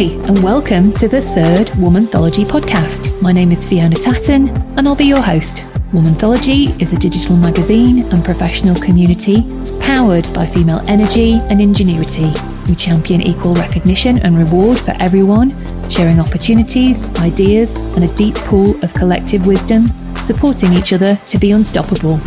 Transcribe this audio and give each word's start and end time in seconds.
Hi, 0.00 0.06
and 0.06 0.42
welcome 0.42 0.94
to 0.94 1.08
the 1.08 1.20
third 1.20 1.66
Womanthology 1.76 2.46
podcast. 2.46 3.20
My 3.20 3.32
name 3.32 3.52
is 3.52 3.68
Fiona 3.68 3.96
Tatton, 3.96 4.48
and 4.78 4.88
I'll 4.88 4.96
be 4.96 5.04
your 5.04 5.20
host. 5.20 5.56
Womanthology 5.92 6.80
is 6.80 6.94
a 6.94 6.98
digital 6.98 7.36
magazine 7.36 8.10
and 8.10 8.24
professional 8.24 8.74
community 8.76 9.42
powered 9.78 10.24
by 10.32 10.46
female 10.46 10.80
energy 10.88 11.34
and 11.50 11.60
ingenuity. 11.60 12.32
We 12.66 12.76
champion 12.76 13.20
equal 13.20 13.54
recognition 13.56 14.20
and 14.20 14.38
reward 14.38 14.78
for 14.78 14.92
everyone, 15.00 15.50
sharing 15.90 16.18
opportunities, 16.18 17.02
ideas, 17.18 17.94
and 17.94 18.02
a 18.02 18.14
deep 18.14 18.36
pool 18.36 18.82
of 18.82 18.94
collective 18.94 19.46
wisdom, 19.46 19.88
supporting 20.22 20.72
each 20.72 20.94
other 20.94 21.16
to 21.26 21.38
be 21.38 21.50
unstoppable. 21.50 22.18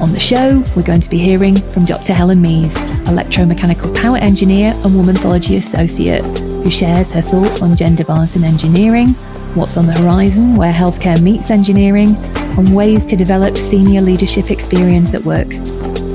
On 0.00 0.10
the 0.10 0.18
show, 0.18 0.64
we're 0.74 0.84
going 0.84 1.02
to 1.02 1.10
be 1.10 1.18
hearing 1.18 1.56
from 1.56 1.84
Dr. 1.84 2.14
Helen 2.14 2.42
Meese, 2.42 2.72
electromechanical 3.04 3.94
power 4.00 4.16
engineer 4.16 4.72
and 4.72 4.94
womanthology 4.94 5.58
associate, 5.58 6.49
who 6.62 6.70
shares 6.70 7.12
her 7.12 7.20
thoughts 7.20 7.62
on 7.62 7.76
gender 7.76 8.04
balance 8.04 8.36
in 8.36 8.44
engineering, 8.44 9.08
what's 9.54 9.76
on 9.76 9.86
the 9.86 9.92
horizon 9.92 10.56
where 10.56 10.72
healthcare 10.72 11.20
meets 11.22 11.50
engineering, 11.50 12.14
and 12.58 12.74
ways 12.74 13.04
to 13.06 13.16
develop 13.16 13.56
senior 13.56 14.00
leadership 14.00 14.50
experience 14.50 15.14
at 15.14 15.24
work. 15.24 15.48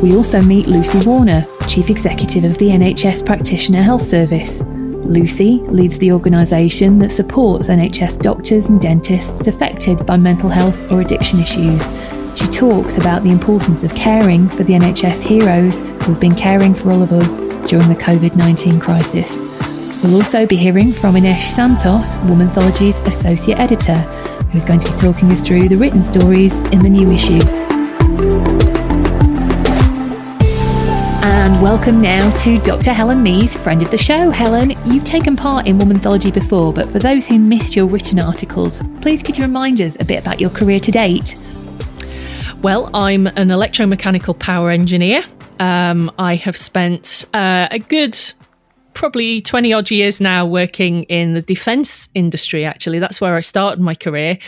We 0.02 0.16
also 0.16 0.42
meet 0.42 0.68
Lucy 0.68 1.00
Warner, 1.08 1.46
Chief 1.68 1.90
Executive 1.90 2.44
of 2.44 2.58
the 2.58 2.70
NHS 2.70 3.26
Practitioner 3.26 3.82
Health 3.82 4.06
Service. 4.06 4.62
Lucy 4.62 5.60
leads 5.68 5.98
the 6.00 6.12
organisation 6.12 7.00
that 7.00 7.12
supports 7.12 7.68
NHS 7.68 8.22
doctors 8.22 8.68
and 8.68 8.82
dentists 8.82 9.48
affected 9.48 10.06
by 10.06 10.18
mental 10.18 10.50
health 10.50 10.92
or 10.92 11.02
addiction 11.02 11.40
issues 11.40 11.82
she 12.36 12.48
talks 12.48 12.98
about 12.98 13.24
the 13.24 13.32
importance 13.32 13.84
of 13.84 13.96
caring 13.96 14.50
for 14.50 14.64
the 14.64 14.74
NHS 14.74 15.22
heroes 15.22 15.78
who 15.78 16.12
have 16.12 16.20
been 16.20 16.36
caring 16.36 16.76
for 16.76 16.92
all 16.92 17.02
of 17.02 17.14
us 17.14 17.38
during 17.70 17.88
the 17.88 17.96
COVID 17.96 18.36
19 18.36 18.78
crisis. 18.80 19.55
We'll 20.04 20.16
also 20.16 20.46
be 20.46 20.56
hearing 20.56 20.92
from 20.92 21.16
Inesh 21.16 21.54
Santos, 21.56 22.18
Womanthology's 22.28 22.98
Associate 23.08 23.58
Editor, 23.58 23.98
who's 24.52 24.66
going 24.66 24.80
to 24.80 24.92
be 24.92 24.98
talking 24.98 25.32
us 25.32 25.46
through 25.46 25.70
the 25.70 25.78
written 25.78 26.04
stories 26.04 26.54
in 26.70 26.80
the 26.80 26.90
new 26.90 27.10
issue. 27.12 27.40
And 31.24 31.62
welcome 31.62 32.02
now 32.02 32.36
to 32.44 32.60
Dr. 32.60 32.94
Helen 32.94 33.24
Meese, 33.24 33.58
friend 33.58 33.82
of 33.82 33.90
the 33.90 33.98
show. 33.98 34.30
Helen, 34.30 34.72
you've 34.86 35.06
taken 35.06 35.36
part 35.36 35.66
in 35.66 35.80
Womanthology 35.80 36.32
before, 36.32 36.72
but 36.72 36.90
for 36.90 37.00
those 37.00 37.26
who 37.26 37.40
missed 37.40 37.76
your 37.76 37.88
written 37.88 38.20
articles, 38.20 38.82
please 39.02 39.24
could 39.24 39.38
you 39.38 39.44
remind 39.44 39.82
us 39.82 39.98
a 40.00 40.06
bit 40.06 40.22
about 40.22 40.40
your 40.40 40.52
career 40.52 40.80
to 40.82 40.92
date? 40.92 41.36
Well, 42.62 42.90
I'm 42.94 43.28
an 43.28 43.50
electromechanical 43.50 44.38
power 44.38 44.70
engineer. 44.70 45.24
Um, 45.60 46.12
I 46.20 46.36
have 46.36 46.58
spent 46.58 47.26
uh, 47.34 47.70
a 47.72 47.80
good 47.80 48.18
probably 48.96 49.42
20 49.42 49.74
odd 49.74 49.92
years 49.92 50.20
now 50.20 50.46
working 50.46 51.04
in 51.04 51.34
the 51.34 51.42
defense 51.42 52.10
industry, 52.16 52.66
actually. 52.66 53.00
That's 53.00 53.22
where 53.22 53.36
I 53.36 53.42
started 53.42 53.80
my 53.80 53.94
career. 53.94 54.40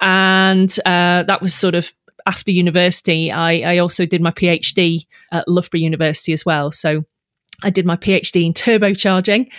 And 0.00 0.74
uh, 0.86 1.24
that 1.24 1.42
was 1.42 1.54
sort 1.54 1.74
of 1.74 1.92
after 2.24 2.50
university. 2.50 3.30
I, 3.30 3.74
I 3.74 3.78
also 3.78 4.06
did 4.06 4.22
my 4.22 4.30
PhD 4.30 5.06
at 5.32 5.46
Loughborough 5.46 5.80
University 5.80 6.32
as 6.32 6.46
well. 6.46 6.72
So 6.72 7.04
I 7.62 7.70
did 7.70 7.84
my 7.84 7.96
PhD 7.96 8.46
in 8.46 8.52
turbocharging. 8.54 9.50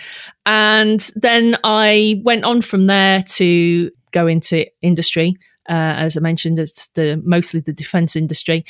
And 0.44 1.08
then 1.14 1.56
I 1.62 2.20
went 2.24 2.44
on 2.44 2.62
from 2.62 2.86
there 2.86 3.22
to 3.22 3.90
go 4.10 4.26
into 4.26 4.66
industry 4.82 5.36
uh, 5.68 5.94
as 5.98 6.16
I 6.16 6.20
mentioned, 6.20 6.58
it's 6.58 6.88
the 6.88 7.20
mostly 7.24 7.60
the 7.60 7.74
defense 7.74 8.16
industry. 8.16 8.64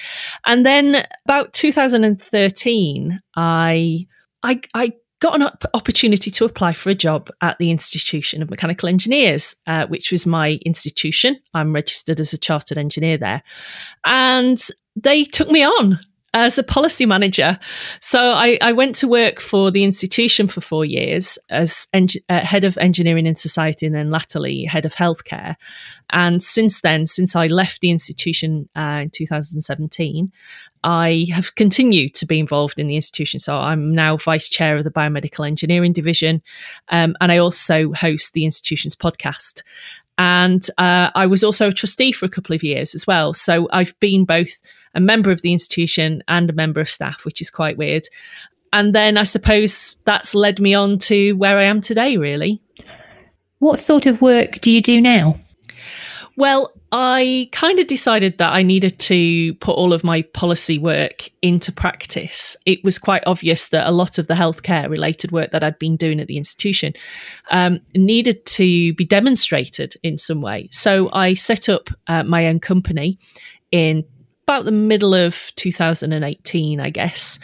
And 0.47 0.67
then 0.67 1.07
about 1.25 1.53
2013, 1.53 3.21
I 3.37 4.07
I, 4.43 4.61
I 4.75 4.93
got 5.21 5.41
an 5.41 5.49
opportunity 5.75 6.31
to 6.31 6.45
apply 6.45 6.73
for 6.73 6.91
a 6.91 6.95
job 6.95 7.31
at 7.43 7.59
the 7.59 7.71
Institution 7.71 8.43
of 8.43 8.51
Mechanical 8.51 8.89
Engineers, 8.89 9.57
uh, 9.67 9.87
which 9.87 10.13
was 10.13 10.27
my 10.27 10.59
institution. 10.65 11.39
I'm 11.55 11.75
registered 11.75 12.21
as 12.21 12.33
a 12.33 12.39
chartered 12.39 12.79
engineer 12.79 13.19
there. 13.19 13.43
And 14.05 14.63
they 14.97 15.25
took 15.25 15.51
me 15.51 15.65
on 15.65 16.01
as 16.35 16.59
a 16.59 16.63
policy 16.63 17.07
manager. 17.07 17.59
So 18.01 18.33
I, 18.33 18.59
I, 18.61 18.73
went 18.73 18.95
to 18.97 19.09
work 19.09 19.41
for 19.41 19.71
the 19.71 19.83
institution 19.83 20.47
for 20.47 20.61
four 20.61 20.85
years 20.85 21.39
as 21.49 21.89
en- 21.95 22.07
uh, 22.29 22.45
head 22.45 22.65
of 22.65 22.77
engineering 22.79 23.27
and 23.27 23.39
society, 23.39 23.87
and 23.87 23.95
then 23.95 24.11
latterly 24.11 24.65
head 24.65 24.85
of 24.85 24.95
healthcare. 24.95 25.55
And 26.11 26.43
since 26.43 26.83
then, 26.83 27.07
since 27.07 27.35
I 27.35 27.47
left 27.47 27.81
the 27.81 27.91
institution 27.91 28.69
uh, 28.77 29.01
in 29.05 29.11
2017, 29.11 30.31
I 30.85 31.27
have 31.33 31.55
continued 31.55 32.15
to 32.15 32.27
be 32.27 32.39
involved 32.39 32.79
in 32.79 32.87
the 32.87 32.97
institution. 32.97 33.41
So 33.41 33.57
I'm 33.57 33.95
now 33.95 34.17
vice 34.17 34.49
chair 34.49 34.77
of 34.77 34.85
the 34.85 34.91
biomedical 34.91 35.47
engineering 35.47 35.93
division, 35.93 36.43
um, 36.89 37.17
and 37.21 37.33
I 37.33 37.39
also 37.39 37.93
host 37.93 38.35
the 38.35 38.45
institution's 38.45 38.97
podcast. 38.97 39.63
And 40.19 40.69
uh, 40.79 41.11
I 41.15 41.27
was 41.27 41.45
also 41.45 41.69
a 41.69 41.73
trustee 41.73 42.11
for 42.11 42.27
a 42.27 42.29
couple 42.29 42.55
of 42.55 42.65
years 42.65 42.95
as 42.95 43.07
well. 43.07 43.33
So 43.33 43.69
I've 43.73 43.99
been 44.01 44.25
both 44.25 44.51
a 44.95 45.01
member 45.01 45.31
of 45.31 45.43
the 45.43 45.53
institution 45.53 46.25
and 46.27 46.51
a 46.51 46.53
member 46.53 46.81
of 46.81 46.91
staff, 46.91 47.25
which 47.25 47.41
is 47.41 47.51
quite 47.51 47.79
weird. 47.79 48.03
And 48.73 48.95
then 48.95 49.17
I 49.17 49.23
suppose 49.23 49.97
that's 50.05 50.35
led 50.35 50.59
me 50.59 50.75
on 50.75 50.99
to 51.01 51.35
where 51.35 51.57
I 51.57 51.65
am 51.65 51.81
today, 51.81 52.17
really. 52.17 52.61
What 53.61 53.79
sort 53.79 54.07
of 54.07 54.21
work 54.21 54.61
do 54.61 54.71
you 54.71 54.83
do 54.83 55.01
now? 55.01 55.39
Well, 56.39 56.73
I 56.93 57.49
kind 57.51 57.81
of 57.81 57.89
decided 57.89 58.39
that 58.39 58.53
I 58.53 58.63
needed 58.63 59.01
to 59.01 59.55
put 59.55 59.73
all 59.73 59.93
of 59.93 60.05
my 60.05 60.23
policy 60.23 60.79
work 60.79 61.31
into 61.43 61.73
practice. 61.73 62.57
It 62.65 62.85
was 62.85 62.97
quite 62.97 63.25
obvious 63.27 63.71
that 63.71 63.89
a 63.89 63.91
lot 63.91 64.19
of 64.19 64.29
the 64.29 64.35
healthcare 64.35 64.89
related 64.89 65.33
work 65.33 65.51
that 65.51 65.65
I'd 65.65 65.81
been 65.81 65.97
doing 65.97 66.21
at 66.21 66.29
the 66.29 66.37
institution 66.37 66.93
um, 67.51 67.81
needed 67.97 68.47
to 68.47 68.95
be 68.95 69.05
demonstrated 69.05 69.97
in 70.05 70.17
some 70.17 70.41
way. 70.41 70.69
So 70.71 71.11
I 71.13 71.35
set 71.35 71.69
up 71.69 71.91
uh, 72.07 72.23
my 72.23 72.47
own 72.47 72.61
company 72.61 73.19
in 73.73 74.05
about 74.47 74.65
the 74.65 74.71
middle 74.71 75.15
of 75.15 75.51
2018, 75.57 76.79
I 76.79 76.91
guess. 76.91 77.41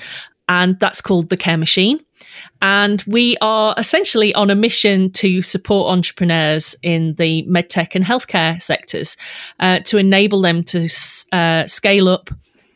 And 0.49 0.79
that's 0.79 1.01
called 1.01 1.31
The 1.31 1.37
Care 1.37 1.59
Machine. 1.59 1.99
And 2.65 3.03
we 3.07 3.37
are 3.43 3.75
essentially 3.77 4.35
on 4.35 4.49
a 4.49 4.55
mission 4.55 5.11
to 5.13 5.43
support 5.43 5.93
entrepreneurs 5.93 6.75
in 6.83 7.15
the 7.17 7.43
medtech 7.43 7.95
and 7.95 8.03
healthcare 8.03 8.61
sectors 8.61 9.19
uh, 9.61 9.81
to 9.81 9.99
enable 9.99 10.41
them 10.41 10.65
to 10.65 10.89
uh, 11.33 11.67
scale 11.67 12.09
up. 12.09 12.31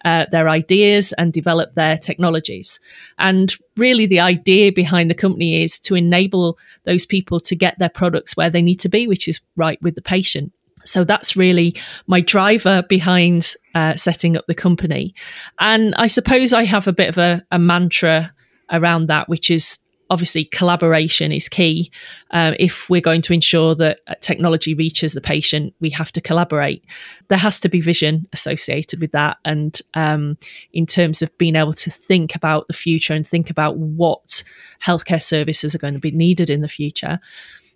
Uh, 0.05 0.25
their 0.31 0.49
ideas 0.49 1.13
and 1.15 1.33
develop 1.33 1.73
their 1.73 1.99
technologies. 1.99 2.79
And 3.19 3.53
really, 3.77 4.07
the 4.07 4.21
idea 4.21 4.71
behind 4.71 5.11
the 5.11 5.15
company 5.15 5.65
is 5.65 5.81
to 5.81 5.97
enable 5.97 6.57
those 6.85 7.05
people 7.05 7.41
to 7.41 7.57
get 7.57 7.77
their 7.81 7.89
products 7.89 8.37
where 8.37 8.49
they 8.49 8.63
need 8.63 8.79
to 8.81 8.89
be, 8.89 9.09
which 9.09 9.27
is 9.27 9.41
right 9.57 9.83
with 9.83 9.97
the 9.97 10.01
patient. 10.01 10.53
So 10.85 11.03
that's 11.03 11.37
really 11.37 11.75
my 12.07 12.21
driver 12.21 12.85
behind 12.89 13.55
uh, 13.75 13.97
setting 13.97 14.37
up 14.37 14.47
the 14.47 14.55
company. 14.55 15.15
And 15.59 15.97
I 15.97 16.07
suppose 16.07 16.53
I 16.53 16.65
have 16.65 16.87
a 16.87 16.93
bit 16.93 17.09
of 17.09 17.19
a, 17.19 17.45
a 17.51 17.59
mantra 17.59 18.33
around 18.71 19.07
that, 19.07 19.29
which 19.29 19.51
is 19.51 19.79
obviously 20.11 20.45
collaboration 20.45 21.33
is 21.33 21.49
key. 21.49 21.91
Uh, 22.31 22.53
if 22.59 22.89
we're 22.89 23.01
going 23.01 23.23
to 23.23 23.33
ensure 23.33 23.75
that 23.75 24.01
uh, 24.07 24.15
technology 24.21 24.75
reaches 24.75 25.13
the 25.13 25.21
patient, 25.21 25.75
we 25.81 25.91
have 25.91 26.11
to 26.13 26.21
collaborate. 26.21 26.85
There 27.29 27.39
has 27.39 27.61
to 27.61 27.69
be 27.69 27.81
vision 27.81 28.27
associated 28.33 29.01
with 29.01 29.13
that. 29.13 29.39
And 29.45 29.79
um, 29.95 30.39
in 30.73 30.87
terms 30.87 31.23
of 31.23 31.37
being 31.39 31.57
able 31.57 31.75
to 31.75 31.91
think 31.91 32.35
about 32.35 32.67
the 32.67 32.73
future 32.73 33.15
and 33.15 33.27
think 33.27 33.51
about 33.51 33.77
what 33.77 34.43
healthcare 34.83 35.23
services 35.23 35.75
are 35.75 35.79
going 35.79 35.95
to 35.95 36.01
be 36.01 36.11
needed 36.11 36.51
in 36.51 36.63
the 36.63 36.69
future. 36.69 37.19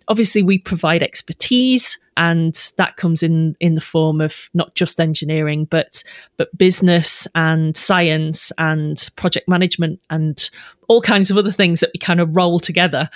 Obviously, 0.07 0.43
we 0.43 0.57
provide 0.57 1.01
expertise 1.01 1.97
and 2.17 2.71
that 2.77 2.97
comes 2.97 3.23
in 3.23 3.55
in 3.59 3.75
the 3.75 3.81
form 3.81 4.21
of 4.21 4.49
not 4.53 4.75
just 4.75 4.99
engineering 4.99 5.65
but 5.65 6.03
but 6.37 6.55
business 6.57 7.27
and 7.35 7.75
science 7.75 8.51
and 8.57 9.09
project 9.15 9.47
management 9.47 9.99
and 10.09 10.49
all 10.87 11.01
kinds 11.01 11.31
of 11.31 11.37
other 11.37 11.51
things 11.51 11.79
that 11.79 11.91
we 11.93 11.97
kind 11.97 12.19
of 12.19 12.35
roll 12.35 12.59
together 12.59 13.09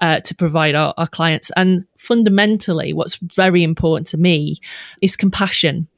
uh, 0.00 0.20
to 0.20 0.34
provide 0.34 0.74
our, 0.74 0.92
our 0.96 1.06
clients 1.06 1.50
and 1.56 1.84
fundamentally 1.96 2.92
what's 2.92 3.16
very 3.16 3.62
important 3.62 4.06
to 4.08 4.18
me 4.18 4.56
is 5.00 5.16
compassion 5.16 5.88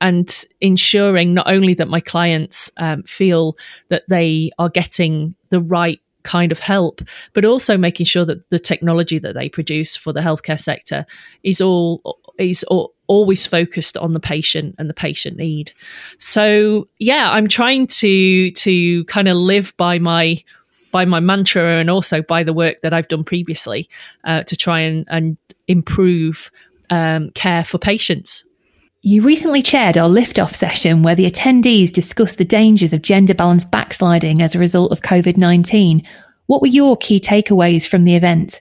and 0.00 0.44
ensuring 0.60 1.34
not 1.34 1.48
only 1.48 1.72
that 1.74 1.88
my 1.88 2.00
clients 2.00 2.70
um, 2.76 3.02
feel 3.04 3.56
that 3.88 4.02
they 4.08 4.50
are 4.58 4.68
getting 4.68 5.34
the 5.50 5.60
right 5.60 6.00
kind 6.24 6.50
of 6.50 6.58
help, 6.58 7.00
but 7.32 7.44
also 7.44 7.78
making 7.78 8.06
sure 8.06 8.24
that 8.24 8.48
the 8.50 8.58
technology 8.58 9.18
that 9.18 9.34
they 9.34 9.48
produce 9.48 9.96
for 9.96 10.12
the 10.12 10.20
healthcare 10.20 10.58
sector 10.58 11.06
is 11.42 11.60
all 11.60 12.18
is 12.38 12.64
all, 12.64 12.92
always 13.06 13.46
focused 13.46 13.96
on 13.96 14.12
the 14.12 14.20
patient 14.20 14.74
and 14.78 14.90
the 14.90 14.94
patient 14.94 15.36
need. 15.36 15.72
So 16.18 16.88
yeah, 16.98 17.30
I'm 17.30 17.46
trying 17.48 17.86
to 17.86 18.50
to 18.50 19.04
kind 19.04 19.28
of 19.28 19.36
live 19.36 19.74
by 19.76 19.98
my 19.98 20.42
by 20.94 21.04
my 21.04 21.18
mantra 21.18 21.80
and 21.80 21.90
also 21.90 22.22
by 22.22 22.44
the 22.44 22.52
work 22.52 22.80
that 22.82 22.94
I've 22.94 23.08
done 23.08 23.24
previously 23.24 23.88
uh, 24.22 24.44
to 24.44 24.54
try 24.54 24.78
and, 24.78 25.04
and 25.10 25.36
improve 25.66 26.52
um, 26.88 27.30
care 27.30 27.64
for 27.64 27.78
patients. 27.78 28.44
You 29.02 29.22
recently 29.22 29.60
chaired 29.60 29.98
our 29.98 30.08
liftoff 30.08 30.54
session 30.54 31.02
where 31.02 31.16
the 31.16 31.28
attendees 31.28 31.92
discussed 31.92 32.38
the 32.38 32.44
dangers 32.44 32.92
of 32.92 33.02
gender 33.02 33.34
balance 33.34 33.64
backsliding 33.66 34.40
as 34.40 34.54
a 34.54 34.60
result 34.60 34.92
of 34.92 35.00
COVID 35.00 35.36
19. 35.36 36.06
What 36.46 36.62
were 36.62 36.68
your 36.68 36.96
key 36.96 37.18
takeaways 37.18 37.88
from 37.88 38.02
the 38.02 38.14
event? 38.14 38.60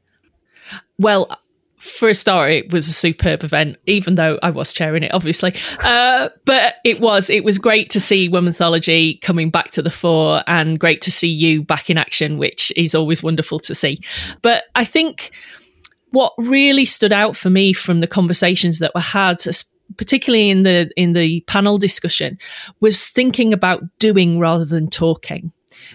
Well, 0.97 1.37
for 1.83 2.07
a 2.07 2.15
start, 2.15 2.51
it 2.51 2.71
was 2.71 2.87
a 2.87 2.93
superb 2.93 3.43
event, 3.43 3.75
even 3.85 4.15
though 4.15 4.39
I 4.41 4.51
was 4.51 4.71
chairing 4.71 5.03
it, 5.03 5.13
obviously. 5.13 5.53
Uh, 5.83 6.29
but 6.45 6.75
it 6.85 7.01
was 7.01 7.29
it 7.29 7.43
was 7.43 7.57
great 7.57 7.89
to 7.89 7.99
see 7.99 8.29
Womanthology 8.29 9.19
coming 9.21 9.49
back 9.49 9.71
to 9.71 9.81
the 9.81 9.91
fore, 9.91 10.43
and 10.47 10.79
great 10.79 11.01
to 11.01 11.11
see 11.11 11.27
you 11.27 11.61
back 11.61 11.89
in 11.89 11.97
action, 11.97 12.37
which 12.37 12.71
is 12.77 12.95
always 12.95 13.21
wonderful 13.21 13.59
to 13.59 13.75
see. 13.75 13.99
But 14.41 14.63
I 14.75 14.85
think 14.85 15.31
what 16.11 16.33
really 16.37 16.85
stood 16.85 17.11
out 17.11 17.35
for 17.35 17.49
me 17.49 17.73
from 17.73 17.99
the 17.99 18.07
conversations 18.07 18.79
that 18.79 18.95
were 18.95 19.01
had, 19.01 19.43
particularly 19.97 20.49
in 20.49 20.63
the 20.63 20.89
in 20.95 21.11
the 21.11 21.41
panel 21.47 21.77
discussion, 21.77 22.37
was 22.79 23.09
thinking 23.09 23.51
about 23.51 23.83
doing 23.99 24.39
rather 24.39 24.65
than 24.65 24.89
talking 24.89 25.51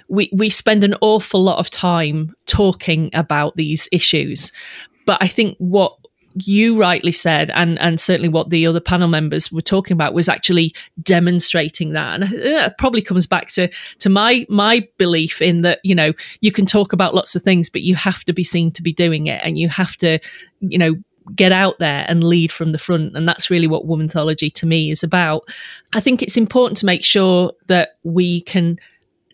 we 0.08 0.28
we 0.34 0.50
spend 0.50 0.84
an 0.84 0.94
awful 1.00 1.42
lot 1.42 1.58
of 1.58 1.70
time 1.70 2.34
talking 2.46 3.10
about 3.14 3.56
these 3.56 3.88
issues 3.90 4.52
but 5.08 5.16
I 5.22 5.26
think 5.26 5.56
what 5.56 5.96
you 6.34 6.76
rightly 6.76 7.12
said, 7.12 7.50
and 7.54 7.78
and 7.78 7.98
certainly 7.98 8.28
what 8.28 8.50
the 8.50 8.66
other 8.66 8.78
panel 8.78 9.08
members 9.08 9.50
were 9.50 9.62
talking 9.62 9.94
about 9.94 10.12
was 10.12 10.28
actually 10.28 10.74
demonstrating 11.02 11.94
that, 11.94 12.20
and 12.20 12.24
uh, 12.24 12.36
that 12.36 12.76
probably 12.76 13.00
comes 13.00 13.26
back 13.26 13.48
to 13.52 13.70
to 14.00 14.10
my 14.10 14.44
my 14.50 14.86
belief 14.98 15.40
in 15.40 15.62
that 15.62 15.80
you 15.82 15.94
know 15.94 16.12
you 16.42 16.52
can 16.52 16.66
talk 16.66 16.92
about 16.92 17.14
lots 17.14 17.34
of 17.34 17.40
things, 17.40 17.70
but 17.70 17.80
you 17.80 17.94
have 17.94 18.22
to 18.24 18.34
be 18.34 18.44
seen 18.44 18.70
to 18.72 18.82
be 18.82 18.92
doing 18.92 19.28
it, 19.28 19.40
and 19.42 19.58
you 19.58 19.70
have 19.70 19.96
to 19.96 20.18
you 20.60 20.76
know 20.76 20.94
get 21.34 21.52
out 21.52 21.78
there 21.78 22.04
and 22.06 22.22
lead 22.22 22.52
from 22.52 22.72
the 22.72 22.78
front. 22.78 23.16
And 23.16 23.26
that's 23.26 23.48
really 23.48 23.66
what 23.66 23.86
womanthology 23.86 24.52
to 24.52 24.66
me 24.66 24.90
is 24.90 25.02
about. 25.02 25.48
I 25.94 26.00
think 26.00 26.20
it's 26.22 26.36
important 26.36 26.76
to 26.78 26.86
make 26.86 27.02
sure 27.02 27.54
that 27.68 27.92
we 28.02 28.42
can 28.42 28.78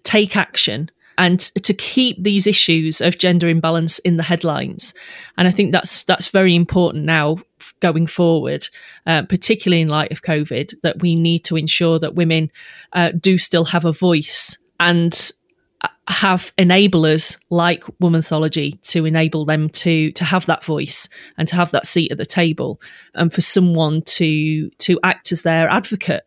take 0.04 0.36
action 0.36 0.88
and 1.18 1.40
to 1.40 1.74
keep 1.74 2.22
these 2.22 2.46
issues 2.46 3.00
of 3.00 3.18
gender 3.18 3.48
imbalance 3.48 3.98
in 4.00 4.16
the 4.16 4.22
headlines. 4.22 4.94
And 5.36 5.46
I 5.48 5.50
think 5.50 5.72
that's 5.72 6.04
that's 6.04 6.28
very 6.28 6.54
important 6.54 7.04
now 7.04 7.38
going 7.80 8.06
forward, 8.06 8.68
uh, 9.06 9.22
particularly 9.22 9.82
in 9.82 9.88
light 9.88 10.12
of 10.12 10.22
COVID, 10.22 10.74
that 10.82 11.00
we 11.00 11.14
need 11.14 11.40
to 11.44 11.56
ensure 11.56 11.98
that 11.98 12.14
women 12.14 12.50
uh, 12.92 13.12
do 13.12 13.38
still 13.38 13.64
have 13.64 13.84
a 13.84 13.92
voice 13.92 14.58
and 14.80 15.32
uh, 15.80 15.88
have 16.08 16.54
enablers 16.56 17.38
like 17.50 17.84
womanthology 18.02 18.80
to 18.82 19.06
enable 19.06 19.44
them 19.44 19.68
to 19.70 20.12
to 20.12 20.24
have 20.24 20.46
that 20.46 20.64
voice 20.64 21.08
and 21.38 21.48
to 21.48 21.56
have 21.56 21.70
that 21.70 21.86
seat 21.86 22.12
at 22.12 22.18
the 22.18 22.26
table 22.26 22.80
and 23.14 23.32
for 23.32 23.40
someone 23.40 24.02
to 24.02 24.70
to 24.78 24.98
act 25.02 25.32
as 25.32 25.42
their 25.42 25.68
advocate 25.68 26.24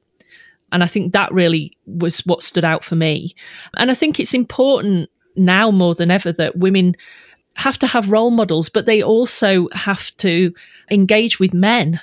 and 0.72 0.84
I 0.84 0.88
think 0.88 1.14
that 1.14 1.34
really 1.34 1.78
was 1.86 2.20
what 2.26 2.44
stood 2.44 2.66
out 2.66 2.84
for 2.84 2.96
me. 2.96 3.36
And 3.78 3.90
I 3.90 3.94
think 3.94 4.20
it's 4.20 4.34
important 4.34 5.10
now 5.36 5.72
more 5.72 5.96
than 5.96 6.12
ever 6.12 6.32
that 6.34 6.58
women 6.58 6.96
have 7.56 7.78
to 7.80 7.88
have 7.88 8.12
role 8.12 8.32
models, 8.32 8.70
but 8.70 8.86
they 8.86 9.02
also 9.02 9.68
have 9.74 10.16
to 10.18 10.54
engage 10.92 11.40
with 11.40 11.54
men 11.54 12.00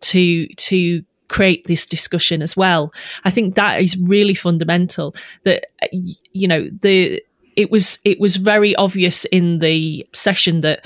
to 0.00 0.46
to 0.46 1.02
create 1.28 1.66
this 1.66 1.84
discussion 1.84 2.40
as 2.40 2.56
well. 2.56 2.92
I 3.24 3.30
think 3.30 3.56
that 3.56 3.82
is 3.82 3.96
really 3.98 4.34
fundamental. 4.34 5.14
That 5.44 5.66
you 6.32 6.48
know 6.48 6.68
the 6.80 7.22
it 7.56 7.70
was 7.70 7.98
it 8.04 8.20
was 8.20 8.36
very 8.36 8.76
obvious 8.76 9.24
in 9.26 9.58
the 9.58 10.06
session 10.14 10.60
that 10.60 10.84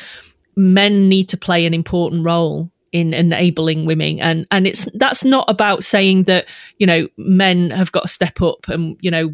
men 0.56 1.08
need 1.08 1.28
to 1.28 1.36
play 1.36 1.66
an 1.66 1.74
important 1.74 2.24
role 2.24 2.70
in 2.92 3.14
enabling 3.14 3.86
women. 3.86 4.18
And 4.20 4.46
and 4.50 4.66
it's 4.66 4.88
that's 4.94 5.24
not 5.24 5.44
about 5.48 5.84
saying 5.84 6.24
that 6.24 6.46
you 6.78 6.86
know 6.86 7.08
men 7.16 7.70
have 7.70 7.92
got 7.92 8.02
to 8.02 8.08
step 8.08 8.42
up 8.42 8.68
and 8.68 8.96
you 9.00 9.10
know 9.10 9.32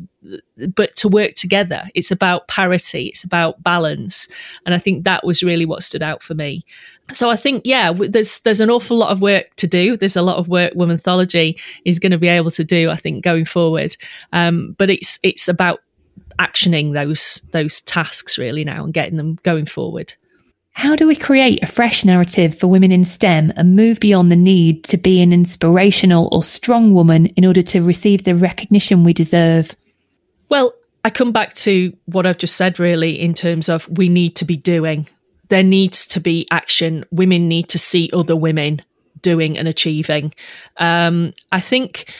but 0.75 0.95
to 0.97 1.09
work 1.09 1.35
together. 1.35 1.85
It's 1.95 2.11
about 2.11 2.49
parity. 2.49 3.07
It's 3.07 3.25
about 3.25 3.63
balance. 3.63 4.29
And 4.65 4.75
i 4.75 4.79
think 4.79 5.05
that 5.05 5.25
was 5.25 5.43
really 5.43 5.65
what 5.65 5.83
stood 5.83 6.03
out 6.03 6.23
for 6.23 6.35
me. 6.35 6.65
So 7.13 7.31
i 7.31 7.37
think 7.37 7.63
yeah 7.65 7.93
there's 7.93 8.41
there's 8.41 8.61
an 8.61 8.71
awful 8.71 8.97
lot 8.97 9.11
of 9.11 9.23
work 9.23 9.55
to 9.57 9.67
do. 9.67 9.97
There's 9.97 10.17
a 10.17 10.23
lot 10.23 10.39
of 10.39 10.49
work 10.49 10.75
womanthology 10.75 11.59
is 11.85 11.99
going 11.99 12.13
to 12.13 12.19
be 12.19 12.29
able 12.29 12.51
to 12.51 12.65
do 12.65 12.91
i 12.91 12.97
think 12.97 13.25
going 13.25 13.45
forward. 13.45 13.97
Um, 14.33 14.75
but 14.79 14.91
it's 14.91 15.19
it's 15.23 15.49
about 15.49 15.81
actioning 16.39 16.93
those 16.93 17.41
those 17.53 17.81
tasks 17.83 18.37
really 18.37 18.65
now 18.65 18.85
and 18.85 18.93
getting 18.93 19.17
them 19.17 19.39
going 19.43 19.65
forward 19.65 20.13
how 20.77 20.95
do 20.95 21.07
we 21.07 21.17
create 21.17 21.63
a 21.63 21.67
fresh 21.67 22.05
narrative 22.05 22.57
for 22.57 22.67
women 22.67 22.93
in 22.93 23.03
STEM 23.03 23.51
and 23.57 23.75
move 23.75 23.99
beyond 23.99 24.31
the 24.31 24.37
need 24.37 24.85
to 24.85 24.99
be 24.99 25.23
an 25.23 25.33
inspirational 25.33 26.29
or 26.31 26.43
strong 26.43 26.93
woman 26.93 27.27
in 27.29 27.47
order 27.47 27.63
to 27.63 27.81
receive 27.81 28.25
the 28.25 28.37
recognition 28.37 29.03
we 29.03 29.15
deserve? 29.15 29.75
Well, 30.51 30.75
I 31.03 31.09
come 31.09 31.33
back 31.33 31.55
to 31.55 31.97
what 32.05 32.27
I've 32.27 32.37
just 32.37 32.57
said, 32.57 32.79
really, 32.79 33.19
in 33.19 33.33
terms 33.33 33.71
of 33.71 33.89
we 33.89 34.11
need 34.11 34.37
to 34.37 34.45
be 34.45 34.55
doing. 34.55 35.09
There 35.49 35.63
needs 35.63 36.07
to 36.09 36.21
be 36.21 36.47
action. 36.51 37.07
Women 37.11 37.49
need 37.49 37.71
to 37.71 37.79
see 37.79 38.11
other 38.13 38.37
women 38.37 38.83
doing 39.23 39.57
and 39.57 39.67
achieving. 39.67 40.35
Um, 40.77 41.33
I 41.53 41.61
think 41.61 42.15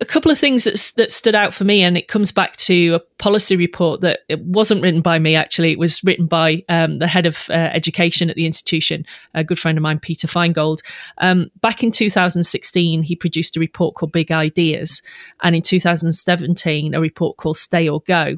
a 0.00 0.04
couple 0.04 0.30
of 0.30 0.38
things 0.38 0.64
that, 0.64 0.92
that 0.96 1.12
stood 1.12 1.34
out 1.34 1.54
for 1.54 1.64
me, 1.64 1.82
and 1.82 1.96
it 1.96 2.08
comes 2.08 2.32
back 2.32 2.56
to 2.56 2.94
a 2.94 3.00
policy 3.18 3.56
report 3.56 4.00
that 4.02 4.20
it 4.28 4.40
wasn't 4.42 4.82
written 4.82 5.00
by 5.00 5.18
me. 5.18 5.34
Actually, 5.34 5.72
it 5.72 5.78
was 5.78 6.02
written 6.04 6.26
by 6.26 6.62
um, 6.68 6.98
the 6.98 7.06
head 7.06 7.26
of 7.26 7.48
uh, 7.50 7.54
education 7.54 8.30
at 8.30 8.36
the 8.36 8.46
institution, 8.46 9.04
a 9.34 9.44
good 9.44 9.58
friend 9.58 9.78
of 9.78 9.82
mine, 9.82 9.98
Peter 9.98 10.26
Finegold. 10.26 10.80
Um, 11.18 11.50
back 11.60 11.82
in 11.82 11.90
2016, 11.90 13.02
he 13.02 13.16
produced 13.16 13.56
a 13.56 13.60
report 13.60 13.94
called 13.94 14.12
Big 14.12 14.30
Ideas, 14.30 15.02
and 15.42 15.56
in 15.56 15.62
2017, 15.62 16.94
a 16.94 17.00
report 17.00 17.36
called 17.36 17.56
Stay 17.56 17.88
or 17.88 18.00
Go. 18.02 18.36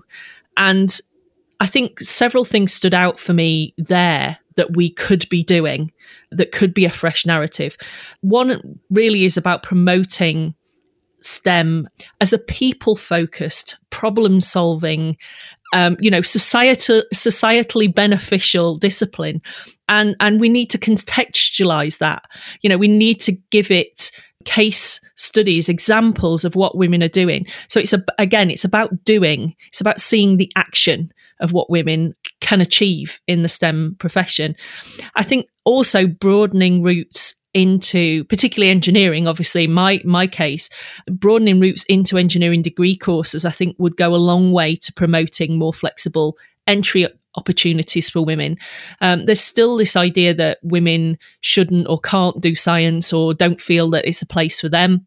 And 0.56 0.98
I 1.60 1.66
think 1.66 2.00
several 2.00 2.44
things 2.44 2.72
stood 2.72 2.94
out 2.94 3.18
for 3.18 3.32
me 3.32 3.74
there 3.78 4.38
that 4.56 4.76
we 4.76 4.90
could 4.90 5.28
be 5.28 5.42
doing 5.42 5.92
that 6.30 6.52
could 6.52 6.74
be 6.74 6.84
a 6.84 6.90
fresh 6.90 7.24
narrative. 7.24 7.76
One 8.20 8.78
really 8.90 9.24
is 9.24 9.36
about 9.36 9.62
promoting 9.62 10.54
STEM 11.26 11.88
as 12.20 12.32
a 12.32 12.38
people 12.38 12.96
focused, 12.96 13.76
problem 13.90 14.40
solving, 14.40 15.16
um, 15.72 15.96
you 16.00 16.10
know, 16.10 16.22
societal, 16.22 17.02
societally 17.14 17.92
beneficial 17.92 18.76
discipline. 18.78 19.42
And, 19.88 20.16
and 20.20 20.40
we 20.40 20.48
need 20.48 20.70
to 20.70 20.78
contextualize 20.78 21.98
that. 21.98 22.24
You 22.62 22.70
know, 22.70 22.78
we 22.78 22.88
need 22.88 23.20
to 23.20 23.32
give 23.50 23.70
it 23.70 24.10
case 24.44 25.00
studies, 25.16 25.68
examples 25.68 26.44
of 26.44 26.54
what 26.54 26.76
women 26.76 27.02
are 27.02 27.08
doing. 27.08 27.46
So 27.68 27.80
it's 27.80 27.92
a, 27.92 28.02
again, 28.18 28.50
it's 28.50 28.64
about 28.64 29.04
doing, 29.04 29.54
it's 29.68 29.80
about 29.80 30.00
seeing 30.00 30.36
the 30.36 30.50
action 30.56 31.10
of 31.40 31.52
what 31.52 31.68
women 31.68 32.14
can 32.40 32.60
achieve 32.60 33.20
in 33.26 33.42
the 33.42 33.48
STEM 33.48 33.96
profession. 33.98 34.54
I 35.16 35.22
think 35.22 35.46
also 35.64 36.06
broadening 36.06 36.82
routes 36.82 37.34
into 37.56 38.22
particularly 38.24 38.70
engineering 38.70 39.26
obviously 39.26 39.66
my 39.66 40.00
my 40.04 40.26
case 40.26 40.68
broadening 41.08 41.58
routes 41.58 41.84
into 41.84 42.18
engineering 42.18 42.60
degree 42.60 42.94
courses 42.94 43.46
i 43.46 43.50
think 43.50 43.74
would 43.78 43.96
go 43.96 44.14
a 44.14 44.16
long 44.16 44.52
way 44.52 44.76
to 44.76 44.92
promoting 44.92 45.58
more 45.58 45.72
flexible 45.72 46.36
entry 46.66 47.06
opportunities 47.36 48.08
for 48.08 48.24
women. 48.24 48.56
Um, 49.00 49.26
there's 49.26 49.40
still 49.40 49.76
this 49.76 49.94
idea 49.94 50.34
that 50.34 50.58
women 50.62 51.18
shouldn't 51.42 51.86
or 51.86 52.00
can't 52.00 52.40
do 52.40 52.54
science 52.54 53.12
or 53.12 53.34
don't 53.34 53.60
feel 53.60 53.90
that 53.90 54.06
it's 54.06 54.22
a 54.22 54.26
place 54.26 54.60
for 54.60 54.68
them. 54.68 55.06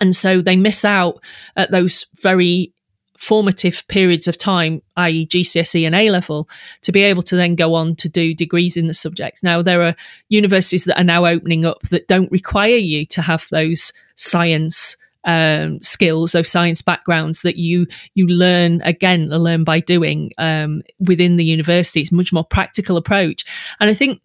And 0.00 0.14
so 0.14 0.40
they 0.40 0.56
miss 0.56 0.84
out 0.84 1.22
at 1.56 1.70
those 1.70 2.06
very 2.20 2.72
formative 3.22 3.86
periods 3.86 4.26
of 4.26 4.36
time, 4.36 4.82
i.e., 4.96 5.24
GCSE 5.28 5.86
and 5.86 5.94
A 5.94 6.10
level, 6.10 6.48
to 6.80 6.90
be 6.90 7.02
able 7.02 7.22
to 7.22 7.36
then 7.36 7.54
go 7.54 7.74
on 7.76 7.94
to 7.94 8.08
do 8.08 8.34
degrees 8.34 8.76
in 8.76 8.88
the 8.88 8.94
subject. 8.94 9.44
Now, 9.44 9.62
there 9.62 9.80
are 9.80 9.94
universities 10.28 10.86
that 10.86 11.00
are 11.00 11.04
now 11.04 11.24
opening 11.24 11.64
up 11.64 11.82
that 11.90 12.08
don't 12.08 12.32
require 12.32 12.74
you 12.74 13.06
to 13.06 13.22
have 13.22 13.46
those 13.52 13.92
science 14.16 14.96
um, 15.24 15.80
skills, 15.82 16.32
those 16.32 16.50
science 16.50 16.82
backgrounds 16.82 17.42
that 17.42 17.56
you 17.56 17.86
you 18.14 18.26
learn 18.26 18.82
again, 18.82 19.28
learn 19.28 19.62
by 19.62 19.78
doing 19.78 20.32
um, 20.38 20.82
within 20.98 21.36
the 21.36 21.44
university. 21.44 22.00
It's 22.00 22.10
much 22.10 22.32
more 22.32 22.44
practical 22.44 22.96
approach, 22.96 23.44
and 23.78 23.88
I 23.88 23.94
think 23.94 24.20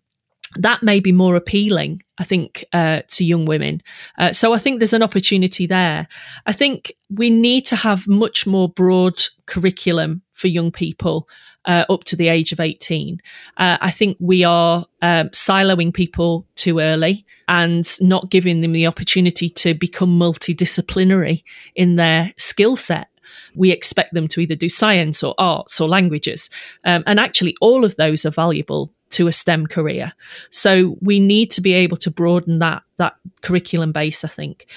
that 0.56 0.84
may 0.84 1.00
be 1.00 1.12
more 1.12 1.36
appealing, 1.36 2.02
I 2.18 2.24
think, 2.24 2.66
uh, 2.74 3.02
to 3.10 3.26
young 3.26 3.46
women. 3.46 3.82
Uh, 4.18 4.32
so 4.32 4.54
I 4.54 4.58
think 4.58 4.80
there's 4.80 4.94
an 4.94 5.04
opportunity 5.04 5.66
there. 5.66 6.08
I 6.46 6.54
think 6.54 6.94
we 7.10 7.30
need 7.30 7.66
to 7.68 7.76
have 7.76 8.08
much 8.08 8.48
more 8.48 8.70
broad 8.70 9.24
curriculum 9.46 10.22
for 10.34 10.48
young 10.48 10.72
people 10.72 11.28
uh, 11.66 11.86
up 11.90 12.06
to 12.06 12.16
the 12.16 12.30
age 12.30 12.52
of 12.52 12.60
18. 12.60 13.20
Uh, 13.58 13.78
I 13.82 13.92
think 13.92 14.18
we 14.20 14.44
are 14.44 14.86
um, 15.02 15.30
siloing 15.30 15.94
people 15.94 16.48
too 16.56 16.80
early 16.80 17.26
and 17.48 17.86
not 18.00 18.32
giving 18.32 18.62
them 18.62 18.72
the 18.72 18.88
opportunity 18.88 19.50
to 19.50 19.74
become 19.74 20.18
multidisciplinary 20.18 21.44
in 21.76 21.98
their 21.98 22.34
skill 22.38 22.76
set 22.76 23.10
we 23.56 23.72
expect 23.72 24.14
them 24.14 24.28
to 24.30 24.40
either 24.40 24.56
do 24.56 24.70
science 24.70 25.24
or 25.24 25.36
arts 25.38 25.82
or 25.82 25.88
languages. 25.90 26.50
Um, 26.84 27.04
and 27.08 27.20
actually, 27.20 27.56
all 27.60 27.84
of 27.84 27.96
those 27.96 28.26
are 28.26 28.32
valuable 28.32 28.94
to 29.12 29.28
a 29.28 29.34
STEM 29.34 29.68
career. 29.68 30.14
So 30.50 30.98
we 31.02 31.20
need 31.20 31.52
to 31.52 31.62
be 31.62 31.74
able 31.74 31.98
to 31.98 32.12
broaden 32.12 32.60
that 32.60 32.84
that 32.98 33.16
curriculum 33.42 33.92
base, 33.92 34.24
I 34.24 34.28
think. 34.28 34.68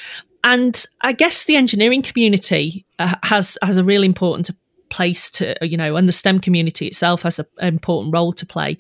And 0.43 0.85
I 1.03 1.13
guess 1.13 1.45
the 1.45 1.57
engineering 1.57 2.03
community 2.03 2.87
uh, 2.99 3.15
has 3.25 3.59
has 3.63 3.77
a 3.77 3.85
really 3.85 4.07
important 4.07 4.51
place 4.91 5.31
to 5.31 5.55
you 5.63 5.77
know 5.77 5.95
and 5.95 6.09
the 6.09 6.13
stem 6.13 6.41
community 6.41 6.89
itself 6.89 7.23
has 7.23 7.39
a, 7.39 7.47
an 7.59 7.69
important 7.69 8.13
role 8.13 8.33
to 8.33 8.45
play 8.45 8.77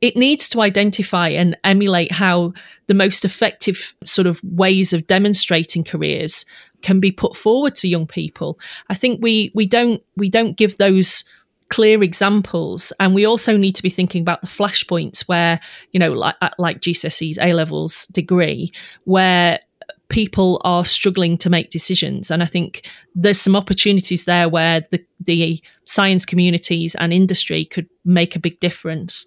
it 0.00 0.16
needs 0.16 0.48
to 0.48 0.60
identify 0.60 1.28
and 1.28 1.56
emulate 1.64 2.12
how 2.12 2.52
the 2.86 2.94
most 2.94 3.24
effective 3.24 3.96
sort 4.04 4.26
of 4.26 4.40
ways 4.44 4.92
of 4.92 5.06
demonstrating 5.06 5.82
careers 5.82 6.44
can 6.82 7.00
be 7.00 7.10
put 7.10 7.34
forward 7.34 7.74
to 7.74 7.88
young 7.88 8.06
people. 8.06 8.58
I 8.88 8.94
think 8.94 9.20
we 9.20 9.50
we 9.54 9.66
don't 9.66 10.02
we 10.16 10.30
don't 10.30 10.56
give 10.56 10.78
those 10.78 11.24
clear 11.70 12.02
examples. 12.02 12.92
And 12.98 13.14
we 13.14 13.26
also 13.26 13.56
need 13.56 13.74
to 13.76 13.82
be 13.82 13.90
thinking 13.90 14.22
about 14.22 14.40
the 14.40 14.46
flashpoints 14.46 15.28
where 15.28 15.60
you 15.92 16.00
know 16.00 16.12
like 16.12 16.36
uh, 16.40 16.50
like 16.58 16.80
GCSE's 16.80 17.38
A 17.38 17.52
levels 17.52 18.06
degree 18.06 18.72
where 19.04 19.60
people 20.08 20.60
are 20.64 20.84
struggling 20.84 21.36
to 21.36 21.50
make 21.50 21.70
decisions. 21.70 22.30
And 22.30 22.42
I 22.42 22.46
think 22.46 22.90
there's 23.14 23.40
some 23.40 23.54
opportunities 23.54 24.24
there 24.24 24.48
where 24.48 24.86
the 24.90 25.04
the 25.20 25.62
science 25.84 26.24
communities 26.24 26.94
and 26.94 27.12
industry 27.12 27.64
could 27.64 27.88
make 28.04 28.34
a 28.34 28.40
big 28.40 28.58
difference. 28.60 29.26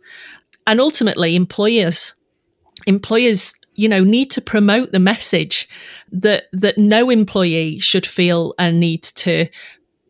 And 0.68 0.80
ultimately 0.80 1.36
employers 1.36 2.14
employers 2.88 3.54
you 3.74 3.88
know 3.88 4.04
need 4.04 4.32
to 4.32 4.42
promote 4.42 4.92
the 4.92 5.00
message 5.00 5.68
that 6.12 6.46
that 6.52 6.78
no 6.78 7.10
employee 7.10 7.80
should 7.80 8.06
feel 8.06 8.54
a 8.58 8.72
need 8.72 9.04
to 9.04 9.48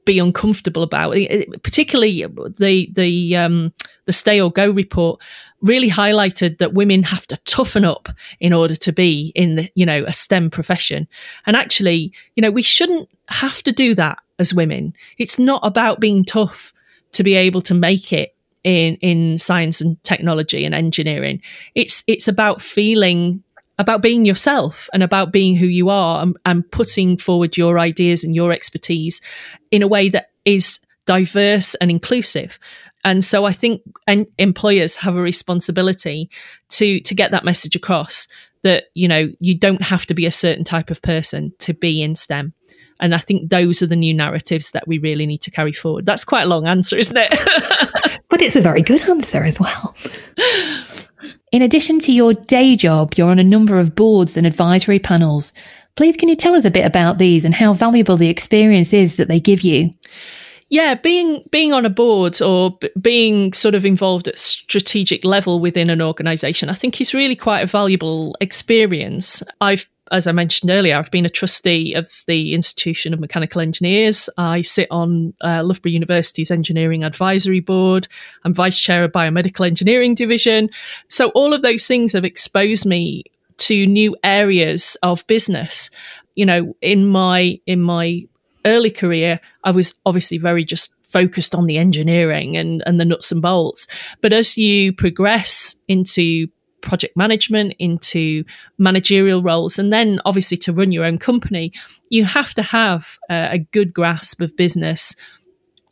be 0.06 0.20
uncomfortable 0.20 0.84
about. 0.84 1.16
Particularly 1.64 2.24
the 2.26 2.90
the 2.92 3.36
um 3.36 3.74
the 4.06 4.14
stay 4.14 4.40
or 4.42 4.52
go 4.52 4.70
report 4.70 5.22
really 5.62 5.90
highlighted 5.90 6.58
that 6.58 6.74
women 6.74 7.04
have 7.04 7.28
to 7.28 7.38
toughen 7.46 7.86
up 7.86 8.10
in 8.40 8.52
order 8.52 8.76
to 8.76 8.92
be 8.92 9.32
in 9.36 9.56
the, 9.58 9.70
you 9.76 9.86
know 9.86 10.04
a 10.06 10.14
STEM 10.14 10.50
profession. 10.50 11.08
And 11.46 11.56
actually 11.56 12.14
you 12.36 12.42
know 12.42 12.52
we 12.52 12.62
shouldn't 12.62 13.10
have 13.30 13.64
to 13.64 13.72
do 13.72 13.96
that 13.96 14.20
as 14.40 14.54
women. 14.54 14.94
It's 15.18 15.40
not 15.40 15.62
about 15.64 16.00
being 16.00 16.26
tough 16.26 16.74
to 17.14 17.24
be 17.24 17.36
able 17.36 17.62
to 17.62 17.74
make 17.74 18.12
it 18.12 18.36
in 18.64 18.96
in 18.98 19.40
science 19.40 19.82
and 19.82 20.02
technology 20.04 20.66
and 20.66 20.76
engineering. 20.76 21.42
It's 21.76 22.04
it's 22.08 22.28
about 22.28 22.62
feeling 22.62 23.44
about 23.82 24.02
being 24.02 24.24
yourself 24.26 24.90
and 24.94 25.04
about 25.04 25.34
being 25.34 25.56
who 25.56 25.66
you 25.66 25.90
are 25.90 26.22
and, 26.22 26.38
and 26.46 26.70
putting 26.72 27.18
forward 27.18 27.58
your 27.58 27.80
ideas 27.80 28.24
and 28.24 28.36
your 28.36 28.52
expertise 28.52 29.20
in 29.72 29.82
a 29.82 29.88
way 29.88 30.08
that 30.08 30.28
is 30.46 30.80
diverse 31.06 31.76
and 31.76 31.92
inclusive. 31.92 32.60
And 33.04 33.24
so 33.24 33.46
I 33.46 33.54
think 33.54 33.82
en- 34.08 34.28
employers 34.38 34.96
have 34.98 35.16
a 35.16 35.22
responsibility 35.22 36.30
to 36.70 37.00
to 37.02 37.16
get 37.16 37.32
that 37.32 37.44
message 37.44 37.76
across 37.76 38.28
that 38.64 38.86
you 38.94 39.08
know 39.08 39.30
you 39.40 39.58
don't 39.58 39.82
have 39.82 40.06
to 40.06 40.14
be 40.14 40.26
a 40.26 40.32
certain 40.32 40.64
type 40.64 40.92
of 40.92 41.02
person 41.02 41.52
to 41.60 41.74
be 41.74 42.02
in 42.02 42.16
STEM. 42.16 42.54
And 43.00 43.16
I 43.16 43.18
think 43.18 43.50
those 43.50 43.82
are 43.82 43.88
the 43.88 43.96
new 43.96 44.14
narratives 44.14 44.72
that 44.72 44.88
we 44.88 45.00
really 45.00 45.26
need 45.26 45.42
to 45.42 45.52
carry 45.52 45.74
forward. 45.74 46.06
That's 46.06 46.24
quite 46.24 46.44
a 46.44 46.46
long 46.46 46.68
answer, 46.68 47.00
isn't 47.00 47.18
it? 47.18 48.22
but 48.30 48.44
it's 48.44 48.56
a 48.56 48.62
very 48.62 48.84
good 48.84 49.02
answer 49.02 49.44
as 49.44 49.60
well. 49.60 49.96
In 51.52 51.62
addition 51.62 52.00
to 52.00 52.12
your 52.12 52.34
day 52.34 52.76
job, 52.76 53.14
you're 53.18 53.30
on 53.30 53.40
a 53.40 53.44
number 53.44 53.80
of 53.80 53.96
boards 53.96 54.38
and 54.38 54.48
advisory 54.48 55.00
panels. 55.00 55.54
Please, 55.96 56.16
can 56.16 56.30
you 56.30 56.36
tell 56.36 56.56
us 56.56 56.66
a 56.66 56.72
bit 56.72 56.86
about 56.86 57.18
these 57.18 57.44
and 57.44 57.54
how 57.54 57.74
valuable 57.74 58.18
the 58.18 58.30
experience 58.30 58.94
is 58.94 59.18
that 59.18 59.28
they 59.28 59.40
give 59.40 59.62
you? 59.62 59.90
Yeah, 60.70 60.96
being 60.96 61.44
being 61.52 61.74
on 61.74 61.86
a 61.86 61.90
board 61.90 62.42
or 62.42 62.78
b- 62.78 62.90
being 63.00 63.52
sort 63.52 63.76
of 63.76 63.86
involved 63.86 64.30
at 64.30 64.40
strategic 64.40 65.26
level 65.26 65.60
within 65.60 65.90
an 65.90 66.02
organisation, 66.02 66.70
I 66.70 66.76
think 66.76 67.02
is 67.02 67.14
really 67.14 67.36
quite 67.36 67.60
a 67.60 67.66
valuable 67.66 68.38
experience. 68.40 69.44
I've 69.60 69.86
as 70.12 70.28
I 70.28 70.34
mentioned 70.34 70.70
earlier, 70.70 70.98
I've 70.98 71.10
been 71.10 71.26
a 71.26 71.30
trustee 71.30 71.94
of 71.94 72.08
the 72.28 72.54
Institution 72.54 73.14
of 73.14 73.20
Mechanical 73.20 73.62
Engineers. 73.62 74.30
I 74.38 74.62
sit 74.62 74.88
on 74.92 75.34
uh, 75.42 75.64
Loughborough 75.64 75.92
University's 75.92 76.52
Engineering 76.52 77.04
Advisory 77.04 77.62
Board. 77.62 78.08
I'm 78.44 78.54
vice 78.54 78.80
chair 78.80 79.04
of 79.04 79.14
Biomedical 79.14 79.66
Engineering 79.66 80.14
Division. 80.14 80.70
So 81.08 81.30
all 81.30 81.54
of 81.54 81.62
those 81.62 81.88
things 81.88 82.12
have 82.12 82.26
exposed 82.26 82.86
me 82.86 83.24
to 83.60 83.88
new 83.88 84.16
areas 84.24 84.98
of 85.02 85.26
business. 85.28 85.90
You 86.36 86.46
know, 86.46 86.76
in 86.82 87.08
my 87.08 87.60
in 87.66 87.82
my 87.82 88.24
early 88.66 88.92
career, 88.92 89.40
I 89.64 89.72
was 89.72 89.96
obviously 90.06 90.38
very 90.38 90.66
just 90.66 90.96
focused 91.08 91.56
on 91.56 91.66
the 91.66 91.78
engineering 91.78 92.58
and, 92.58 92.84
and 92.86 93.00
the 93.00 93.06
nuts 93.06 93.32
and 93.32 93.42
bolts. 93.42 93.88
But 94.22 94.34
as 94.34 94.58
you 94.58 94.94
progress 94.94 95.76
into 95.88 96.48
project 96.82 97.16
management, 97.16 97.74
into 97.80 98.44
managerial 98.78 99.42
roles, 99.42 99.80
and 99.80 99.92
then 99.92 100.20
obviously 100.26 100.58
to 100.58 100.74
run 100.74 100.92
your 100.92 101.06
own 101.06 101.18
company, 101.18 101.72
you 102.10 102.26
have 102.26 102.54
to 102.56 102.62
have 102.62 103.18
uh, 103.30 103.50
a 103.52 103.58
good 103.58 103.94
grasp 103.94 104.42
of 104.42 104.56
business 104.58 105.16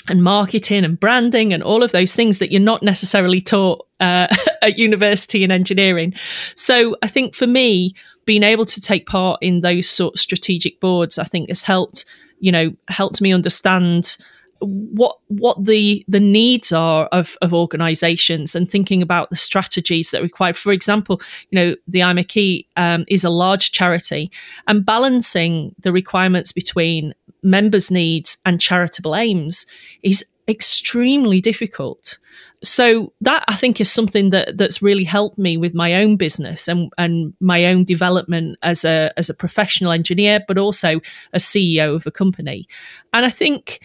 and 0.07 0.23
marketing 0.23 0.83
and 0.83 0.99
branding 0.99 1.53
and 1.53 1.61
all 1.61 1.83
of 1.83 1.91
those 1.91 2.15
things 2.15 2.39
that 2.39 2.51
you're 2.51 2.61
not 2.61 2.81
necessarily 2.81 3.41
taught 3.41 3.85
uh, 3.99 4.27
at 4.61 4.77
university 4.77 5.43
in 5.43 5.51
engineering. 5.51 6.13
So 6.55 6.95
I 7.01 7.07
think 7.07 7.35
for 7.35 7.47
me, 7.47 7.93
being 8.25 8.43
able 8.43 8.65
to 8.65 8.81
take 8.81 9.05
part 9.07 9.39
in 9.41 9.61
those 9.61 9.89
sort 9.89 10.15
of 10.15 10.19
strategic 10.19 10.79
boards, 10.79 11.17
I 11.17 11.23
think 11.23 11.49
has 11.49 11.63
helped, 11.63 12.05
you 12.39 12.51
know, 12.51 12.73
helped 12.87 13.21
me 13.21 13.33
understand 13.33 14.17
what 14.61 15.17
what 15.27 15.63
the 15.65 16.03
the 16.07 16.19
needs 16.19 16.71
are 16.71 17.05
of 17.07 17.37
of 17.41 17.53
organizations 17.53 18.55
and 18.55 18.69
thinking 18.69 19.01
about 19.01 19.29
the 19.29 19.35
strategies 19.35 20.11
that 20.11 20.19
are 20.19 20.23
required. 20.23 20.57
For 20.57 20.71
example 20.71 21.21
you 21.49 21.59
know 21.59 21.75
the 21.87 21.99
IMechE 21.99 22.65
um, 22.77 23.05
is 23.07 23.23
a 23.23 23.29
large 23.29 23.71
charity 23.71 24.31
and 24.67 24.85
balancing 24.85 25.75
the 25.79 25.91
requirements 25.91 26.51
between 26.51 27.13
members 27.43 27.89
needs 27.89 28.37
and 28.45 28.59
charitable 28.59 29.15
aims 29.15 29.65
is 30.03 30.25
extremely 30.47 31.39
difficult. 31.39 32.17
So 32.61 33.13
that 33.21 33.45
I 33.47 33.55
think 33.55 33.79
is 33.79 33.89
something 33.89 34.31
that 34.31 34.57
that's 34.57 34.81
really 34.81 35.05
helped 35.05 35.37
me 35.37 35.55
with 35.55 35.73
my 35.73 35.93
own 35.95 36.17
business 36.17 36.67
and 36.67 36.91
and 36.97 37.33
my 37.39 37.65
own 37.65 37.85
development 37.85 38.57
as 38.61 38.83
a 38.83 39.13
as 39.15 39.29
a 39.29 39.33
professional 39.33 39.91
engineer 39.91 40.43
but 40.45 40.57
also 40.57 40.99
a 41.31 41.37
CEO 41.37 41.95
of 41.95 42.05
a 42.05 42.11
company. 42.11 42.67
And 43.13 43.25
I 43.25 43.29
think 43.29 43.79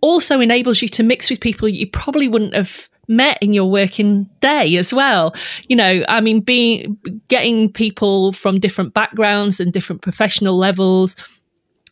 also 0.00 0.40
enables 0.40 0.82
you 0.82 0.88
to 0.88 1.02
mix 1.02 1.30
with 1.30 1.40
people 1.40 1.68
you 1.68 1.86
probably 1.86 2.28
wouldn't 2.28 2.54
have 2.54 2.88
met 3.08 3.38
in 3.40 3.52
your 3.52 3.70
working 3.70 4.28
day 4.40 4.76
as 4.76 4.92
well. 4.92 5.34
You 5.68 5.76
know, 5.76 6.04
I 6.08 6.20
mean, 6.20 6.40
being 6.40 6.98
getting 7.28 7.72
people 7.72 8.32
from 8.32 8.60
different 8.60 8.94
backgrounds 8.94 9.58
and 9.58 9.72
different 9.72 10.02
professional 10.02 10.56
levels 10.56 11.16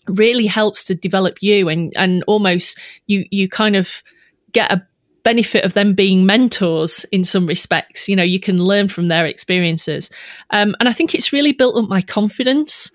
really 0.09 0.47
helps 0.47 0.85
to 0.85 0.95
develop 0.95 1.39
you 1.43 1.69
and 1.69 1.93
and 1.97 2.23
almost 2.29 2.79
you 3.07 3.25
you 3.31 3.49
kind 3.49 3.75
of 3.75 4.05
get 4.53 4.71
a 4.71 4.87
benefit 5.25 5.65
of 5.65 5.75
them 5.75 5.93
being 5.93 6.25
mentors 6.25 7.05
in 7.11 7.25
some 7.25 7.47
respects. 7.47 8.09
You 8.09 8.15
know 8.15 8.23
you 8.23 8.39
can 8.39 8.63
learn 8.63 8.89
from 8.89 9.09
their 9.09 9.27
experiences. 9.27 10.11
Um, 10.51 10.77
and 10.79 10.89
i 10.89 10.93
think 10.93 11.15
it's 11.15 11.33
really 11.33 11.53
built 11.53 11.77
up 11.77 11.89
my 11.89 12.03
confidence. 12.03 12.93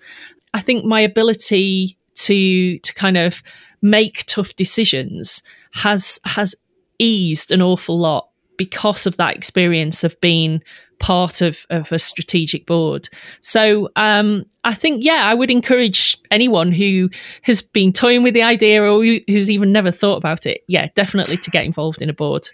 I 0.54 0.60
think 0.60 0.84
my 0.84 1.00
ability 1.00 1.98
to 2.14 2.78
to 2.78 2.94
kind 2.94 3.16
of 3.16 3.42
make 3.82 4.24
tough 4.26 4.54
decisions 4.56 5.42
has 5.72 6.18
has 6.24 6.54
eased 6.98 7.50
an 7.50 7.60
awful 7.60 7.98
lot 7.98 8.28
because 8.56 9.06
of 9.06 9.16
that 9.16 9.36
experience 9.36 10.04
of 10.04 10.20
being 10.20 10.62
part 11.02 11.40
of, 11.40 11.66
of 11.68 11.90
a 11.90 11.98
strategic 11.98 12.64
board. 12.64 13.08
So 13.40 13.90
um, 13.96 14.44
I 14.62 14.72
think, 14.72 15.04
yeah, 15.04 15.24
I 15.24 15.34
would 15.34 15.50
encourage 15.50 16.16
anyone 16.30 16.70
who 16.70 17.10
has 17.42 17.60
been 17.60 17.92
toying 17.92 18.22
with 18.22 18.34
the 18.34 18.44
idea 18.44 18.80
or 18.82 19.02
who 19.02 19.18
has 19.28 19.50
even 19.50 19.72
never 19.72 19.90
thought 19.90 20.16
about 20.16 20.46
it, 20.46 20.62
yeah, 20.68 20.88
definitely 20.94 21.38
to 21.38 21.50
get 21.50 21.64
involved 21.64 22.00
in 22.00 22.08
a 22.08 22.12
board. 22.12 22.48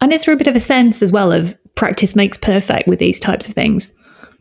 And 0.00 0.12
it's 0.12 0.24
for 0.24 0.30
a 0.30 0.36
bit 0.36 0.46
of 0.46 0.54
a 0.54 0.60
sense 0.60 1.02
as 1.02 1.10
well 1.10 1.32
of 1.32 1.58
practice 1.74 2.14
makes 2.14 2.38
perfect 2.38 2.86
with 2.86 3.00
these 3.00 3.18
types 3.18 3.48
of 3.48 3.54
things. 3.54 3.92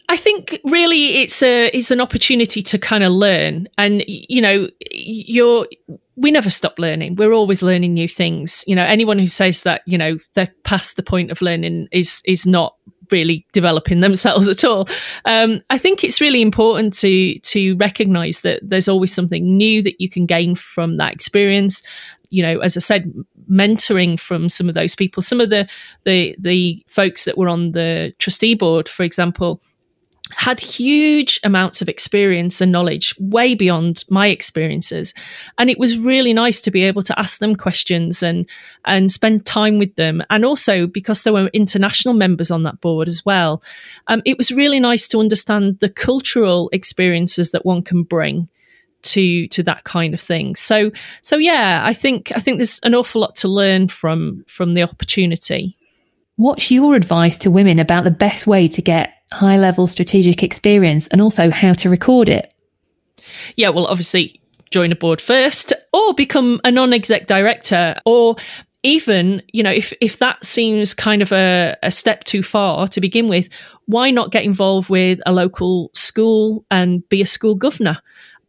I 0.09 0.15
think 0.17 0.59
really 0.63 1.17
it's 1.17 1.43
a 1.43 1.67
it's 1.67 1.91
an 1.91 1.99
opportunity 1.99 2.61
to 2.61 2.77
kind 2.77 3.03
of 3.03 3.11
learn, 3.11 3.67
and 3.77 4.03
you 4.07 4.41
know, 4.41 4.69
you're 4.91 5.67
we 6.15 6.31
never 6.31 6.49
stop 6.49 6.79
learning. 6.79 7.15
We're 7.15 7.33
always 7.33 7.61
learning 7.61 7.93
new 7.93 8.07
things. 8.07 8.63
You 8.67 8.75
know, 8.75 8.85
anyone 8.85 9.19
who 9.19 9.27
says 9.27 9.63
that 9.63 9.81
you 9.85 9.97
know 9.97 10.17
they're 10.33 10.53
past 10.63 10.95
the 10.95 11.03
point 11.03 11.31
of 11.31 11.41
learning 11.41 11.87
is 11.91 12.21
is 12.25 12.45
not 12.45 12.75
really 13.11 13.45
developing 13.51 13.99
themselves 13.99 14.47
at 14.49 14.63
all. 14.63 14.87
Um, 15.25 15.61
I 15.69 15.77
think 15.77 16.03
it's 16.03 16.21
really 16.21 16.41
important 16.41 16.97
to 16.99 17.37
to 17.39 17.75
recognise 17.75 18.41
that 18.41 18.61
there's 18.63 18.87
always 18.87 19.13
something 19.13 19.57
new 19.57 19.81
that 19.83 19.99
you 19.99 20.09
can 20.09 20.25
gain 20.25 20.55
from 20.55 20.97
that 20.97 21.11
experience. 21.11 21.83
You 22.29 22.43
know, 22.43 22.59
as 22.59 22.77
I 22.77 22.81
said, 22.81 23.11
mentoring 23.49 24.17
from 24.19 24.47
some 24.47 24.69
of 24.69 24.75
those 24.75 24.95
people. 24.95 25.21
Some 25.21 25.41
of 25.41 25.49
the 25.49 25.67
the 26.05 26.33
the 26.39 26.81
folks 26.87 27.25
that 27.25 27.37
were 27.37 27.49
on 27.49 27.73
the 27.73 28.13
trustee 28.19 28.55
board, 28.55 28.87
for 28.87 29.03
example 29.03 29.61
had 30.37 30.59
huge 30.59 31.39
amounts 31.43 31.81
of 31.81 31.89
experience 31.89 32.61
and 32.61 32.71
knowledge 32.71 33.15
way 33.19 33.55
beyond 33.55 34.03
my 34.09 34.27
experiences. 34.27 35.13
And 35.57 35.69
it 35.69 35.79
was 35.79 35.97
really 35.97 36.31
nice 36.31 36.61
to 36.61 36.71
be 36.71 36.83
able 36.83 37.03
to 37.03 37.19
ask 37.19 37.39
them 37.39 37.55
questions 37.55 38.23
and 38.23 38.47
and 38.85 39.11
spend 39.11 39.45
time 39.45 39.79
with 39.79 39.95
them. 39.95 40.23
And 40.29 40.45
also 40.45 40.87
because 40.87 41.23
there 41.23 41.33
were 41.33 41.47
international 41.53 42.13
members 42.13 42.51
on 42.51 42.63
that 42.63 42.81
board 42.81 43.09
as 43.09 43.25
well 43.25 43.61
um, 44.07 44.21
it 44.25 44.37
was 44.37 44.51
really 44.51 44.79
nice 44.79 45.07
to 45.09 45.19
understand 45.19 45.79
the 45.79 45.89
cultural 45.89 46.69
experiences 46.71 47.51
that 47.51 47.65
one 47.65 47.81
can 47.81 48.03
bring 48.03 48.47
to 49.03 49.47
to 49.47 49.63
that 49.63 49.83
kind 49.83 50.13
of 50.13 50.21
thing. 50.21 50.55
So 50.55 50.91
so 51.21 51.37
yeah 51.37 51.81
i 51.85 51.93
think 51.93 52.31
i 52.35 52.39
think 52.39 52.57
there's 52.57 52.79
an 52.83 52.95
awful 52.95 53.21
lot 53.21 53.35
to 53.37 53.47
learn 53.47 53.87
from 53.87 54.43
from 54.47 54.73
the 54.73 54.83
opportunity. 54.83 55.77
What's 56.35 56.69
your 56.69 56.95
advice 56.95 57.37
to 57.39 57.51
women 57.51 57.79
about 57.79 58.03
the 58.03 58.11
best 58.11 58.45
way 58.45 58.67
to 58.67 58.81
get 58.81 59.16
high 59.31 59.57
level 59.57 59.87
strategic 59.87 60.43
experience 60.43 61.07
and 61.07 61.21
also 61.21 61.49
how 61.49 61.73
to 61.73 61.89
record 61.89 62.29
it? 62.29 62.53
Yeah, 63.55 63.69
well, 63.69 63.87
obviously, 63.87 64.39
join 64.69 64.91
a 64.91 64.95
board 64.95 65.21
first 65.21 65.73
or 65.93 66.13
become 66.13 66.59
a 66.63 66.71
non 66.71 66.93
exec 66.93 67.27
director 67.27 67.95
or 68.05 68.35
even 68.83 69.41
you 69.51 69.63
know 69.63 69.71
if 69.71 69.93
if 70.01 70.19
that 70.19 70.43
seems 70.45 70.93
kind 70.93 71.21
of 71.21 71.31
a, 71.31 71.75
a 71.83 71.91
step 71.91 72.23
too 72.23 72.43
far 72.43 72.87
to 72.87 73.01
begin 73.01 73.27
with 73.27 73.49
why 73.85 74.11
not 74.11 74.31
get 74.31 74.43
involved 74.43 74.89
with 74.89 75.19
a 75.25 75.31
local 75.31 75.89
school 75.93 76.65
and 76.69 77.07
be 77.09 77.21
a 77.21 77.25
school 77.25 77.55
governor 77.55 77.99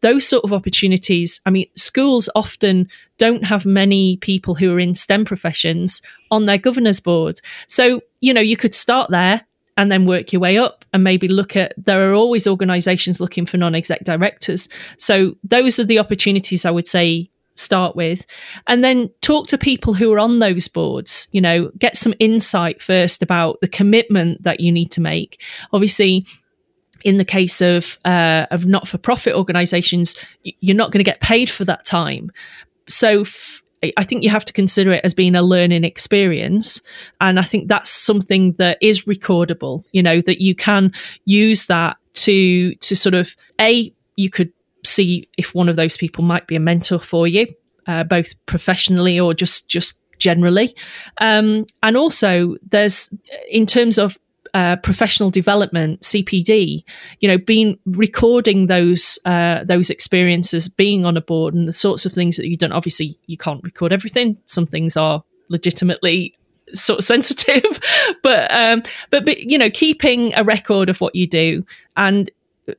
those 0.01 0.27
sort 0.27 0.45
of 0.45 0.53
opportunities 0.53 1.41
i 1.47 1.51
mean 1.51 1.67
schools 1.77 2.29
often 2.35 2.87
don't 3.17 3.45
have 3.45 3.65
many 3.65 4.17
people 4.19 4.55
who 4.55 4.73
are 4.73 4.79
in 4.79 4.95
stem 4.95 5.25
professions 5.25 6.03
on 6.31 6.47
their 6.47 6.59
governors 6.59 7.01
board 7.01 7.41
so 7.67 8.01
you 8.21 8.35
know 8.35 8.41
you 8.41 8.57
could 8.57 8.75
start 8.75 9.11
there 9.11 9.45
and 9.79 9.91
then 9.91 10.05
work 10.05 10.33
your 10.33 10.41
way 10.41 10.59
up 10.59 10.85
and 10.93 11.03
maybe 11.03 11.29
look 11.29 11.57
at 11.57 11.73
there 11.79 12.11
are 12.11 12.13
always 12.13 12.47
organizations 12.47 13.21
looking 13.21 13.47
for 13.47 13.57
non-exec 13.57 14.05
directors. 14.05 14.69
So 14.99 15.37
those 15.45 15.79
are 15.79 15.85
the 15.85 16.01
opportunities 16.01 16.67
i 16.67 16.71
would 16.71 16.89
say 16.89 17.31
start 17.55 17.97
with. 17.97 18.25
And 18.67 18.85
then 18.85 19.11
talk 19.21 19.49
to 19.49 19.59
people 19.59 19.95
who 19.95 20.13
are 20.13 20.19
on 20.19 20.41
those 20.41 20.69
boards 20.69 21.29
you 21.33 21.41
know 21.41 21.71
get 21.79 21.97
some 21.97 22.15
insight 22.19 22.83
first 22.83 23.23
about 23.23 23.61
the 23.61 23.69
commitment 23.69 24.43
that 24.43 24.61
you 24.61 24.71
need 24.73 24.91
to 24.93 25.01
make. 25.01 25.43
Obviously 25.73 26.27
in 27.05 27.17
the 27.17 27.25
case 27.25 27.61
of 27.61 27.99
uh, 28.05 28.47
of 28.51 28.67
not 28.67 28.89
for 28.89 28.99
profit 28.99 29.35
organizations 29.35 30.17
you're 30.43 30.77
not 30.77 30.91
going 30.91 30.99
to 30.99 31.11
get 31.11 31.21
paid 31.21 31.49
for 31.49 31.65
that 31.65 31.85
time. 31.85 32.33
So 32.89 33.21
f- 33.21 33.63
I 33.97 34.03
think 34.03 34.25
you 34.25 34.31
have 34.31 34.45
to 34.47 34.53
consider 34.53 34.93
it 34.93 35.05
as 35.05 35.15
being 35.15 35.35
a 35.35 35.43
learning 35.43 35.85
experience. 35.85 36.83
And 37.21 37.39
I 37.39 37.43
think 37.43 37.69
that's 37.69 37.91
something 37.91 38.53
that 38.55 38.79
is 38.81 39.05
recordable, 39.05 39.85
you 39.93 40.03
know, 40.03 40.21
that 40.23 40.43
you 40.43 40.55
can 40.55 40.93
use 41.25 41.67
that 41.67 41.97
to, 42.15 42.75
to 42.75 42.97
sort 42.97 43.15
of, 43.15 43.37
A, 43.61 43.95
you 44.17 44.31
could 44.31 44.53
see 44.85 45.29
if 45.37 45.55
one 45.55 45.69
of 45.69 45.77
those 45.77 45.97
people 45.97 46.25
might 46.25 46.47
be 46.47 46.57
a 46.57 46.61
mentor 46.61 46.99
for 46.99 47.29
you, 47.29 47.47
uh, 47.87 48.05
both 48.05 48.35
professionally 48.47 49.19
or 49.19 49.35
just 49.35 49.69
just 49.69 50.01
generally. 50.19 50.75
Um, 51.21 51.67
and 51.83 51.97
also, 51.97 52.57
there's 52.69 53.09
in 53.51 53.67
terms 53.67 53.99
of 53.99 54.19
uh, 54.59 54.75
professional 54.75 55.31
development, 55.31 56.01
CPD, 56.01 56.83
you 57.21 57.29
know, 57.29 57.39
being 57.39 57.79
recording 57.87 58.67
those 58.67 59.17
uh, 59.25 59.63
those 59.63 59.89
experiences, 59.89 60.69
being 60.69 61.05
on 61.05 61.17
a 61.17 61.21
board, 61.21 61.55
and 61.55 61.69
the 61.69 61.73
sorts 61.73 62.05
of 62.05 62.13
things 62.13 62.37
that 62.37 62.49
you've 62.49 62.59
done. 62.59 62.73
Obviously, 62.73 63.17
you 63.27 63.37
can't 63.37 63.63
record 63.63 63.93
everything. 63.93 64.37
Some 64.47 64.67
things 64.67 64.97
are 64.97 65.23
legitimately 65.49 66.35
sort 66.75 66.99
of 66.99 67.05
sensitive, 67.15 67.79
but 68.25 68.51
um, 68.53 68.83
but 69.11 69.25
but 69.25 69.45
you 69.45 69.59
know, 69.59 69.71
keeping 69.71 70.35
a 70.35 70.43
record 70.43 70.89
of 70.89 71.01
what 71.01 71.15
you 71.15 71.29
do 71.29 71.65
and 71.97 72.29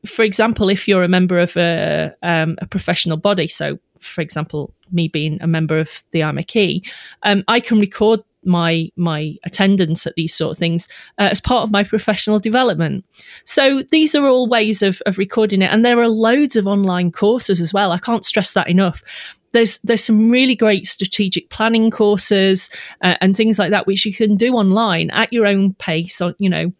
for 0.05 0.23
example, 0.23 0.69
if 0.69 0.87
you're 0.87 1.01
a 1.01 1.07
member 1.07 1.39
of 1.39 1.57
a, 1.57 2.13
um, 2.21 2.57
a 2.61 2.67
professional 2.67 3.17
body, 3.17 3.47
so 3.47 3.79
for 3.99 4.21
example, 4.21 4.71
me 4.91 5.07
being 5.07 5.41
a 5.41 5.47
member 5.47 5.79
of 5.79 6.03
the 6.11 6.19
IMechE, 6.19 6.87
um, 7.23 7.43
I 7.47 7.59
can 7.59 7.79
record 7.79 8.21
my 8.43 8.89
my 8.95 9.35
attendance 9.45 10.07
at 10.07 10.15
these 10.15 10.33
sort 10.33 10.51
of 10.51 10.57
things 10.57 10.87
uh, 11.17 11.29
as 11.31 11.41
part 11.41 11.63
of 11.63 11.71
my 11.71 11.83
professional 11.83 12.39
development. 12.39 13.05
So 13.45 13.83
these 13.91 14.15
are 14.15 14.27
all 14.27 14.47
ways 14.47 14.81
of, 14.81 15.01
of 15.05 15.17
recording 15.17 15.61
it, 15.61 15.71
and 15.71 15.83
there 15.83 15.99
are 15.99 16.07
loads 16.07 16.55
of 16.55 16.67
online 16.67 17.11
courses 17.11 17.61
as 17.61 17.73
well. 17.73 17.91
I 17.91 17.97
can't 17.97 18.25
stress 18.25 18.53
that 18.53 18.69
enough. 18.69 19.03
There's 19.51 19.79
there's 19.79 20.03
some 20.03 20.29
really 20.29 20.55
great 20.55 20.85
strategic 20.85 21.49
planning 21.49 21.91
courses 21.91 22.69
uh, 23.01 23.15
and 23.19 23.35
things 23.35 23.59
like 23.59 23.71
that 23.71 23.87
which 23.87 24.05
you 24.05 24.13
can 24.13 24.35
do 24.35 24.53
online 24.53 25.09
at 25.11 25.33
your 25.33 25.45
own 25.45 25.73
pace. 25.73 26.21
On 26.21 26.35
you 26.37 26.49
know 26.49 26.71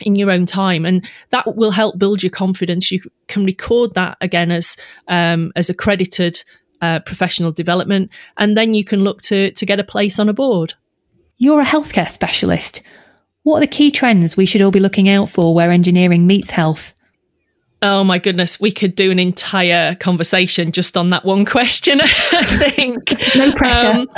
in 0.00 0.16
your 0.16 0.30
own 0.30 0.46
time 0.46 0.84
and 0.84 1.06
that 1.30 1.56
will 1.56 1.70
help 1.70 1.98
build 1.98 2.20
your 2.20 2.30
confidence 2.30 2.90
you 2.90 3.00
can 3.28 3.44
record 3.44 3.94
that 3.94 4.16
again 4.20 4.50
as 4.50 4.76
um, 5.06 5.52
as 5.54 5.70
accredited 5.70 6.42
uh, 6.80 6.98
professional 7.00 7.52
development 7.52 8.10
and 8.36 8.56
then 8.56 8.74
you 8.74 8.84
can 8.84 9.04
look 9.04 9.22
to 9.22 9.52
to 9.52 9.64
get 9.64 9.78
a 9.78 9.84
place 9.84 10.18
on 10.18 10.28
a 10.28 10.32
board 10.32 10.74
you're 11.38 11.60
a 11.60 11.64
healthcare 11.64 12.08
specialist 12.08 12.82
what 13.42 13.58
are 13.58 13.60
the 13.60 13.66
key 13.66 13.90
trends 13.90 14.36
we 14.36 14.46
should 14.46 14.62
all 14.62 14.70
be 14.70 14.80
looking 14.80 15.08
out 15.08 15.28
for 15.28 15.54
where 15.54 15.70
engineering 15.70 16.26
meets 16.26 16.50
health 16.50 16.94
Oh 17.86 18.02
my 18.02 18.18
goodness, 18.18 18.58
we 18.58 18.72
could 18.72 18.94
do 18.94 19.10
an 19.10 19.18
entire 19.18 19.94
conversation 19.96 20.72
just 20.72 20.96
on 20.96 21.10
that 21.10 21.26
one 21.26 21.44
question, 21.44 22.00
I 22.00 22.42
think. 22.42 23.12
no 23.36 23.52
pressure. 23.52 24.06
Um, 24.06 24.08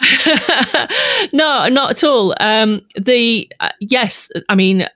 no, 1.32 1.68
not 1.68 1.90
at 1.90 2.04
all. 2.04 2.36
Um, 2.38 2.82
the 2.94 3.50
uh, 3.58 3.70
yes, 3.80 4.28
I 4.48 4.54
mean 4.54 4.86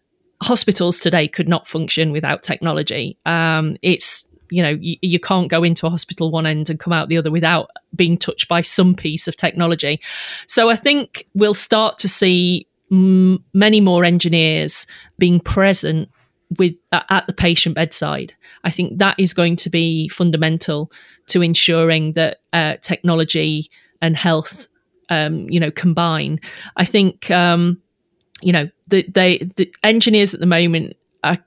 hospitals 0.44 1.00
today 1.00 1.26
could 1.26 1.48
not 1.48 1.66
function 1.66 2.12
without 2.12 2.44
technology. 2.44 3.18
Um, 3.26 3.76
it's 3.82 4.28
you 4.54 4.62
know 4.62 4.78
you, 4.80 4.96
you, 5.02 5.18
can't 5.18 5.48
go 5.48 5.64
into 5.64 5.86
a 5.86 5.90
hospital 5.90 6.30
one 6.30 6.46
end 6.46 6.70
and 6.70 6.78
come 6.78 6.92
out 6.92 7.08
the 7.08 7.18
other 7.18 7.30
without 7.30 7.70
being 7.94 8.16
touched 8.16 8.48
by 8.48 8.60
some 8.60 8.94
piece 8.94 9.26
of 9.26 9.36
technology. 9.36 10.00
So 10.46 10.70
I 10.70 10.76
think 10.76 11.26
we'll 11.34 11.54
start 11.54 11.98
to 11.98 12.08
see 12.08 12.68
m- 12.92 13.42
many 13.52 13.80
more 13.80 14.04
engineers 14.04 14.86
being 15.18 15.40
present 15.40 16.08
with 16.58 16.76
at 16.92 17.26
the 17.26 17.32
patient 17.32 17.74
bedside. 17.74 18.32
I 18.62 18.70
think 18.70 18.98
that 18.98 19.18
is 19.18 19.34
going 19.34 19.56
to 19.56 19.70
be 19.70 20.08
fundamental 20.08 20.92
to 21.26 21.42
ensuring 21.42 22.12
that 22.12 22.38
uh, 22.52 22.76
technology 22.80 23.70
and 24.00 24.16
health, 24.16 24.68
um, 25.08 25.50
you 25.50 25.58
know, 25.58 25.70
combine. 25.70 26.38
I 26.76 26.84
think. 26.84 27.30
Um, 27.30 27.80
you 28.42 28.52
know, 28.52 28.68
the, 28.88 29.04
they 29.04 29.38
the 29.38 29.72
engineers 29.82 30.34
at 30.34 30.40
the 30.40 30.46
moment 30.46 30.96
are 31.22 31.38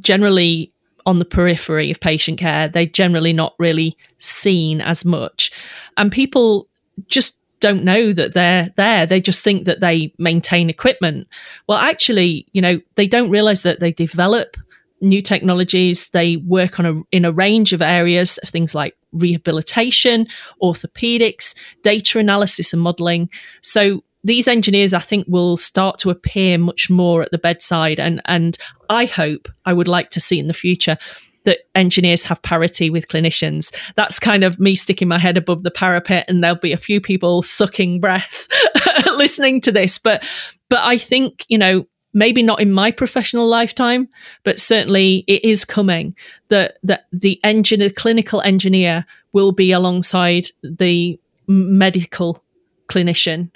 generally 0.00 0.73
on 1.06 1.18
the 1.18 1.24
periphery 1.24 1.90
of 1.90 2.00
patient 2.00 2.38
care. 2.38 2.68
They're 2.68 2.86
generally 2.86 3.32
not 3.32 3.54
really 3.58 3.96
seen 4.18 4.80
as 4.80 5.04
much, 5.04 5.50
and 5.96 6.10
people 6.10 6.68
just 7.06 7.40
don't 7.60 7.84
know 7.84 8.12
that 8.12 8.34
they're 8.34 8.70
there. 8.76 9.06
They 9.06 9.20
just 9.20 9.42
think 9.42 9.64
that 9.64 9.80
they 9.80 10.12
maintain 10.18 10.68
equipment. 10.68 11.26
Well, 11.66 11.78
actually, 11.78 12.46
you 12.52 12.60
know, 12.60 12.80
they 12.96 13.06
don't 13.06 13.30
realize 13.30 13.62
that 13.62 13.80
they 13.80 13.92
develop 13.92 14.56
new 15.00 15.22
technologies. 15.22 16.08
They 16.08 16.36
work 16.36 16.78
on 16.78 16.86
a 16.86 17.02
in 17.10 17.24
a 17.24 17.32
range 17.32 17.72
of 17.72 17.80
areas 17.80 18.38
of 18.38 18.48
things 18.48 18.74
like 18.74 18.96
rehabilitation, 19.12 20.26
orthopedics, 20.62 21.54
data 21.82 22.18
analysis 22.18 22.72
and 22.72 22.82
modeling. 22.82 23.30
So 23.62 24.02
these 24.24 24.48
engineers, 24.48 24.94
I 24.94 25.00
think, 25.00 25.26
will 25.28 25.56
start 25.56 25.98
to 25.98 26.10
appear 26.10 26.56
much 26.58 26.88
more 26.88 27.22
at 27.22 27.30
the 27.30 27.38
bedside. 27.38 28.00
And, 28.00 28.22
and 28.24 28.56
I 28.88 29.06
hope 29.06 29.48
I 29.64 29.72
would 29.72 29.88
like 29.88 30.10
to 30.10 30.20
see 30.20 30.38
in 30.38 30.46
the 30.46 30.54
future 30.54 30.96
that 31.44 31.60
engineers 31.74 32.22
have 32.24 32.42
parity 32.42 32.90
with 32.90 33.08
clinicians. 33.08 33.74
That's 33.96 34.18
kind 34.18 34.44
of 34.44 34.58
me 34.58 34.74
sticking 34.74 35.08
my 35.08 35.18
head 35.18 35.36
above 35.36 35.62
the 35.62 35.70
parapet, 35.70 36.24
and 36.28 36.42
there'll 36.42 36.56
be 36.56 36.72
a 36.72 36.78
few 36.78 37.00
people 37.00 37.42
sucking 37.42 38.00
breath 38.00 38.48
listening 39.16 39.60
to 39.62 39.72
this. 39.72 39.98
But, 39.98 40.26
but 40.68 40.80
I 40.82 40.96
think, 40.96 41.44
you 41.48 41.58
know, 41.58 41.86
maybe 42.14 42.42
not 42.42 42.60
in 42.60 42.72
my 42.72 42.90
professional 42.90 43.46
lifetime, 43.46 44.08
but 44.44 44.58
certainly 44.58 45.24
it 45.26 45.44
is 45.44 45.64
coming 45.64 46.16
that, 46.48 46.78
that 46.82 47.06
the 47.12 47.40
engineer, 47.44 47.90
clinical 47.90 48.40
engineer 48.42 49.04
will 49.32 49.52
be 49.52 49.72
alongside 49.72 50.46
the 50.62 51.18
medical 51.46 52.42
clinician 52.88 53.50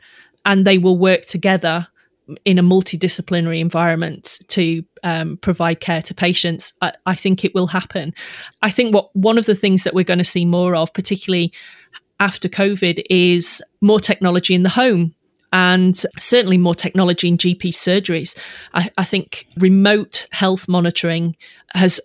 and 0.44 0.66
they 0.66 0.76
will 0.76 0.98
work 0.98 1.22
together 1.22 1.86
in 2.44 2.58
a 2.58 2.62
multidisciplinary 2.62 3.60
environment 3.60 4.40
to 4.48 4.84
um, 5.02 5.36
provide 5.38 5.80
care 5.80 6.02
to 6.02 6.14
patients, 6.14 6.72
I, 6.82 6.92
I, 7.06 7.14
think 7.14 7.44
it 7.44 7.54
will 7.54 7.66
happen. 7.66 8.14
I 8.62 8.70
think 8.70 8.94
what 8.94 9.14
one 9.14 9.38
of 9.38 9.46
the 9.46 9.54
things 9.54 9.84
that 9.84 9.94
we're 9.94 10.04
going 10.04 10.18
to 10.18 10.24
see 10.24 10.44
more 10.44 10.74
of, 10.74 10.92
particularly 10.92 11.52
after 12.20 12.48
COVID, 12.48 13.02
is 13.08 13.62
more 13.80 14.00
technology 14.00 14.54
in 14.54 14.62
the 14.62 14.68
home. 14.68 15.14
And 15.50 15.96
certainly 16.18 16.58
more 16.58 16.74
technology 16.74 17.26
in 17.26 17.38
GP 17.38 17.68
surgeries. 17.68 18.38
I, 18.74 18.90
I 18.98 19.04
think 19.04 19.46
remote 19.56 20.26
health 20.30 20.68
monitoring 20.68 21.36
has 21.72 22.02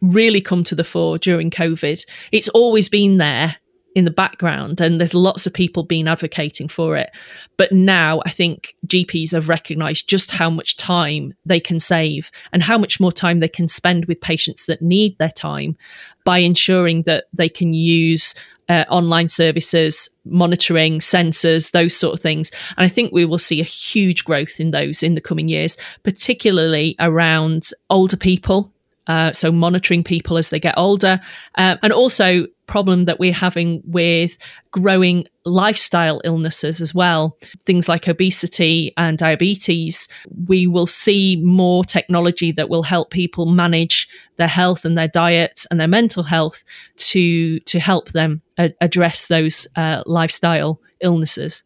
really 0.00 0.40
come 0.40 0.64
to 0.64 0.74
the 0.74 0.84
fore 0.84 1.18
during 1.18 1.50
COVID. 1.50 2.02
It's 2.32 2.48
always 2.48 2.88
been 2.88 3.18
there 3.18 3.56
in 3.94 4.04
the 4.04 4.10
background 4.10 4.80
and 4.80 5.00
there's 5.00 5.14
lots 5.14 5.46
of 5.46 5.52
people 5.52 5.82
being 5.82 6.06
advocating 6.06 6.68
for 6.68 6.96
it 6.96 7.10
but 7.56 7.72
now 7.72 8.20
i 8.26 8.30
think 8.30 8.74
gps 8.86 9.32
have 9.32 9.48
recognized 9.48 10.08
just 10.08 10.30
how 10.30 10.50
much 10.50 10.76
time 10.76 11.32
they 11.44 11.58
can 11.58 11.80
save 11.80 12.30
and 12.52 12.62
how 12.62 12.78
much 12.78 13.00
more 13.00 13.12
time 13.12 13.38
they 13.38 13.48
can 13.48 13.66
spend 13.66 14.04
with 14.04 14.20
patients 14.20 14.66
that 14.66 14.82
need 14.82 15.16
their 15.18 15.30
time 15.30 15.76
by 16.24 16.38
ensuring 16.38 17.02
that 17.02 17.24
they 17.32 17.48
can 17.48 17.72
use 17.72 18.34
uh, 18.68 18.84
online 18.90 19.28
services, 19.28 20.10
monitoring, 20.24 20.98
sensors, 20.98 21.70
those 21.70 21.96
sort 21.96 22.14
of 22.14 22.20
things. 22.20 22.50
And 22.76 22.84
I 22.84 22.88
think 22.88 23.12
we 23.12 23.24
will 23.24 23.38
see 23.38 23.60
a 23.60 23.64
huge 23.64 24.24
growth 24.24 24.60
in 24.60 24.70
those 24.70 25.02
in 25.02 25.14
the 25.14 25.20
coming 25.20 25.48
years, 25.48 25.76
particularly 26.02 26.94
around 27.00 27.70
older 27.88 28.16
people. 28.16 28.72
Uh, 29.06 29.32
so 29.32 29.50
monitoring 29.50 30.04
people 30.04 30.36
as 30.36 30.50
they 30.50 30.60
get 30.60 30.74
older, 30.76 31.18
uh, 31.54 31.76
and 31.82 31.94
also 31.94 32.46
problem 32.68 33.06
that 33.06 33.18
we're 33.18 33.32
having 33.32 33.82
with 33.84 34.38
growing 34.70 35.26
lifestyle 35.44 36.20
illnesses 36.22 36.80
as 36.80 36.94
well, 36.94 37.36
things 37.62 37.88
like 37.88 38.06
obesity 38.06 38.92
and 38.96 39.18
diabetes, 39.18 40.06
we 40.46 40.68
will 40.68 40.86
see 40.86 41.42
more 41.42 41.82
technology 41.82 42.52
that 42.52 42.68
will 42.68 42.84
help 42.84 43.10
people 43.10 43.46
manage 43.46 44.08
their 44.36 44.46
health 44.46 44.84
and 44.84 44.96
their 44.96 45.08
diet 45.08 45.66
and 45.70 45.80
their 45.80 45.88
mental 45.88 46.22
health 46.22 46.62
to 46.96 47.58
to 47.60 47.80
help 47.80 48.12
them 48.12 48.40
a- 48.58 48.74
address 48.80 49.26
those 49.26 49.66
uh, 49.74 50.02
lifestyle 50.06 50.80
illnesses. 51.00 51.64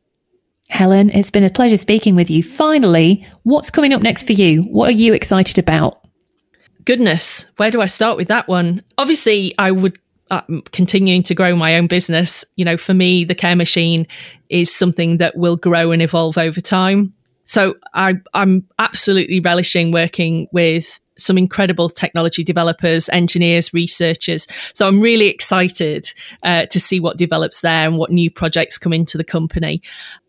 Helen, 0.70 1.10
it's 1.10 1.30
been 1.30 1.44
a 1.44 1.50
pleasure 1.50 1.76
speaking 1.76 2.14
with 2.14 2.30
you. 2.30 2.42
Finally, 2.42 3.26
what's 3.42 3.70
coming 3.70 3.92
up 3.92 4.00
next 4.00 4.26
for 4.26 4.32
you? 4.32 4.62
What 4.62 4.88
are 4.88 4.92
you 4.92 5.12
excited 5.12 5.58
about? 5.58 5.98
Goodness, 6.84 7.46
where 7.58 7.70
do 7.70 7.80
I 7.80 7.86
start 7.86 8.16
with 8.16 8.28
that 8.28 8.48
one? 8.48 8.82
Obviously, 8.98 9.54
I 9.58 9.70
would 9.70 9.98
I'm 10.32 10.62
continuing 10.72 11.22
to 11.24 11.34
grow 11.34 11.54
my 11.54 11.76
own 11.76 11.86
business. 11.86 12.44
You 12.56 12.64
know, 12.64 12.76
for 12.76 12.94
me, 12.94 13.24
the 13.24 13.34
care 13.34 13.56
machine 13.56 14.06
is 14.48 14.74
something 14.74 15.18
that 15.18 15.36
will 15.36 15.56
grow 15.56 15.92
and 15.92 16.00
evolve 16.00 16.38
over 16.38 16.60
time. 16.60 17.12
So 17.44 17.74
I, 17.92 18.14
I'm 18.34 18.66
absolutely 18.78 19.40
relishing 19.40 19.92
working 19.92 20.48
with 20.52 20.98
some 21.18 21.36
incredible 21.36 21.90
technology 21.90 22.42
developers, 22.42 23.08
engineers, 23.10 23.74
researchers. 23.74 24.46
So 24.74 24.88
I'm 24.88 25.00
really 25.00 25.26
excited 25.26 26.10
uh, 26.42 26.66
to 26.66 26.80
see 26.80 27.00
what 27.00 27.18
develops 27.18 27.60
there 27.60 27.86
and 27.86 27.98
what 27.98 28.10
new 28.10 28.30
projects 28.30 28.78
come 28.78 28.92
into 28.92 29.18
the 29.18 29.24
company 29.24 29.82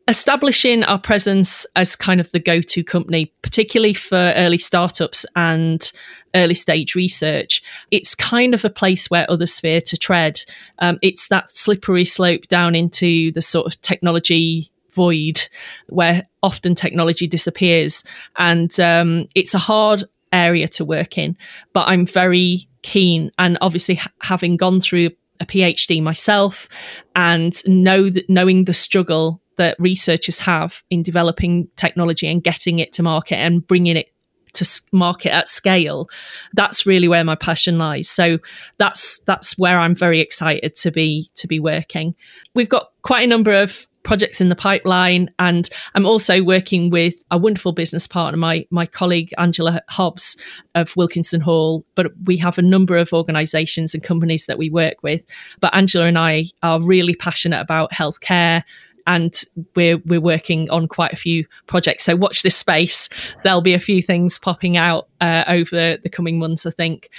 establishing 0.08 0.84
our 0.84 1.00
presence 1.00 1.66
as 1.76 1.96
kind 1.96 2.20
of 2.20 2.30
the 2.32 2.40
go-to 2.40 2.84
company 2.84 3.32
particularly 3.42 3.94
for 3.94 4.34
early 4.36 4.58
startups 4.58 5.26
and 5.36 5.94
early 6.36 6.54
stage 6.54 6.94
research 6.94 7.62
it's 7.90 8.16
kind 8.16 8.54
of 8.54 8.66
a 8.66 8.70
place 8.70 9.10
where 9.10 9.30
others 9.30 9.60
fear 9.60 9.80
to 9.82 9.98
tread. 9.98 10.42
Um, 10.80 10.98
it's 11.02 11.28
that 11.28 11.50
slippery 11.50 12.06
slope 12.06 12.48
down 12.48 12.76
into 12.76 13.32
the 13.32 13.42
sort 13.42 13.66
of 13.66 13.80
technology 13.82 14.70
void 14.92 15.42
where 15.88 16.28
often 16.42 16.76
technology 16.76 17.28
disappears. 17.28 18.04
And 18.38 18.78
um, 18.80 19.28
it's 19.36 19.54
a 19.54 19.60
hard 19.60 20.04
area 20.32 20.68
to 20.68 20.84
work 20.84 21.16
in 21.20 21.38
but 21.74 21.88
i'm 21.88 22.08
very 22.08 22.68
keen. 22.82 23.32
And 23.38 23.58
obviously 23.62 23.96
ha- 23.96 24.12
having 24.22 24.58
gone 24.58 24.80
through 24.80 25.12
a 25.40 25.46
PhD 25.46 26.02
myself 26.02 26.68
and 27.16 27.56
know 27.68 28.10
that 28.10 28.30
knowing 28.30 28.66
the 28.66 28.74
struggle 28.74 29.43
that 29.58 29.76
researchers 29.80 30.40
have 30.40 30.84
in 30.90 31.04
developing 31.04 31.68
technology 31.76 32.28
and 32.28 32.44
getting 32.44 32.80
it 32.80 32.92
to 32.94 33.04
market 33.04 33.36
and 33.36 33.66
bringing 33.66 33.98
it 33.98 34.14
to 34.54 34.82
market 34.92 35.34
at 35.34 35.50
scale 35.50 36.08
that's 36.54 36.86
really 36.86 37.08
where 37.08 37.24
my 37.24 37.36
passion 37.36 37.78
lies. 37.78 38.10
So 38.10 38.38
that's 38.78 39.20
that's 39.20 39.58
where 39.58 39.80
i'm 39.80 39.96
very 39.96 40.20
excited 40.20 40.76
to 40.76 40.92
be 40.92 41.30
to 41.36 41.48
be 41.48 41.60
working. 41.60 42.16
We've 42.56 42.70
got 42.70 42.92
quite 43.02 43.24
a 43.24 43.28
number 43.28 43.52
of 43.52 43.88
projects 44.04 44.42
in 44.42 44.50
the 44.50 44.56
pipeline 44.56 45.30
and 45.40 45.70
i'm 45.96 46.06
also 46.06 46.44
working 46.44 46.90
with 46.90 47.24
a 47.32 47.38
wonderful 47.38 47.72
business 47.72 48.06
partner 48.06 48.38
my 48.38 48.68
my 48.70 48.86
colleague 48.86 49.34
angela 49.38 49.82
hobbs 49.90 50.36
of 50.76 50.94
wilkinson 50.98 51.40
hall 51.40 51.86
but 51.96 52.08
we 52.26 52.36
have 52.36 52.58
a 52.58 52.62
number 52.62 52.98
of 52.98 53.14
organizations 53.14 53.94
and 53.94 54.04
companies 54.04 54.46
that 54.46 54.58
we 54.58 54.70
work 54.70 54.96
with. 55.04 55.26
But 55.62 55.74
angela 55.74 56.06
and 56.06 56.18
i 56.18 56.46
are 56.62 56.82
really 56.82 57.16
passionate 57.16 57.62
about 57.62 57.94
healthcare 57.94 58.64
and 59.08 59.42
we're 59.76 59.98
we're 60.06 60.22
working 60.22 60.70
on 60.70 60.88
quite 60.88 61.14
a 61.14 61.18
few 61.18 61.46
projects. 61.68 62.04
So 62.04 62.16
watch 62.16 62.44
this 62.44 62.56
space. 62.56 63.10
There'll 63.44 63.62
be 63.62 63.74
a 63.74 63.80
few 63.80 64.02
things 64.02 64.38
popping 64.38 64.78
out 64.78 65.08
uh, 65.22 65.44
over 65.48 65.98
the 65.98 66.10
coming 66.10 66.40
months. 66.40 66.66
I 66.66 66.72
think 66.72 67.10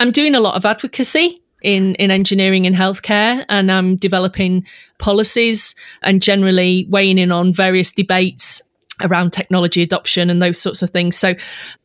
I'm 0.00 0.10
doing 0.10 0.34
a 0.34 0.40
lot 0.40 0.56
of 0.56 0.64
advocacy 0.64 1.42
in 1.62 1.94
in 1.96 2.10
engineering 2.10 2.66
and 2.66 2.76
healthcare, 2.76 3.44
and 3.48 3.70
I'm 3.70 3.96
developing 3.96 4.66
policies 4.98 5.74
and 6.02 6.22
generally 6.22 6.86
weighing 6.88 7.18
in 7.18 7.32
on 7.32 7.52
various 7.52 7.90
debates 7.90 8.62
around 9.02 9.32
technology 9.32 9.82
adoption 9.82 10.30
and 10.30 10.40
those 10.40 10.58
sorts 10.58 10.82
of 10.82 10.90
things. 10.90 11.16
So 11.16 11.34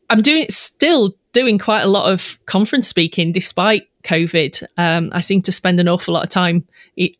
I'm 0.08 0.22
doing 0.22 0.46
still 0.50 1.14
doing 1.32 1.58
quite 1.58 1.82
a 1.82 1.88
lot 1.88 2.10
of 2.10 2.38
conference 2.46 2.88
speaking 2.88 3.32
despite 3.32 3.88
COVID. 4.04 4.64
Um, 4.76 5.10
I 5.12 5.20
seem 5.20 5.42
to 5.42 5.52
spend 5.52 5.80
an 5.80 5.88
awful 5.88 6.14
lot 6.14 6.24
of 6.24 6.28
time 6.28 6.66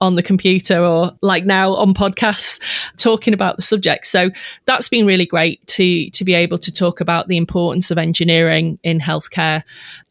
on 0.01 0.15
the 0.15 0.23
computer 0.23 0.85
or 0.85 1.13
like 1.23 1.45
now 1.45 1.75
on 1.75 1.95
podcasts 1.95 2.61
talking 2.97 3.35
about 3.35 3.57
the 3.57 3.63
subject. 3.63 4.07
So 4.07 4.31
that's 4.65 4.89
been 4.89 5.07
really 5.07 5.27
great 5.27 5.65
to 5.69 6.11
to 6.11 6.25
be 6.25 6.35
able 6.35 6.59
to 6.59 6.73
talk 6.73 7.01
about 7.01 7.29
the 7.29 7.37
importance 7.37 7.91
of 7.91 7.99
engineering 7.99 8.79
in 8.83 9.01
healthcare. 9.01 9.63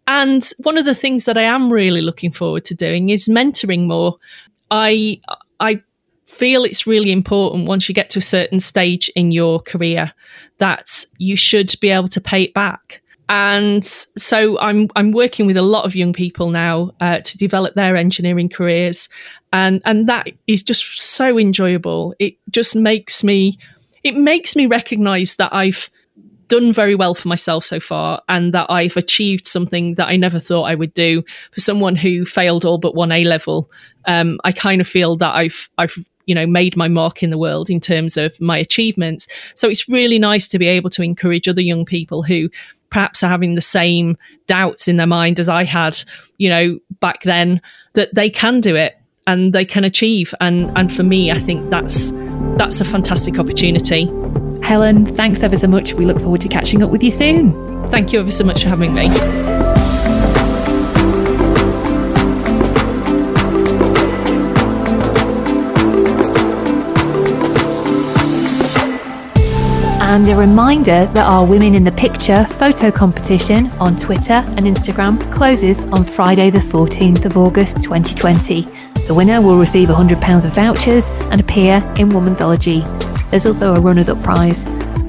And 0.07 0.49
one 0.60 0.77
of 0.77 0.86
the 0.86 0.95
things 0.95 1.25
that 1.25 1.38
I 1.38 1.43
am 1.43 1.71
really 1.71 2.01
looking 2.01 2.31
forward 2.31 2.65
to 2.65 2.75
doing 2.75 3.10
is 3.10 3.27
mentoring 3.27 3.88
more. 3.88 4.17
I 4.69 5.21
I 5.60 5.81
feel 6.25 6.63
it's 6.63 6.88
really 6.88 7.12
important 7.12 7.67
once 7.67 7.89
you 7.89 7.93
get 7.93 8.10
to 8.10 8.19
a 8.19 8.21
certain 8.21 8.60
stage 8.60 9.10
in 9.15 9.31
your 9.31 9.60
career 9.60 10.13
that 10.57 11.05
you 11.17 11.36
should 11.36 11.75
be 11.81 11.89
able 11.89 12.07
to 12.07 12.21
pay 12.21 12.43
it 12.43 12.53
back 12.53 13.01
and 13.32 13.86
so 13.86 14.60
I'm 14.60 14.89
I'm 14.98 15.13
working 15.13 15.46
with 15.46 15.56
a 15.56 15.62
lot 15.62 15.86
of 15.86 15.96
young 15.96 16.12
people 16.12 16.50
now 16.50 16.91
uh, 17.00 17.20
to 17.20 17.38
develop 17.38 17.76
their 17.76 17.96
engineering 17.96 18.50
careers, 18.50 19.08
and 19.54 19.82
and 19.86 20.10
that 20.10 20.28
is 20.48 20.62
just 20.62 21.00
so 21.00 21.39
enjoyable. 21.39 22.13
It 22.20 22.36
just 22.50 22.76
makes 22.76 23.24
me 23.24 23.58
it 24.04 24.15
makes 24.15 24.54
me 24.54 24.65
recognise 24.65 25.36
that 25.36 25.54
I've 25.54 25.89
done 26.50 26.74
very 26.74 26.94
well 26.94 27.15
for 27.15 27.30
myself 27.30 27.63
so 27.63 27.80
far 27.80 28.22
and 28.28 28.54
that 28.54 28.65
I've 28.70 28.98
achieved 28.98 29.48
something 29.48 29.96
that 29.96 30.10
I 30.10 30.17
never 30.17 30.38
thought 30.38 30.63
I 30.63 30.76
would 30.76 30.94
do. 30.94 31.24
For 31.54 31.62
someone 31.62 31.96
who 31.96 32.26
failed 32.26 32.65
all 32.65 32.80
but 32.80 32.96
one 32.96 33.13
A 33.13 33.24
level, 33.24 33.72
um, 34.08 34.41
I 34.44 34.52
kind 34.52 34.82
of 34.82 34.88
feel 34.88 35.15
that 35.15 35.34
I've 35.34 35.70
I've 35.78 35.96
you 36.26 36.36
know 36.36 36.46
made 36.46 36.76
my 36.76 36.89
mark 36.89 37.24
in 37.24 37.30
the 37.30 37.38
world 37.38 37.70
in 37.70 37.80
terms 37.80 38.17
of 38.17 38.39
my 38.41 38.58
achievements. 38.58 39.30
So 39.56 39.70
it's 39.70 39.88
really 39.88 40.20
nice 40.20 40.50
to 40.50 40.60
be 40.60 40.67
able 40.67 40.89
to 40.89 41.02
encourage 41.02 41.48
other 41.48 41.62
young 41.62 41.86
people 41.86 42.24
who 42.24 42.50
perhaps 42.91 43.23
are 43.23 43.30
having 43.30 43.56
the 43.56 43.62
same 43.62 44.17
doubts 44.45 44.88
in 44.88 44.97
their 44.97 45.08
mind 45.08 45.39
as 45.39 45.49
I 45.49 45.63
had, 45.63 45.99
you 46.38 46.49
know, 46.49 46.80
back 46.99 47.23
then, 47.23 47.62
that 47.93 48.13
they 48.13 48.30
can 48.30 48.62
do 48.62 48.75
it 48.75 48.97
and 49.25 49.54
they 49.54 49.65
can 49.65 49.84
achieve. 49.84 50.36
And 50.39 50.71
and 50.77 50.93
for 50.93 51.04
me, 51.04 51.32
I 51.32 51.39
think 51.39 51.69
that's 51.69 52.12
that's 52.58 52.80
a 52.80 52.86
fantastic 52.86 53.39
opportunity. 53.39 54.06
Helen, 54.62 55.08
thanks 55.08 55.41
ever 55.41 55.58
so 55.58 55.67
much. 55.67 55.93
We 55.93 56.06
look 56.06 56.19
forward 56.19 56.41
to 56.41 56.47
catching 56.47 56.84
up 56.84 56.91
with 56.91 57.04
you 57.04 57.12
soon. 57.12 57.89
Thank 57.89 58.13
you 58.13 58.19
ever 58.19 58.32
so 58.32 58.43
much 58.43 58.62
for 58.62 58.69
having 58.69 58.93
me. 58.93 59.10
And 70.21 70.29
a 70.29 70.36
reminder 70.36 71.07
that 71.07 71.25
our 71.25 71.43
Women 71.43 71.73
in 71.73 71.84
the 71.84 71.91
Picture 71.93 72.45
photo 72.45 72.91
competition 72.91 73.71
on 73.79 73.97
Twitter 73.97 74.34
and 74.34 74.67
Instagram 74.67 75.19
closes 75.34 75.79
on 75.86 76.03
Friday, 76.03 76.51
the 76.51 76.60
14th 76.60 77.25
of 77.25 77.38
August 77.38 77.77
2020. 77.77 78.62
The 79.07 79.15
winner 79.15 79.41
will 79.41 79.57
receive 79.57 79.89
£100 79.89 80.45
of 80.45 80.53
vouchers 80.53 81.10
and 81.31 81.41
appear 81.41 81.77
in 81.97 82.10
Womanthology. 82.10 82.84
There's 83.31 83.47
also 83.47 83.73
a 83.73 83.79
runners 83.79 84.10
up 84.10 84.21
prize. 84.21 84.63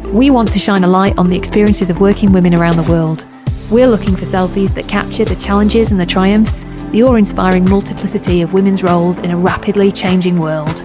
We 0.06 0.30
want 0.30 0.50
to 0.52 0.58
shine 0.58 0.82
a 0.82 0.88
light 0.88 1.18
on 1.18 1.28
the 1.28 1.36
experiences 1.36 1.90
of 1.90 2.00
working 2.00 2.32
women 2.32 2.54
around 2.54 2.76
the 2.76 2.90
world. 2.90 3.26
We're 3.70 3.88
looking 3.88 4.16
for 4.16 4.24
selfies 4.24 4.72
that 4.76 4.88
capture 4.88 5.26
the 5.26 5.36
challenges 5.36 5.90
and 5.90 6.00
the 6.00 6.06
triumphs, 6.06 6.64
the 6.90 7.02
awe 7.02 7.16
inspiring 7.16 7.68
multiplicity 7.68 8.40
of 8.40 8.54
women's 8.54 8.82
roles 8.82 9.18
in 9.18 9.30
a 9.30 9.36
rapidly 9.36 9.92
changing 9.92 10.38
world. 10.38 10.82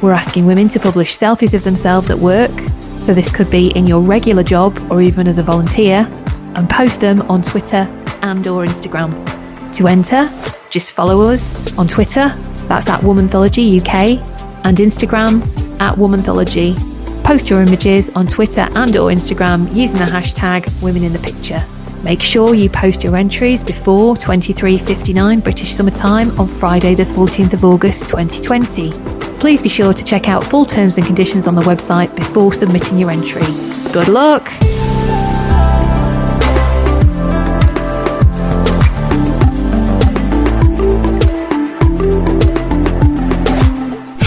We're 0.00 0.12
asking 0.12 0.46
women 0.46 0.70
to 0.70 0.80
publish 0.80 1.18
selfies 1.18 1.52
of 1.52 1.64
themselves 1.64 2.10
at 2.10 2.18
work, 2.18 2.50
so 3.02 3.12
this 3.12 3.32
could 3.32 3.50
be 3.50 3.70
in 3.76 3.86
your 3.86 4.00
regular 4.00 4.44
job 4.44 4.78
or 4.90 5.02
even 5.02 5.26
as 5.26 5.38
a 5.38 5.42
volunteer, 5.42 6.08
and 6.54 6.70
post 6.70 7.00
them 7.00 7.20
on 7.22 7.42
Twitter 7.42 7.88
and 8.22 8.46
or 8.46 8.64
Instagram. 8.64 9.12
To 9.76 9.88
enter, 9.88 10.30
just 10.70 10.92
follow 10.92 11.28
us 11.28 11.76
on 11.76 11.88
Twitter, 11.88 12.28
that's 12.68 12.88
at 12.88 13.00
Womanthology 13.00 13.80
UK, 13.80 14.20
and 14.64 14.78
Instagram 14.78 15.42
at 15.80 15.96
Womanthology. 15.96 16.76
Post 17.24 17.50
your 17.50 17.60
images 17.60 18.08
on 18.10 18.26
Twitter 18.26 18.68
and 18.74 18.96
or 18.96 19.10
Instagram 19.10 19.74
using 19.74 19.98
the 19.98 20.04
hashtag 20.04 20.82
Women 20.82 21.02
in 21.02 21.12
the 21.12 21.18
Picture. 21.18 21.64
Make 22.04 22.22
sure 22.22 22.54
you 22.54 22.70
post 22.70 23.02
your 23.02 23.16
entries 23.16 23.64
before 23.64 24.14
23.59 24.14 25.42
British 25.42 25.72
Summer 25.72 25.90
Time 25.90 26.30
on 26.38 26.46
Friday 26.46 26.94
the 26.94 27.04
14th 27.04 27.52
of 27.52 27.64
August 27.64 28.08
2020 28.08 29.21
please 29.42 29.60
be 29.60 29.68
sure 29.68 29.92
to 29.92 30.04
check 30.04 30.28
out 30.28 30.44
full 30.44 30.64
terms 30.64 30.96
and 30.96 31.04
conditions 31.04 31.48
on 31.48 31.56
the 31.56 31.62
website 31.62 32.14
before 32.14 32.52
submitting 32.52 32.96
your 32.96 33.10
entry. 33.10 33.42
Good 33.92 34.06
luck! 34.06 34.46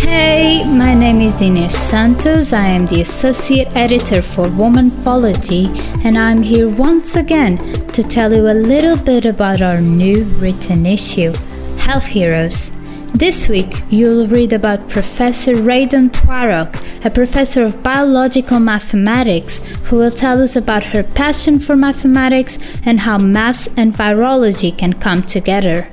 Hey, 0.02 0.66
my 0.66 0.94
name 0.94 1.22
is 1.22 1.42
Ines 1.42 1.74
Santos. 1.74 2.52
I 2.52 2.66
am 2.66 2.86
the 2.88 3.00
Associate 3.00 3.74
Editor 3.74 4.22
for 4.22 4.48
Womanthology, 4.48 5.66
and 6.04 6.18
I'm 6.18 6.42
here 6.42 6.68
once 6.68 7.16
again 7.16 7.58
to 7.94 8.04
tell 8.04 8.34
you 8.34 8.42
a 8.50 8.58
little 8.72 8.98
bit 8.98 9.26
about 9.26 9.62
our 9.62 9.80
new 9.80 10.26
written 10.42 10.86
issue, 10.86 11.32
Health 11.78 12.06
Heroes 12.06 12.74
This 13.16 13.48
week, 13.48 13.82
you'll 13.90 14.28
read 14.28 14.52
about 14.52 14.90
Professor 14.90 15.54
Reidun 15.54 16.10
Twarock, 16.10 16.76
a 17.06 17.10
professor 17.10 17.64
of 17.64 17.82
biological 17.82 18.60
mathematics, 18.60 19.66
who 19.86 19.96
will 19.96 20.12
tell 20.12 20.42
us 20.42 20.58
about 20.58 20.84
her 20.88 21.02
passion 21.02 21.58
for 21.58 21.78
mathematics 21.78 22.60
and 22.86 23.00
how 23.00 23.18
maths 23.18 23.70
and 23.78 23.94
virology 23.94 24.78
can 24.78 24.92
come 24.92 25.24
together. 25.24 25.90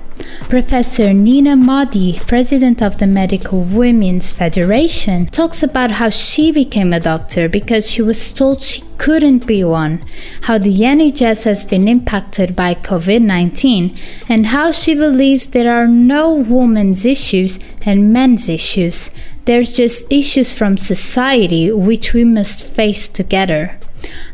Professor 0.49 1.13
Neena 1.13 1.57
Modi, 1.57 2.19
president 2.27 2.83
of 2.83 2.99
the 2.99 3.07
Medical 3.07 3.63
Women's 3.63 4.33
Federation, 4.33 5.27
talks 5.27 5.63
about 5.63 5.93
how 5.93 6.11
she 6.11 6.53
became 6.53 6.93
a 6.93 7.01
doctor 7.01 7.49
because 7.49 7.91
she 7.91 8.03
was 8.03 8.33
told 8.33 8.61
she 8.61 8.83
couldn't 8.99 9.47
be 9.47 9.65
one, 9.65 10.03
how 10.43 10.59
the 10.59 10.81
NHS 10.81 11.45
has 11.45 11.65
been 11.65 11.89
impacted 11.89 12.55
by 12.55 12.75
COVID 12.75 13.23
19, 13.23 13.97
and 14.29 14.47
how 14.47 14.71
she 14.71 14.95
believes 14.95 15.47
there 15.47 15.73
are 15.73 15.89
no 15.89 16.35
women's 16.35 17.05
issues 17.05 17.59
and 17.85 18.13
men's 18.13 18.49
issues. 18.49 19.11
There's 19.45 19.77
just 19.77 20.13
issues 20.13 20.57
from 20.57 20.77
society 20.77 21.73
which 21.73 22.15
we 22.15 22.25
must 22.25 22.65
face 22.65 23.09
together. 23.09 23.79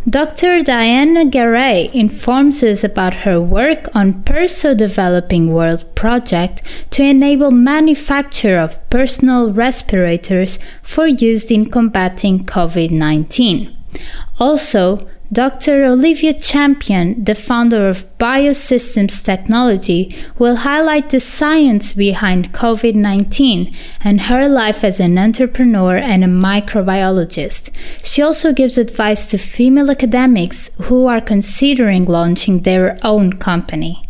Dr. 0.08 0.62
Diana 0.62 1.24
Garay 1.24 1.90
informs 1.92 2.62
us 2.62 2.82
about 2.82 3.24
her 3.24 3.40
work 3.40 3.88
on 3.94 4.22
Perso 4.22 4.74
Developing 4.74 5.52
World 5.52 5.84
project 5.94 6.62
to 6.92 7.02
enable 7.02 7.50
manufacture 7.50 8.58
of 8.58 8.78
personal 8.90 9.52
respirators 9.52 10.58
for 10.82 11.06
use 11.06 11.50
in 11.50 11.70
combating 11.70 12.44
COVID-19. 12.44 13.74
Also, 14.38 15.08
Dr. 15.30 15.84
Olivia 15.84 16.32
Champion, 16.32 17.22
the 17.22 17.34
founder 17.34 17.86
of 17.86 18.06
Biosystems 18.16 19.22
Technology, 19.22 20.16
will 20.38 20.56
highlight 20.56 21.10
the 21.10 21.20
science 21.20 21.92
behind 21.92 22.54
COVID 22.54 22.94
19 22.94 23.70
and 24.02 24.22
her 24.22 24.48
life 24.48 24.82
as 24.82 24.98
an 25.00 25.18
entrepreneur 25.18 25.98
and 25.98 26.24
a 26.24 26.28
microbiologist. 26.28 27.70
She 28.02 28.22
also 28.22 28.54
gives 28.54 28.78
advice 28.78 29.30
to 29.30 29.36
female 29.36 29.90
academics 29.90 30.70
who 30.84 31.04
are 31.06 31.20
considering 31.20 32.06
launching 32.06 32.60
their 32.60 32.96
own 33.02 33.34
company. 33.34 34.07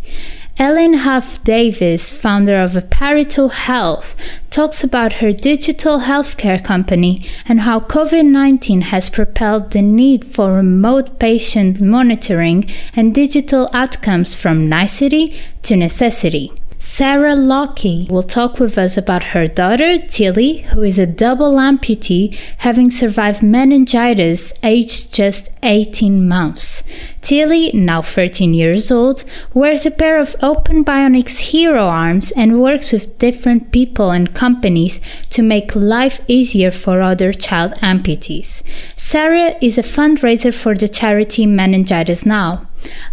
Elin 0.61 0.95
Haf 0.95 1.45
Davies, 1.45 2.13
founder 2.13 2.61
of 2.61 2.73
Aparito 2.73 3.49
Health, 3.49 4.17
talks 4.51 4.83
about 4.83 5.13
her 5.23 5.31
digital 5.31 6.01
healthcare 6.01 6.63
company 6.63 7.25
and 7.47 7.61
how 7.61 7.79
COVID 7.79 8.27
19 8.27 8.81
has 8.81 9.09
propelled 9.09 9.71
the 9.71 9.83
need 9.83 10.25
for 10.25 10.55
remote 10.55 11.21
patient 11.21 11.81
monitoring 11.81 12.69
and 12.97 13.15
digital 13.15 13.71
outcomes 13.73 14.35
from 14.35 14.69
nicety 14.69 15.37
to 15.63 15.77
necessity. 15.77 16.51
Sarah 16.81 17.35
Lockey 17.35 18.07
will 18.09 18.23
talk 18.23 18.61
with 18.61 18.79
us 18.79 18.97
about 18.97 19.35
her 19.35 19.49
daughter, 19.49 19.97
Tilly, 19.99 20.59
who 20.73 20.83
is 20.83 20.99
a 20.99 21.07
double 21.07 21.55
amputee, 21.55 22.37
having 22.59 22.91
survived 22.91 23.43
meningitis 23.43 24.53
aged 24.63 25.13
just 25.13 25.51
18 25.65 26.27
months. 26.29 26.85
Tilly, 27.23 27.71
now 27.73 28.03
13 28.03 28.55
years 28.55 28.91
old, 28.91 29.25
wears 29.53 29.85
a 29.85 29.91
pair 29.91 30.19
of 30.19 30.37
Open 30.43 30.85
Bionics 30.85 31.51
Hero 31.51 31.87
arms 31.87 32.31
and 32.33 32.61
works 32.61 32.93
with 32.93 33.19
different 33.19 33.73
people 33.73 34.11
and 34.11 34.35
companies 34.35 35.01
to 35.31 35.43
make 35.43 35.75
life 35.75 36.21
easier 36.29 36.71
for 36.71 37.03
other 37.03 37.33
child 37.33 37.73
amputees. 37.83 38.63
Sarah 38.97 39.55
is 39.61 39.79
a 39.79 39.83
fundraiser 39.83 40.55
for 40.55 40.75
the 40.75 40.89
charity 40.89 41.47
Meningitis 41.47 42.25
Now. 42.25 42.69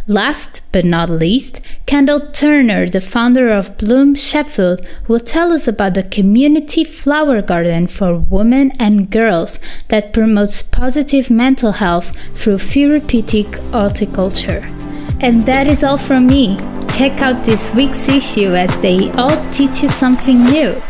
Last 0.07 0.61
but 0.71 0.85
not 0.85 1.09
least, 1.09 1.59
Kendall 1.87 2.19
Turner, 2.31 2.87
the 2.87 3.01
founder 3.01 3.51
of 3.51 3.77
Bloom 3.77 4.13
Sheffield, 4.13 4.85
will 5.07 5.19
tell 5.19 5.51
us 5.51 5.67
about 5.67 5.95
the 5.95 6.03
community 6.03 6.83
flower 6.83 7.41
garden 7.41 7.87
for 7.87 8.15
women 8.15 8.71
and 8.79 9.09
girls 9.09 9.59
that 9.87 10.13
promotes 10.13 10.61
positive 10.61 11.31
mental 11.31 11.73
health 11.73 12.15
through 12.37 12.59
therapeutic 12.59 13.47
horticulture. 13.95 14.61
And 15.21 15.45
that 15.45 15.67
is 15.67 15.81
all 15.81 15.97
from 15.97 16.27
me. 16.27 16.57
Check 16.89 17.21
out 17.21 17.45
this 17.45 17.73
week's 17.73 18.09
issue 18.09 18.53
as 18.53 18.77
they 18.79 19.09
all 19.11 19.37
teach 19.51 19.81
you 19.81 19.87
something 19.87 20.43
new. 20.43 20.81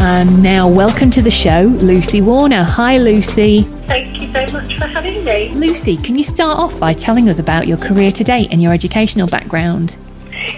And 0.00 0.42
now, 0.42 0.68
welcome 0.68 1.10
to 1.12 1.22
the 1.22 1.30
show, 1.30 1.62
Lucy 1.62 2.20
Warner. 2.20 2.64
Hi, 2.64 2.98
Lucy. 2.98 3.62
Thank 3.86 4.20
you 4.20 4.26
so 4.28 4.58
much 4.58 4.76
for 4.76 4.86
having 4.86 5.24
me. 5.24 5.50
Lucy, 5.54 5.96
can 5.96 6.18
you 6.18 6.24
start 6.24 6.58
off 6.58 6.78
by 6.80 6.94
telling 6.94 7.28
us 7.28 7.38
about 7.38 7.68
your 7.68 7.78
career 7.78 8.10
to 8.10 8.24
date 8.24 8.48
and 8.50 8.60
your 8.60 8.72
educational 8.72 9.28
background? 9.28 9.96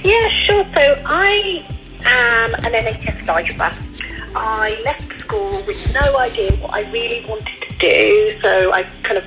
Yeah, 0.03 0.29
sure. 0.47 0.65
So, 0.75 1.03
I 1.07 1.65
am 2.05 2.55
an 2.55 2.73
NHS 2.73 3.27
lifer. 3.27 3.77
I 4.35 4.81
left 4.85 5.19
school 5.21 5.63
with 5.67 5.95
no 5.95 6.19
idea 6.19 6.53
what 6.57 6.73
I 6.75 6.91
really 6.91 7.25
wanted 7.27 7.61
to 7.69 7.79
do, 7.79 8.39
so 8.43 8.73
I 8.73 8.83
kind 9.03 9.19
of 9.19 9.25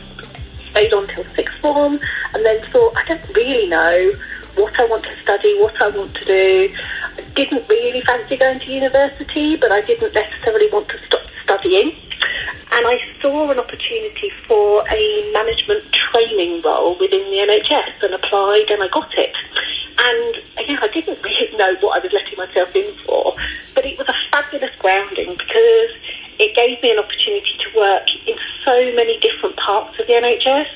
stayed 0.71 0.93
on 0.93 1.07
till 1.07 1.23
sixth 1.35 1.53
form 1.61 1.99
and 2.33 2.45
then 2.45 2.61
thought, 2.63 2.95
I 2.95 3.03
don't 3.05 3.27
really 3.35 3.67
know 3.67 4.13
what 4.55 4.79
I 4.79 4.85
want 4.85 5.03
to 5.03 5.15
study, 5.21 5.57
what 5.59 5.81
I 5.81 5.87
want 5.89 6.13
to 6.15 6.25
do 6.25 6.75
didn't 7.45 7.69
really 7.69 8.01
fancy 8.01 8.35
going 8.35 8.59
to 8.59 8.71
university, 8.71 9.55
but 9.55 9.71
I 9.71 9.79
didn't 9.81 10.13
necessarily 10.13 10.69
want 10.71 10.89
to 10.89 11.03
stop 11.03 11.21
studying. 11.43 11.95
And 12.71 12.85
I 12.85 12.99
saw 13.21 13.49
an 13.49 13.59
opportunity 13.59 14.29
for 14.47 14.83
a 14.89 15.31
management 15.31 15.85
training 16.11 16.61
role 16.63 16.97
within 16.99 17.23
the 17.31 17.39
NHS 17.47 18.03
and 18.03 18.13
applied 18.13 18.69
and 18.69 18.83
I 18.83 18.87
got 18.89 19.11
it. 19.17 19.33
And 19.97 20.35
again, 20.59 20.79
I 20.81 20.87
didn't 20.93 21.23
really 21.23 21.57
know 21.57 21.75
what 21.79 21.99
I 21.99 22.03
was 22.03 22.11
letting 22.11 22.37
myself 22.37 22.75
in 22.75 22.93
for, 23.05 23.35
but 23.73 23.85
it 23.85 23.97
was 23.97 24.07
a 24.09 24.15
fabulous 24.31 24.75
grounding 24.79 25.31
because 25.37 25.91
it 26.39 26.55
gave 26.55 26.81
me 26.81 26.91
an 26.91 26.99
opportunity 26.99 27.53
to 27.59 27.77
work 27.77 28.07
in 28.25 28.35
so 28.63 28.75
many 28.95 29.19
different 29.19 29.55
parts 29.57 29.99
of 29.99 30.07
the 30.07 30.13
NHS. 30.13 30.71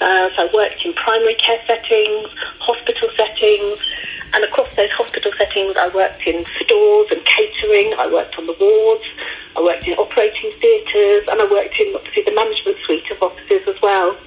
Uh, 0.00 0.28
so 0.34 0.42
I 0.42 0.48
worked 0.52 0.84
in 0.84 0.92
primary 0.94 1.36
care 1.36 1.62
settings, 1.66 2.28
hospital 2.58 3.08
settings, 3.14 3.78
and 4.34 4.42
across 4.42 4.74
those 4.74 4.90
hospital 4.90 5.30
settings, 5.38 5.76
I 5.76 5.88
worked 5.94 6.26
in 6.26 6.44
stores 6.58 7.06
and 7.12 7.22
catering, 7.22 7.94
I 7.94 8.10
worked 8.10 8.34
on 8.34 8.46
the 8.46 8.56
wards, 8.58 9.04
I 9.56 9.62
worked 9.62 9.86
in 9.86 9.94
operating 9.94 10.50
theatres, 10.58 11.28
and 11.30 11.40
I 11.40 11.46
worked 11.48 11.78
in 11.78 11.94
obviously 11.94 12.24
the 12.24 12.34
management 12.34 12.76
suite 12.84 13.08
of 13.12 13.22
offices 13.22 13.62
as 13.68 13.80
well. 13.80 14.18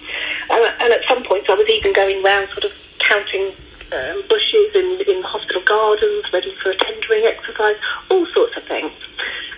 And, 0.49 0.63
and 0.79 0.93
at 0.93 1.01
some 1.09 1.23
points, 1.23 1.47
I 1.51 1.55
was 1.55 1.67
even 1.67 1.91
going 1.91 2.23
around 2.23 2.47
sort 2.55 2.63
of 2.63 2.71
counting 3.03 3.51
um, 3.91 4.23
bushes 4.27 4.75
in, 4.75 5.01
in 5.07 5.23
hospital 5.23 5.61
gardens, 5.65 6.31
ready 6.33 6.53
for 6.61 6.71
a 6.71 6.77
tendering 6.77 7.25
exercise, 7.25 7.75
all 8.09 8.25
sorts 8.33 8.55
of 8.57 8.63
things. 8.67 8.91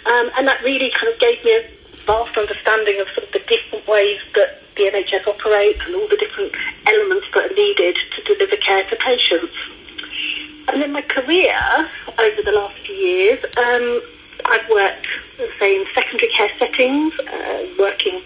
Um, 0.06 0.32
and 0.38 0.48
that 0.48 0.62
really 0.64 0.92
kind 0.92 1.12
of 1.14 1.20
gave 1.20 1.44
me 1.44 1.56
a 1.58 1.64
vast 2.06 2.38
understanding 2.38 3.00
of 3.00 3.08
sort 3.14 3.28
of 3.28 3.32
the 3.34 3.44
different 3.46 3.88
ways 3.88 4.20
that 4.36 4.62
the 4.76 4.84
NHS 4.84 5.28
operates 5.28 5.82
and 5.86 5.96
all 5.96 6.08
the 6.08 6.18
different 6.18 6.56
elements 6.88 7.28
that 7.34 7.52
are 7.52 7.56
needed 7.56 7.98
to 8.16 8.24
deliver 8.24 8.58
care 8.58 8.84
to 8.90 8.96
patients. 8.96 9.54
And 10.70 10.82
then 10.82 10.94
my 10.94 11.02
career 11.02 11.58
over 12.18 12.42
the 12.44 12.52
last 12.52 12.80
few 12.86 12.96
years, 12.96 13.44
um, 13.58 14.02
I've 14.46 14.70
worked, 14.70 15.08
say, 15.60 15.76
in 15.76 15.86
secondary 15.94 16.32
care 16.38 16.50
settings, 16.58 17.14
uh, 17.20 17.66
working, 17.78 18.24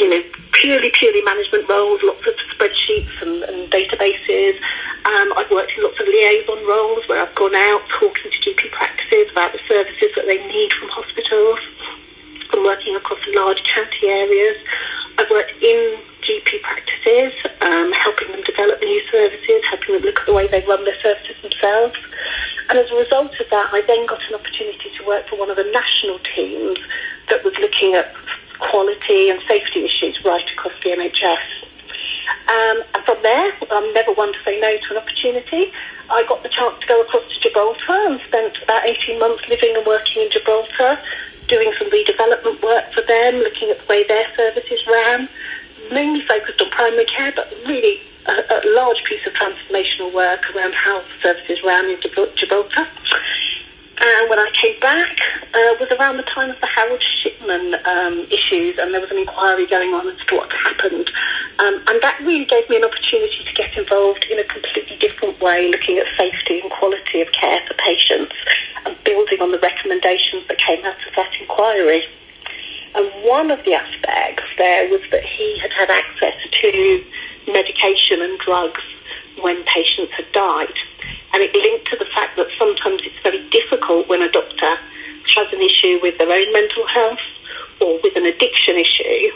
you 0.00 0.10
know, 0.10 0.22
purely, 0.60 0.90
purely 0.98 1.22
management 1.22 1.68
roles, 1.68 2.00
lots 2.02 2.26
of 2.26 2.34
spreadsheets 2.54 3.22
and, 3.22 3.42
and 3.44 3.70
databases. 3.70 4.58
Um, 5.06 5.32
I've 5.36 5.50
worked 5.50 5.72
in 5.76 5.84
lots 5.84 5.98
of 6.00 6.06
liaison 6.06 6.66
roles 6.66 7.06
where 7.08 7.22
I've 7.22 7.34
gone 7.34 7.54
out 7.54 7.82
talking 7.98 8.30
to 8.30 8.38
GP 8.42 8.72
practices 8.72 9.30
about 9.30 9.52
the 9.52 9.60
services 9.68 10.10
that 10.16 10.26
they 10.26 10.38
need 10.46 10.70
from 10.78 10.88
hospitals. 10.90 11.58
I'm 12.50 12.64
working 12.64 12.96
across 12.96 13.20
large 13.34 13.62
county 13.74 14.08
areas. 14.08 14.56
I've 15.18 15.30
worked 15.30 15.52
in 15.62 15.98
GP 16.22 16.62
practices, 16.62 17.32
um, 17.60 17.92
helping 17.92 18.32
them 18.32 18.42
develop 18.44 18.80
new 18.80 19.02
services, 19.10 19.62
helping 19.70 19.94
them 19.94 20.02
look 20.02 20.20
at 20.20 20.26
the 20.26 20.32
way 20.34 20.46
they 20.46 20.64
run 20.66 20.84
their 20.84 20.98
services 21.02 21.36
themselves. 21.42 21.96
And 22.68 22.78
as 22.78 22.90
a 22.90 22.96
result 22.96 23.32
of 23.40 23.48
that, 23.50 23.72
I 23.72 23.82
then 23.86 24.04
got 24.06 24.20
an 24.28 24.34
opportunity 24.34 24.90
to 24.98 25.06
work 25.06 25.28
for 25.28 25.38
one 25.38 25.50
of 25.50 25.56
the 25.56 25.68
national 25.72 26.18
teams 26.36 26.78
that 27.30 27.42
was 27.44 27.54
looking 27.60 27.94
at 27.94 28.14
quality 28.58 29.30
and 29.30 29.40
safety 29.48 29.84
issues 29.84 29.97
right 30.24 30.48
across 30.52 30.72
the 30.82 30.90
NHS. 30.90 31.68
Um, 32.48 32.82
and 32.94 33.04
from 33.04 33.22
there, 33.22 33.52
I'm 33.70 33.92
never 33.92 34.12
one 34.12 34.32
to 34.32 34.38
say 34.44 34.60
no 34.60 34.72
to 34.72 34.88
an 34.90 34.98
opportunity. 34.98 35.72
I 36.10 36.24
got 36.28 36.42
the 36.42 36.48
chance 36.48 36.80
to 36.80 36.86
go 36.86 37.02
across 37.02 37.24
to 37.28 37.40
Gibraltar 37.40 37.98
and 38.08 38.20
spent 38.28 38.56
about 38.62 38.86
18 38.86 39.18
months 39.18 39.44
living 39.48 39.76
and 39.76 39.84
working 39.86 40.22
in 40.22 40.30
Gibraltar, 40.30 40.96
doing 41.48 41.72
some 41.78 41.90
redevelopment 41.90 42.62
work 42.62 42.84
for 42.94 43.02
them, 43.04 43.36
looking 43.36 43.70
at 43.70 43.80
the 43.80 43.86
way 43.86 44.06
their 44.08 44.24
services 44.36 44.80
ran, 44.88 45.28
mainly 45.92 46.24
focused 46.26 46.60
on 46.60 46.70
primary 46.70 47.06
care, 47.06 47.32
but 47.36 47.48
really 47.66 48.00
a, 48.26 48.32
a 48.32 48.60
large 48.72 49.02
piece 49.08 49.24
of 49.26 49.32
transformational 49.32 50.12
work 50.12 50.40
around 50.54 50.74
how 50.74 51.02
services 51.22 51.58
ran 51.64 51.84
in 51.86 52.00
Gibraltar. 52.00 52.88
And 54.00 54.30
when 54.30 54.38
I 54.38 54.46
came 54.54 54.78
back, 54.80 55.18
uh, 55.50 55.74
was 55.82 55.90
around 55.98 56.18
the 56.18 56.28
time 56.30 56.50
of 56.50 56.60
the 56.60 56.70
Harold 56.70 57.02
Shipman 57.22 57.74
um, 57.82 58.26
issues, 58.30 58.78
and 58.78 58.94
there 58.94 59.00
was 59.00 59.10
an 59.10 59.18
inquiry 59.18 59.66
going 59.66 59.90
on 59.90 60.06
as 60.06 60.18
to 60.28 60.36
what 60.36 60.50
happened. 60.52 61.10
Um, 61.58 61.82
and 61.90 61.98
that 62.02 62.20
really 62.22 62.46
gave 62.46 62.68
me 62.70 62.76
an 62.78 62.86
opportunity 62.86 63.42
to 63.42 63.52
get 63.58 63.74
involved 63.74 64.24
in 64.30 64.38
a 64.38 64.46
completely 64.46 64.96
different 65.02 65.40
way, 65.42 65.66
looking 65.74 65.98
at 65.98 66.06
safety 66.14 66.60
and 66.62 66.70
quality 66.70 67.20
of 67.22 67.28
care 67.34 67.58
for 67.66 67.74
patients, 67.74 68.34
and 68.86 68.94
building 69.02 69.42
on 69.42 69.50
the 69.50 69.58
recommendations 69.58 70.46
that 70.46 70.62
came 70.62 70.84
out 70.86 71.02
of 71.02 71.12
that 71.18 71.34
inquiry. 71.40 72.06
And 72.94 73.10
one 73.26 73.50
of 73.50 73.58
the 73.64 73.74
aspects 73.74 74.46
there 74.56 74.88
was 74.88 75.02
that 75.10 75.24
he 75.24 75.58
had 75.58 75.72
had 75.74 75.90
access 75.90 76.38
to 76.62 76.70
medication 77.50 78.22
and 78.22 78.38
drugs 78.38 78.82
when 79.42 79.58
patients 79.66 80.14
had 80.14 80.30
died. 80.32 80.78
And 81.32 81.42
it 81.42 81.54
linked 81.54 81.88
to 81.90 81.96
the 81.98 82.08
fact 82.14 82.36
that 82.36 82.48
sometimes 82.58 83.02
it's 83.04 83.20
very 83.22 83.42
difficult 83.88 84.08
when 84.08 84.22
a 84.22 84.30
doctor 84.30 84.76
has 85.36 85.46
an 85.52 85.60
issue 85.60 86.00
with 86.02 86.18
their 86.18 86.30
own 86.30 86.52
mental 86.52 86.86
health 86.86 87.24
or 87.80 88.00
with 88.02 88.16
an 88.16 88.26
addiction 88.26 88.76
issue. 88.76 89.30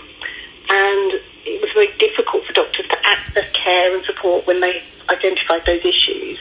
And 0.69 1.13
it 1.45 1.61
was 1.61 1.71
very 1.75 1.93
difficult 1.99 2.45
for 2.47 2.53
doctors 2.53 2.87
to 2.89 2.99
access 3.05 3.51
care 3.53 3.95
and 3.95 4.05
support 4.05 4.47
when 4.47 4.61
they 4.61 4.83
identified 5.09 5.63
those 5.67 5.85
issues. 5.85 6.39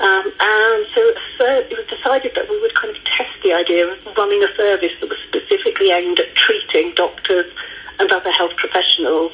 Um, 0.00 0.32
and 0.40 0.86
so, 0.94 1.02
so 1.38 1.44
it 1.46 1.76
was 1.76 1.86
decided 1.86 2.32
that 2.34 2.48
we 2.50 2.60
would 2.60 2.74
kind 2.74 2.90
of 2.94 2.98
test 3.04 3.34
the 3.42 3.52
idea 3.52 3.86
of 3.86 3.98
running 4.16 4.42
a 4.42 4.50
service 4.56 4.92
that 5.00 5.08
was 5.08 5.18
specifically 5.28 5.90
aimed 5.90 6.18
at 6.18 6.34
treating 6.34 6.94
doctors 6.94 7.46
and 7.98 8.10
other 8.10 8.30
health 8.32 8.52
professionals, 8.56 9.32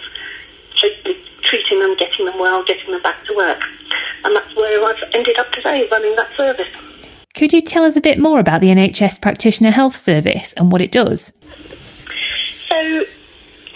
treating 1.42 1.80
them, 1.80 1.96
getting 1.96 2.26
them 2.26 2.38
well, 2.38 2.64
getting 2.64 2.90
them 2.90 3.02
back 3.02 3.24
to 3.26 3.34
work. 3.34 3.62
And 4.24 4.36
that's 4.36 4.54
where 4.56 4.84
I've 4.84 5.02
ended 5.14 5.38
up 5.38 5.50
today, 5.52 5.88
running 5.90 6.14
that 6.16 6.28
service. 6.36 6.68
Could 7.38 7.52
you 7.52 7.62
tell 7.62 7.84
us 7.84 7.94
a 7.94 8.00
bit 8.00 8.18
more 8.18 8.40
about 8.40 8.60
the 8.60 8.66
NHS 8.66 9.22
Practitioner 9.22 9.70
Health 9.70 9.94
Service 9.94 10.52
and 10.54 10.72
what 10.72 10.82
it 10.82 10.90
does? 10.90 11.32
So, 12.66 12.74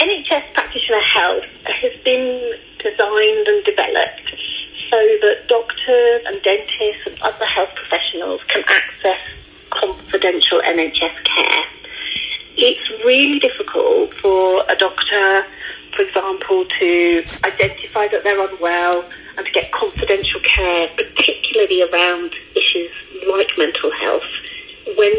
NHS 0.00 0.52
Practitioner 0.52 1.00
Health 1.14 1.44
has 1.66 1.92
been 2.04 2.54
designed 2.82 3.46
and 3.46 3.64
developed 3.64 4.34
so 4.90 4.98
that 4.98 5.46
doctors 5.46 6.22
and 6.26 6.42
dentists 6.42 7.06
and 7.06 7.22
other 7.22 7.46
health 7.46 7.68
professionals 7.76 8.40
can 8.48 8.64
access 8.66 9.22
confidential 9.70 10.60
NHS 10.66 11.14
care. 11.22 11.64
It's 12.56 12.90
really 13.06 13.38
difficult 13.38 14.12
for 14.14 14.64
a 14.68 14.74
doctor, 14.74 15.46
for 15.94 16.02
example, 16.02 16.66
to 16.80 17.22
identify 17.44 18.08
that 18.08 18.24
they're 18.24 18.44
unwell 18.44 19.08
and 19.36 19.46
to 19.46 19.52
get 19.52 19.70
confidential 19.70 20.40
care, 20.40 20.88
particularly 20.96 21.82
around 21.82 22.34
issues 22.56 22.90
like 23.28 23.48
mental 23.58 23.90
health, 24.00 24.30
when 24.96 25.14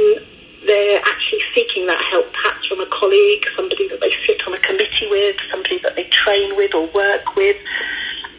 they're 0.66 1.02
actually 1.04 1.44
seeking 1.56 1.88
that 1.88 2.00
help, 2.12 2.32
perhaps 2.34 2.66
from 2.68 2.80
a 2.80 2.88
colleague, 2.88 3.44
somebody 3.56 3.88
that 3.90 4.00
they 4.00 4.12
sit 4.26 4.40
on 4.48 4.54
a 4.54 4.60
committee 4.60 5.08
with, 5.10 5.36
somebody 5.52 5.80
that 5.84 5.96
they 5.96 6.08
train 6.24 6.56
with 6.56 6.74
or 6.74 6.88
work 6.92 7.36
with. 7.36 7.58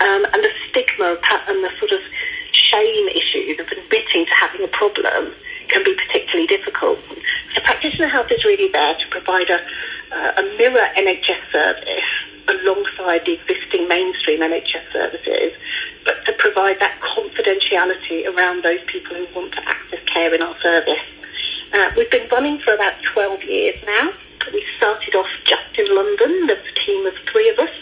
Um, 0.00 0.24
and 0.32 0.42
the 0.42 0.50
stigma 0.68 1.16
and 1.20 1.64
the 1.64 1.70
sort 1.78 1.92
of 1.92 2.00
shame 2.52 3.08
issues 3.08 3.60
of 3.60 3.68
admitting 3.68 4.26
to 4.26 4.34
having 4.40 4.62
a 4.64 4.72
problem 4.72 5.32
can 5.68 5.84
be 5.84 5.94
particularly 5.94 6.46
difficult. 6.46 6.98
So 7.54 7.60
practitioner 7.62 8.08
health 8.08 8.30
is 8.30 8.44
really 8.44 8.68
there 8.72 8.94
to 8.94 9.06
provide 9.10 9.48
a, 9.48 9.60
uh, 10.14 10.40
a 10.40 10.44
mirror 10.58 10.86
NHS 10.96 11.42
service 11.52 12.10
alongside 12.48 13.24
the 13.24 13.38
existing 13.40 13.88
mainstream 13.88 14.40
NHS 14.40 14.92
services, 14.92 15.52
but 16.04 16.24
to 16.26 16.32
provide 16.38 16.78
that 16.80 17.00
confidentiality 17.00 18.28
around 18.28 18.62
those 18.62 18.80
people 18.86 19.16
who 19.16 19.26
want 19.34 19.52
to 19.52 19.62
access 19.68 20.00
care 20.12 20.32
in 20.34 20.42
our 20.42 20.56
service. 20.60 21.04
Uh, 21.72 21.90
we've 21.96 22.10
been 22.10 22.28
running 22.28 22.60
for 22.60 22.72
about 22.74 22.94
12 23.12 23.42
years 23.42 23.76
now. 23.84 24.12
We 24.52 24.62
started 24.76 25.14
off 25.16 25.30
just 25.48 25.72
in 25.80 25.88
London. 25.88 26.46
There 26.46 26.60
a 26.60 26.74
team 26.84 27.06
of 27.06 27.14
three 27.32 27.48
of 27.48 27.58
us, 27.58 27.72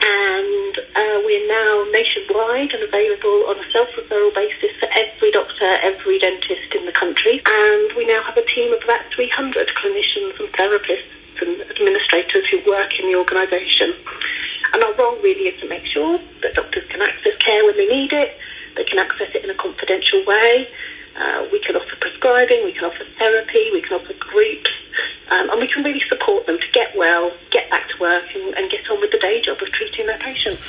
and 0.00 0.78
uh, 0.78 1.18
we're 1.26 1.46
now 1.50 1.84
nationwide 1.90 2.70
and 2.70 2.86
available 2.86 3.50
on 3.50 3.58
a 3.58 3.66
self-referral 3.74 4.32
basis 4.32 4.72
for 4.78 4.88
every 4.94 5.30
doctor, 5.34 5.68
every 5.82 6.18
dentist 6.22 6.70
in 6.72 6.86
the 6.86 6.94
country. 6.94 7.42
And 7.44 7.92
we 7.98 8.06
now 8.06 8.22
have 8.22 8.38
a 8.38 8.46
team 8.54 8.72
of 8.72 8.80
about 8.84 9.04
300 9.12 9.68
clinicians 9.74 10.38
and 10.38 10.48
therapists 10.54 11.12
and 11.42 11.60
administrators 11.68 12.46
who 12.50 12.62
work 12.70 12.94
in 12.98 13.10
the 13.10 13.18
organisation. 13.18 13.98
And 14.72 14.82
our 14.82 14.94
role 14.94 15.16
really 15.22 15.48
is 15.48 15.60
to 15.60 15.68
make 15.68 15.84
sure 15.86 16.18
that 16.42 16.54
doctors 16.54 16.84
can 16.90 17.02
access 17.02 17.36
care 17.44 17.64
when 17.64 17.76
they 17.76 17.86
need 17.86 18.12
it, 18.12 18.36
they 18.76 18.84
can 18.84 18.98
access 18.98 19.28
it 19.34 19.44
in 19.44 19.50
a 19.50 19.58
confidential 19.58 20.24
way. 20.24 20.68
Uh, 21.18 21.48
we 21.50 21.58
can 21.60 21.74
offer 21.74 21.96
prescribing, 22.00 22.64
we 22.64 22.72
can 22.72 22.84
offer 22.84 23.04
therapy, 23.18 23.70
we 23.72 23.82
can 23.82 23.98
offer 23.98 24.14
groups, 24.20 24.70
um, 25.30 25.50
and 25.50 25.60
we 25.60 25.66
can 25.66 25.82
really 25.82 26.02
support 26.08 26.46
them 26.46 26.58
to 26.58 26.68
get 26.72 26.94
well, 26.96 27.32
get 27.50 27.68
back 27.70 27.88
to 27.88 27.96
work, 28.00 28.24
and, 28.34 28.54
and 28.54 28.70
get 28.70 28.88
on 28.90 29.00
with 29.00 29.10
the 29.10 29.18
day 29.18 29.42
job 29.42 29.58
of 29.60 29.68
treating 29.72 30.06
their 30.06 30.18
patients. 30.18 30.62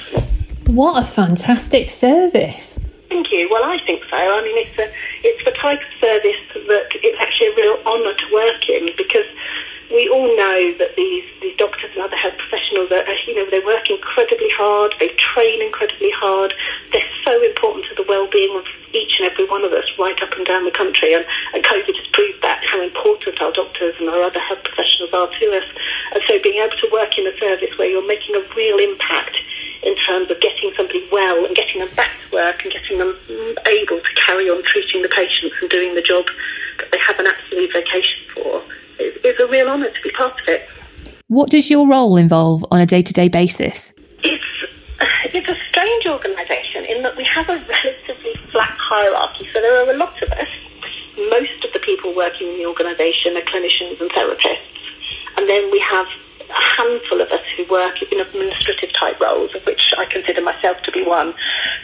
What 0.66 1.04
a 1.04 1.06
fantastic 1.06 1.90
service! 1.90 2.80
Thank 3.10 3.32
you. 3.32 3.50
Well, 3.52 3.64
I 3.64 3.78
think 3.86 4.04
so. 4.10 4.18
I 4.18 4.42
mean, 4.44 4.58
it's 4.58 4.78
a 4.78 4.86
it's 5.24 5.44
the 5.44 5.52
type 5.52 5.82
of 5.82 5.92
service 6.00 6.42
that 6.54 6.88
it's 6.94 7.20
actually 7.20 7.48
a 7.48 7.56
real 7.56 7.78
honour 7.86 8.14
to 8.14 8.28
work 8.34 8.70
in 8.70 8.90
because 8.98 9.26
we 9.90 10.06
all 10.10 10.30
know 10.38 10.60
that 10.78 10.94
these, 10.96 11.26
these 11.42 11.58
doctors 11.58 11.90
and 11.98 12.02
other 12.06 12.16
health 12.16 12.38
professionals 12.38 12.94
are, 12.94 13.02
you 13.26 13.34
know, 13.34 13.50
they 13.50 13.60
work 13.66 13.90
incredibly 13.90 14.50
hard, 14.54 14.94
they 15.02 15.10
train 15.34 15.62
incredibly 15.66 16.14
hard, 16.14 16.54
they're 16.94 17.14
so 17.26 17.34
important 17.42 17.86
to 17.90 17.96
the 17.98 18.06
well-being 18.06 18.54
of 18.54 18.66
each 18.94 19.18
and 19.18 19.26
every 19.26 19.50
one 19.50 19.66
of 19.66 19.74
us 19.74 19.86
right 19.98 20.18
up 20.22 20.30
and 20.38 20.46
down 20.46 20.66
the 20.66 20.78
country. 20.78 21.18
And, 21.18 21.26
and 21.54 21.66
COVID 21.66 21.90
has 21.90 22.10
proved 22.14 22.42
that, 22.46 22.62
how 22.70 22.82
important 22.86 23.42
our 23.42 23.52
doctors 23.52 23.98
and 23.98 24.10
our 24.10 24.22
other 24.22 24.40
health 24.40 24.62
professionals 24.62 25.10
are 25.14 25.30
to 25.30 25.46
us. 25.58 25.68
And 26.14 26.22
so 26.30 26.38
being 26.46 26.62
able 26.62 26.78
to 26.78 26.90
work 26.94 27.18
in 27.18 27.26
a 27.26 27.34
service 27.42 27.74
where 27.82 27.90
you're 27.90 28.06
making 28.06 28.38
a 28.38 28.46
real 28.54 28.78
impact 28.78 29.38
in 29.82 29.96
terms 30.06 30.30
of 30.30 30.38
getting 30.38 30.70
somebody 30.78 31.02
well 31.10 31.46
and 31.46 31.56
getting 31.56 31.82
them 31.82 31.90
back 31.98 32.14
to 32.14 32.28
work 32.36 32.62
and 32.62 32.70
getting 32.70 33.02
them 33.02 33.18
able 33.66 33.98
to 33.98 34.14
carry 34.22 34.54
on 34.54 34.62
treating 34.70 35.02
the 35.02 35.10
patients 35.10 35.58
and 35.62 35.70
doing 35.74 35.96
the 35.96 36.06
job 36.06 36.30
that 36.78 36.92
they 36.92 37.00
have 37.02 37.18
an 37.18 37.26
absolute 37.26 37.74
vocation 37.74 38.22
for 38.38 38.62
it's 39.70 39.78
a 39.78 39.82
real 39.82 39.86
honour 39.86 39.94
to 39.94 40.02
be 40.04 40.12
part 40.12 40.34
of 40.34 40.48
it. 40.48 40.68
What 41.28 41.50
does 41.50 41.70
your 41.70 41.88
role 41.88 42.18
involve 42.18 42.66
on 42.72 42.80
a 42.82 42.86
day 42.86 43.02
to 43.02 43.14
day 43.14 43.28
basis? 43.28 43.94
It's, 44.24 44.44
it's 45.34 45.48
a 45.48 45.58
strange 45.70 46.06
organisation 46.06 46.86
in 46.86 47.04
that 47.04 47.16
we 47.18 47.28
have 47.36 47.50
a 47.50 47.58
relatively 47.66 48.34
flat 48.52 48.76
hierarchy. 48.78 49.48
So 49.54 49.62
there 49.62 49.86
are 49.86 49.92
a 49.92 49.98
lot 49.98 50.22
of 50.22 50.32
us. 50.32 50.48
Most 51.30 51.64
of 51.66 51.74
the 51.74 51.80
people 51.80 52.16
working 52.16 52.48
in 52.48 52.58
the 52.58 52.66
organisation 52.66 53.36
are 53.36 53.46
clinicians 53.46 54.00
and 54.00 54.10
therapists. 54.12 54.66
And 55.38 55.50
then 55.50 55.70
we 55.72 55.84
have 55.90 56.08
a 56.50 56.62
handful 56.78 57.22
of 57.22 57.30
us 57.30 57.46
who 57.58 57.66
work 57.70 58.02
in 58.12 58.20
administrative 58.20 58.79
type 59.00 59.20
roles, 59.20 59.56
of 59.56 59.64
which 59.66 59.82
I 59.98 60.06
consider 60.06 60.42
myself 60.42 60.78
to 60.84 60.92
be 60.92 61.04
one. 61.04 61.34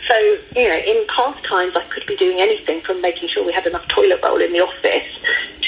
So, 0.08 0.16
you 0.56 0.68
know, 0.68 0.78
in 0.78 1.06
past 1.16 1.44
times, 1.48 1.74
I 1.76 1.84
could 1.90 2.06
be 2.06 2.16
doing 2.18 2.40
anything 2.40 2.82
from 2.82 3.02
making 3.02 3.30
sure 3.34 3.46
we 3.46 3.54
had 3.54 3.66
enough 3.66 3.88
toilet 3.88 4.20
roll 4.22 4.42
in 4.42 4.52
the 4.52 4.60
office 4.60 5.10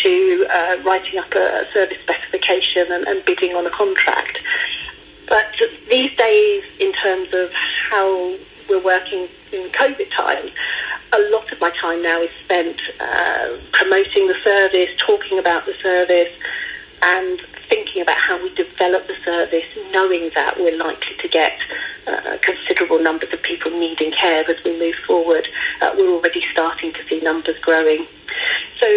to 0.03 0.47
uh, 0.49 0.77
writing 0.83 1.19
up 1.19 1.31
a, 1.33 1.65
service 1.73 1.97
specification 2.03 2.91
and, 2.91 3.07
and 3.07 3.25
bidding 3.25 3.55
on 3.55 3.65
a 3.65 3.71
contract. 3.71 4.41
But 5.27 5.51
these 5.89 6.15
days, 6.17 6.63
in 6.79 6.93
terms 7.03 7.29
of 7.33 7.51
how 7.89 8.37
we're 8.69 8.83
working 8.83 9.27
in 9.51 9.69
COVID 9.71 10.09
times, 10.15 10.51
a 11.13 11.19
lot 11.31 11.51
of 11.51 11.59
my 11.59 11.71
time 11.81 12.01
now 12.01 12.21
is 12.21 12.29
spent 12.43 12.79
uh, 12.99 13.57
promoting 13.71 14.27
the 14.27 14.35
service, 14.43 14.89
talking 15.05 15.39
about 15.39 15.65
the 15.65 15.73
service, 15.81 16.33
and 17.01 17.39
thinking 17.69 18.01
about 18.01 18.17
how 18.17 18.41
we 18.41 18.49
develop 18.55 19.07
the 19.07 19.15
service, 19.23 19.65
knowing 19.91 20.31
that 20.35 20.59
we're 20.59 20.75
likely 20.75 20.96
growing. 27.67 28.07
So 28.79 28.87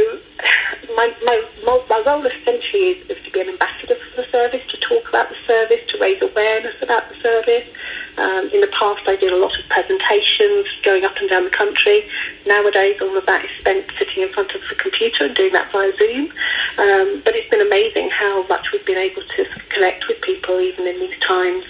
my, 0.94 1.10
my, 1.26 1.42
my 1.66 1.98
role 2.06 2.22
essentially 2.22 2.94
is, 2.94 3.10
is, 3.10 3.18
to 3.26 3.30
be 3.34 3.40
an 3.42 3.50
ambassador 3.50 3.98
for 3.98 4.22
the 4.22 4.26
service, 4.30 4.62
to 4.70 4.78
talk 4.78 5.08
about 5.10 5.26
the 5.28 5.40
service, 5.42 5.82
to 5.90 5.98
raise 5.98 6.22
awareness 6.22 6.78
about 6.80 7.10
the 7.10 7.18
service. 7.18 7.66
Um, 8.14 8.46
in 8.54 8.60
the 8.62 8.70
past, 8.70 9.02
I 9.10 9.16
did 9.16 9.32
a 9.32 9.40
lot 9.42 9.50
of 9.58 9.66
presentations 9.66 10.70
going 10.86 11.02
up 11.02 11.18
and 11.18 11.26
down 11.28 11.50
the 11.50 11.56
country. 11.56 12.06
Nowadays, 12.46 13.02
all 13.02 13.16
of 13.18 13.26
that 13.26 13.44
is 13.44 13.50
spent 13.58 13.90
sitting 13.98 14.22
in 14.22 14.30
front 14.30 14.54
of 14.54 14.62
the 14.70 14.76
computer 14.78 15.26
and 15.26 15.34
doing 15.34 15.52
that 15.52 15.72
via 15.72 15.90
Zoom. 15.98 16.30
Um, 16.78 17.22
but 17.26 17.34
it's 17.34 17.50
been 17.50 17.64
amazing 17.64 18.10
how 18.14 18.46
much 18.46 18.70
we've 18.70 18.86
been 18.86 19.02
able 19.02 19.22
to 19.22 19.42
connect 19.74 20.06
with 20.06 20.22
people 20.22 20.60
even 20.60 20.86
in 20.86 21.00
these 21.00 21.18
times. 21.26 21.64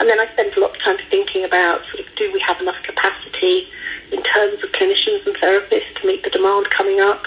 And 0.00 0.08
then 0.08 0.18
I 0.18 0.32
spent 0.32 0.56
a 0.56 0.60
lot 0.60 0.72
of 0.72 0.80
time 0.80 0.96
thinking 1.12 1.44
about 1.44 1.84
sort 1.92 2.00
of 2.00 2.08
do 2.16 2.32
we 2.32 2.40
have 2.48 2.60
enough 2.60 2.80
capacity 2.88 3.68
in 4.12 4.22
terms 4.24 4.62
of 4.64 4.72
clinicians 4.72 5.26
and 5.26 5.36
therapists 5.36 5.92
to 6.00 6.06
meet 6.06 6.24
the 6.24 6.30
demand 6.30 6.70
coming 6.70 7.00
up? 7.00 7.22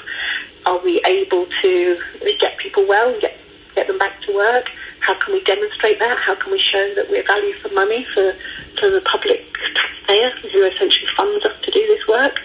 Are 0.66 0.82
we 0.84 1.02
able 1.06 1.46
to 1.62 1.98
get 2.42 2.58
people 2.58 2.88
well 2.88 3.14
and 3.14 3.22
get, 3.22 3.38
get 3.76 3.88
them 3.88 4.00
back 4.00 4.22
to 4.26 4.34
work? 4.34 4.66
How 5.00 5.14
can 5.20 5.34
we 5.34 5.44
demonstrate 5.44 6.00
that? 6.00 6.18
How 6.18 6.36
can 6.36 6.52
we 6.52 6.62
show 6.72 6.96
that 6.96 7.10
we're 7.10 7.28
value 7.28 7.54
for 7.62 7.70
money 7.70 8.08
for, 8.14 8.34
for 8.80 8.90
the 8.90 9.02
public 9.06 9.46
taxpayer 9.76 10.32
who 10.50 10.66
essentially 10.66 11.10
funds 11.16 11.46
us 11.46 11.54
to 11.64 11.72
do 11.72 11.82
this 11.88 12.08
work? 12.08 12.40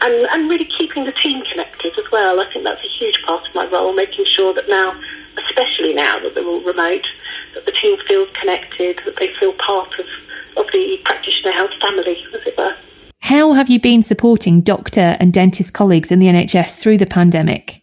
And, 0.00 0.14
and 0.30 0.48
really 0.48 0.68
keeping 0.78 1.04
the 1.04 1.12
team 1.12 1.42
connected 1.50 1.92
as 1.98 2.06
well. 2.12 2.38
I 2.38 2.46
think 2.52 2.58
feel 9.38 9.54
part 9.54 9.92
of, 9.98 10.06
of 10.56 10.66
the 10.72 10.96
practitioner 11.04 11.52
health 11.52 11.70
family, 11.80 12.16
as 12.34 12.46
it 12.46 12.56
were. 12.56 12.74
How 13.20 13.52
have 13.68 13.74
you 13.74 13.80
been 13.80 14.02
supporting 14.02 14.62
doctor 14.62 15.14
and 15.20 15.30
dentist 15.30 15.74
colleagues 15.74 16.10
in 16.10 16.20
the 16.20 16.26
NHS 16.26 16.78
through 16.78 16.96
the 16.96 17.04
pandemic? 17.04 17.77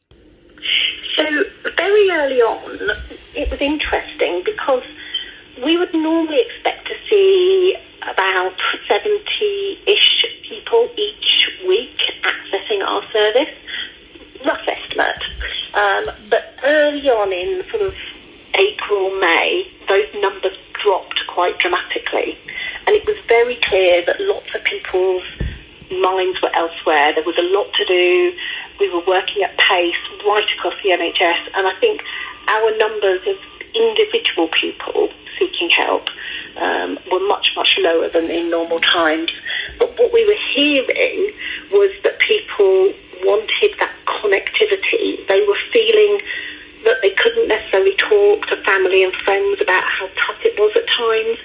Couldn't 47.86 47.96
necessarily 47.96 47.96
talk 47.98 48.48
to 48.48 48.64
family 48.64 49.04
and 49.04 49.14
friends 49.24 49.62
about 49.62 49.84
how 49.84 50.08
tough 50.08 50.42
it 50.44 50.58
was 50.58 50.72
at 50.76 50.86
times. 50.88 51.38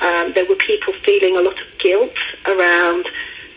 Um, 0.00 0.32
there 0.34 0.46
were 0.46 0.56
people 0.56 0.92
feeling 1.04 1.36
a 1.36 1.40
lot 1.40 1.54
of 1.60 1.66
guilt 1.78 2.16
around 2.46 3.06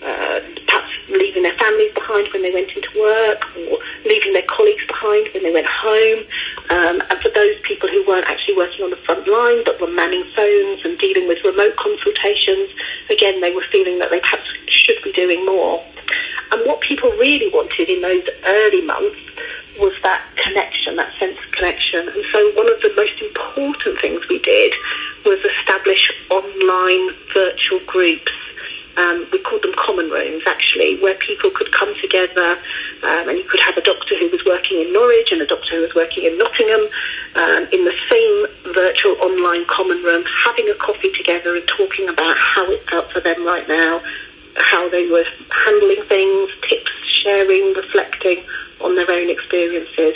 uh, 0.03 0.39
perhaps 0.67 0.93
leaving 1.09 1.41
their 1.41 1.57
families 1.57 1.91
behind 1.93 2.29
when 2.31 2.43
they 2.43 2.53
went 2.53 2.69
into 2.69 2.89
work 2.99 3.41
or 3.57 3.79
leaving 4.05 4.33
their 4.33 4.45
colleagues 4.45 4.85
behind 4.85 5.27
when 5.33 5.41
they 5.41 5.51
went 5.51 5.65
home. 5.65 6.23
Um, 6.69 7.01
and 7.09 7.17
for 7.21 7.31
those 7.33 7.57
people 7.65 7.89
who 7.89 8.05
weren't 8.05 8.27
actually 8.27 8.55
working 8.55 8.85
on 8.85 8.91
the 8.91 9.01
front 9.07 9.27
line 9.27 9.63
but 9.65 9.81
were 9.81 9.89
manning 9.89 10.23
phones 10.35 10.85
and 10.85 10.99
dealing 10.99 11.27
with 11.27 11.41
remote 11.43 11.75
consultations, 11.77 12.69
again, 13.09 13.41
they 13.41 13.51
were 13.51 13.65
feeling 13.71 13.97
that 13.99 14.11
they 14.11 14.19
perhaps 14.21 14.45
should 14.69 15.01
be 15.03 15.11
doing 15.13 15.43
more. 15.45 15.83
And 16.51 16.63
what 16.65 16.79
people 16.81 17.09
really 17.17 17.49
wanted 17.49 17.89
in 17.89 18.01
those 18.01 18.23
early 18.45 18.81
months 18.85 19.17
was 19.79 19.93
that 20.03 20.21
connection, 20.35 20.95
that 20.97 21.13
sense 21.19 21.37
of 21.37 21.51
connection. 21.51 22.09
And 22.09 22.23
so 22.31 22.51
one 22.53 22.71
of 22.71 22.81
the 22.81 22.93
most 22.95 23.21
important 23.21 24.01
things 24.01 24.21
we 24.29 24.39
did 24.39 24.73
was 25.25 25.39
establish 25.59 26.01
online 26.29 27.15
virtual 27.33 27.79
groups 27.85 28.31
um, 28.97 29.29
we 29.31 29.37
called 29.45 29.61
them 29.61 29.77
common 29.77 30.09
rooms 30.09 30.43
actually, 30.45 30.97
where 30.99 31.13
people 31.21 31.51
could 31.53 31.71
come 31.71 31.93
together 32.01 32.57
um, 33.05 33.29
and 33.29 33.37
you 33.37 33.45
could 33.45 33.61
have 33.61 33.77
a 33.77 33.85
doctor 33.85 34.17
who 34.17 34.27
was 34.33 34.41
working 34.43 34.81
in 34.81 34.91
Norwich 34.91 35.29
and 35.29 35.39
a 35.39 35.45
doctor 35.45 35.77
who 35.77 35.81
was 35.85 35.93
working 35.93 36.25
in 36.25 36.37
Nottingham 36.37 36.89
um, 37.37 37.69
in 37.71 37.85
the 37.85 37.93
same 38.09 38.73
virtual 38.73 39.13
online 39.21 39.65
common 39.69 40.01
room, 40.01 40.25
having 40.43 40.67
a 40.69 40.75
coffee 40.81 41.13
together 41.15 41.55
and 41.55 41.65
talking 41.69 42.09
about 42.09 42.35
how 42.37 42.65
it 42.73 42.81
felt 42.89 43.11
for 43.13 43.21
them 43.21 43.45
right 43.45 43.67
now, 43.69 44.01
how 44.57 44.89
they 44.89 45.05
were 45.05 45.25
handling 45.65 46.01
things, 46.09 46.49
tips, 46.65 47.06
sharing, 47.23 47.73
reflecting 47.73 48.43
on 48.81 48.95
their 48.95 49.09
own 49.09 49.29
experiences. 49.29 50.15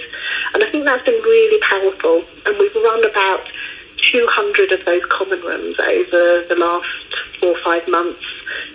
And 0.53 0.63
I 0.63 0.71
think 0.71 0.85
that's 0.85 1.05
been 1.05 1.21
really 1.21 1.59
powerful. 1.67 2.23
And 2.45 2.57
we've 2.59 2.75
run 2.75 3.03
about 3.05 3.45
200 4.11 4.71
of 4.71 4.85
those 4.85 5.01
common 5.09 5.39
rooms 5.41 5.77
over 5.79 6.45
the 6.49 6.55
last 6.55 6.87
four 7.39 7.57
or 7.57 7.63
five 7.63 7.87
months 7.87 8.23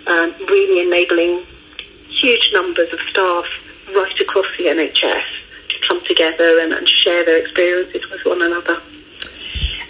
um, 0.07 0.33
really 0.47 0.81
enabling 0.81 1.45
huge 2.09 2.49
numbers 2.53 2.91
of 2.91 2.99
staff 3.09 3.45
right 3.95 4.19
across 4.19 4.45
the 4.57 4.65
NHS 4.65 5.23
to 5.69 5.87
come 5.87 6.01
together 6.07 6.59
and, 6.59 6.73
and 6.73 6.87
share 7.03 7.25
their 7.25 7.37
experiences 7.37 8.01
with 8.11 8.21
one 8.25 8.41
another. 8.41 8.81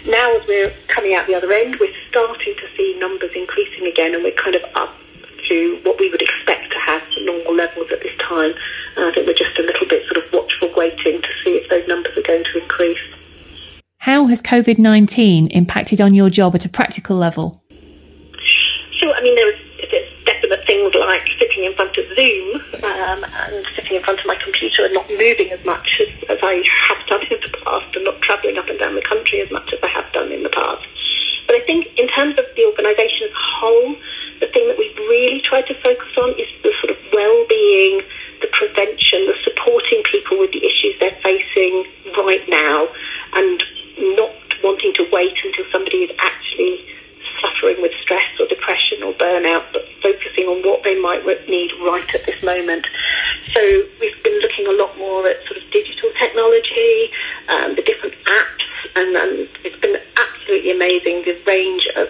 Now, 0.06 0.36
as 0.36 0.46
we're 0.46 0.72
coming 0.88 1.14
out 1.14 1.26
the 1.26 1.34
other 1.34 1.52
end, 1.52 1.76
we're 1.80 1.94
starting 2.08 2.54
to 2.54 2.66
see 2.76 2.96
numbers 2.98 3.30
increasing 3.34 3.86
again, 3.86 4.14
and 4.14 4.22
we're 4.22 4.32
kind 4.32 4.54
of 4.54 4.62
up 4.74 4.94
to 5.48 5.80
what 5.82 5.98
we 5.98 6.10
would 6.10 6.17
COVID 14.48 14.78
19 14.78 15.48
impacted 15.48 16.00
on 16.00 16.14
your 16.14 16.30
job 16.30 16.54
at 16.54 16.64
a 16.64 16.70
practical 16.70 17.16
level? 17.16 17.60
So, 18.96 19.12
I 19.12 19.20
mean, 19.20 19.34
there 19.34 19.44
was 19.44 19.60
definite 20.24 20.64
things 20.66 20.94
like 20.94 21.28
sitting 21.38 21.64
in 21.64 21.74
front 21.76 21.92
of 21.98 22.04
Zoom 22.16 22.56
um, 22.80 23.20
and 23.28 23.66
sitting 23.76 23.96
in 23.96 24.02
front 24.02 24.20
of 24.20 24.24
my 24.24 24.36
computer 24.40 24.86
and 24.86 24.94
not 24.94 25.06
moving 25.10 25.52
as 25.52 25.62
much 25.66 25.86
as, 26.00 26.08
as 26.32 26.38
I 26.40 26.64
have 26.88 27.06
done 27.08 27.20
in 27.28 27.36
the 27.44 27.52
past 27.60 27.94
and 27.94 28.04
not 28.04 28.22
travelling 28.22 28.56
up 28.56 28.68
and 28.68 28.78
down 28.78 28.94
the 28.94 29.04
country 29.04 29.42
as 29.42 29.50
much 29.50 29.68
as 29.68 29.80
I 29.82 29.88
have 29.88 30.10
done 30.14 30.32
in 30.32 30.42
the 30.42 30.48
past. 30.48 30.86
But 31.46 31.56
I 31.56 31.60
think 31.68 31.84
in 32.00 32.08
terms 32.08 32.38
of 32.38 32.44
the 32.56 32.64
organisation 32.64 33.28
as 33.28 33.32
a 33.36 33.44
whole, 33.60 33.96
the 34.40 34.48
thing 34.48 34.64
that 34.68 34.78
we've 34.78 34.96
really 35.12 35.42
tried 35.44 35.68
to 35.68 35.74
focus 35.84 36.08
on 36.16 36.30
is 36.40 36.48
the 36.64 36.72
sort 36.80 36.96
of 36.96 36.98
well-being, 37.12 38.00
the 38.40 38.48
prevention, 38.56 39.28
the 39.28 39.36
supporting 39.44 40.00
people 40.08 40.40
with 40.40 40.52
the 40.56 40.64
issues 40.64 40.96
they're 41.00 41.20
facing 41.20 41.84
right 42.16 42.48
now 42.48 42.88
and 43.34 43.62
not 43.98 44.32
wanting 44.62 44.92
to 44.94 45.04
wait 45.12 45.34
until 45.44 45.64
somebody 45.72 46.06
is 46.06 46.12
actually 46.18 46.86
suffering 47.40 47.80
with 47.82 47.92
stress 48.02 48.26
or 48.40 48.46
depression 48.46 49.02
or 49.02 49.12
burnout, 49.14 49.64
but 49.72 49.82
focusing 50.02 50.46
on 50.46 50.62
what 50.66 50.82
they 50.82 50.98
might 51.00 51.24
need 51.48 51.70
right 51.82 52.14
at 52.14 52.24
this 52.26 52.42
moment. 52.42 52.86
So 53.54 53.60
we've 54.00 54.22
been 54.22 54.38
looking 54.40 54.66
a 54.66 54.76
lot 54.76 54.96
more 54.98 55.26
at 55.26 55.38
sort 55.46 55.58
of 55.58 55.64
digital 55.70 56.10
technology, 56.18 57.10
um, 57.48 57.76
the 57.76 57.82
different 57.82 58.14
apps, 58.26 58.66
and, 58.94 59.16
and, 59.16 59.48
it's 59.64 59.80
been 59.80 59.96
absolutely 60.16 60.70
amazing 60.70 61.22
the 61.24 61.38
range 61.46 61.86
of 61.96 62.08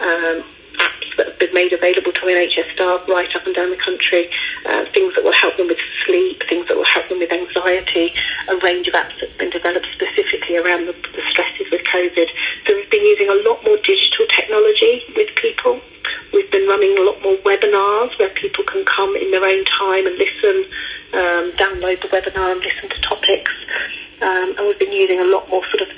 um, 0.00 0.44
apps 0.78 1.10
that 1.16 1.26
have 1.26 1.38
been 1.38 1.54
made 1.54 1.72
available 1.72 2.12
to 2.12 2.22
NHS 2.22 2.74
staff 2.74 3.02
right 3.08 3.28
up 3.34 3.44
and 3.46 3.54
down 3.54 3.70
the 3.70 3.82
country, 3.82 4.30
uh, 4.66 4.86
things 4.94 5.14
that 5.14 5.24
will 5.24 5.36
help 5.36 5.56
them 5.56 5.68
with 5.68 5.78
sleep, 6.06 6.42
things 6.48 6.66
that 6.68 6.76
will 6.76 6.88
help 6.88 7.08
them 7.08 7.18
with 7.18 7.30
anxiety, 7.30 8.14
a 8.48 8.56
range 8.62 8.86
of 8.88 8.94
apps 8.94 9.18
that's 9.20 9.36
been 9.36 9.50
developed 9.50 9.86
specifically 9.94 10.56
around 10.56 10.86
the, 10.86 10.94
the 11.14 11.22
stresses 11.30 11.66
with 11.70 11.82
COVID. 11.90 12.28
So 12.66 12.74
we've 12.74 12.90
been 12.90 13.04
using 13.04 13.28
a 13.28 13.38
lot 13.46 13.62
more 13.64 13.76
digital 13.82 14.24
technology 14.34 15.02
with 15.14 15.28
people. 15.36 15.80
We've 16.32 16.50
been 16.50 16.68
running 16.68 16.96
a 16.98 17.02
lot 17.02 17.22
more 17.22 17.36
webinars 17.42 18.18
where 18.18 18.30
people 18.34 18.64
can 18.64 18.84
come 18.84 19.16
in 19.16 19.30
their 19.30 19.44
own 19.44 19.64
time 19.78 20.06
and 20.06 20.16
listen, 20.16 20.56
um, 21.12 21.44
download 21.56 22.00
listen 22.62 22.88
to 22.88 23.00
topics. 23.02 23.52
Um, 24.20 24.54
and 24.58 24.66
we've 24.66 24.78
been 24.78 24.92
using 24.92 25.20
a 25.20 25.24
lot 25.24 25.48
more 25.48 25.62
sort 25.70 25.82
of 25.82 25.88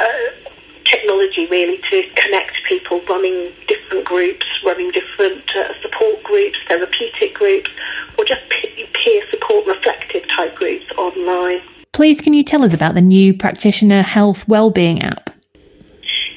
uh, 0.00 0.50
technology 0.90 1.46
really 1.50 1.78
to 1.90 2.02
connect 2.16 2.52
people, 2.68 3.00
running 3.08 3.52
different 3.68 4.04
groups, 4.04 4.46
running 4.64 4.90
different 4.90 5.44
uh, 5.56 5.72
support 5.80 6.22
groups, 6.24 6.58
therapeutic 6.68 7.34
groups, 7.34 7.70
or 8.18 8.24
just 8.24 8.40
peer 8.50 9.22
support 9.30 9.66
reflective 9.66 10.22
type 10.36 10.54
groups 10.54 10.84
online. 10.96 11.60
Please, 11.92 12.20
can 12.20 12.34
you 12.34 12.42
tell 12.42 12.64
us 12.64 12.72
about 12.72 12.94
the 12.94 13.00
new 13.00 13.34
practitioner 13.34 14.02
health 14.02 14.48
wellbeing 14.48 15.02
app? 15.02 15.30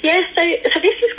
Yeah, 0.04 0.22
so, 0.36 0.42
so 0.74 0.75
this 0.75 0.75
is 0.75 0.75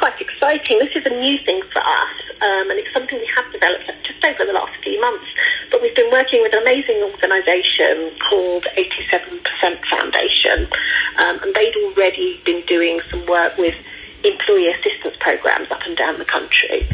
quite 0.07 0.23
exciting. 0.23 0.79
This 0.79 0.95
is 0.95 1.05
a 1.05 1.11
new 1.11 1.37
thing 1.43 1.61
for 1.73 1.83
us, 1.83 2.15
um, 2.39 2.71
and 2.71 2.79
it's 2.79 2.93
something 2.95 3.19
we 3.19 3.31
have 3.35 3.51
developed 3.51 3.91
just 4.07 4.23
over 4.23 4.47
the 4.47 4.55
last 4.55 4.71
few 4.85 5.01
months. 5.01 5.27
But 5.73 5.83
we've 5.83 5.97
been 5.97 6.13
working 6.13 6.43
with 6.43 6.55
an 6.55 6.63
amazing 6.63 7.03
organisation 7.03 8.15
called 8.31 8.63
87% 8.79 9.43
Foundation, 9.91 10.71
um, 11.19 11.43
and 11.43 11.51
they'd 11.55 11.75
already 11.83 12.41
been 12.47 12.63
doing 12.71 13.01
some 13.11 13.27
work 13.27 13.59
with 13.59 13.75
employee 14.23 14.71
assistance 14.79 15.17
programs 15.19 15.73
up 15.73 15.83
and 15.83 15.97
down 15.97 16.19
the 16.19 16.25
country. 16.25 16.87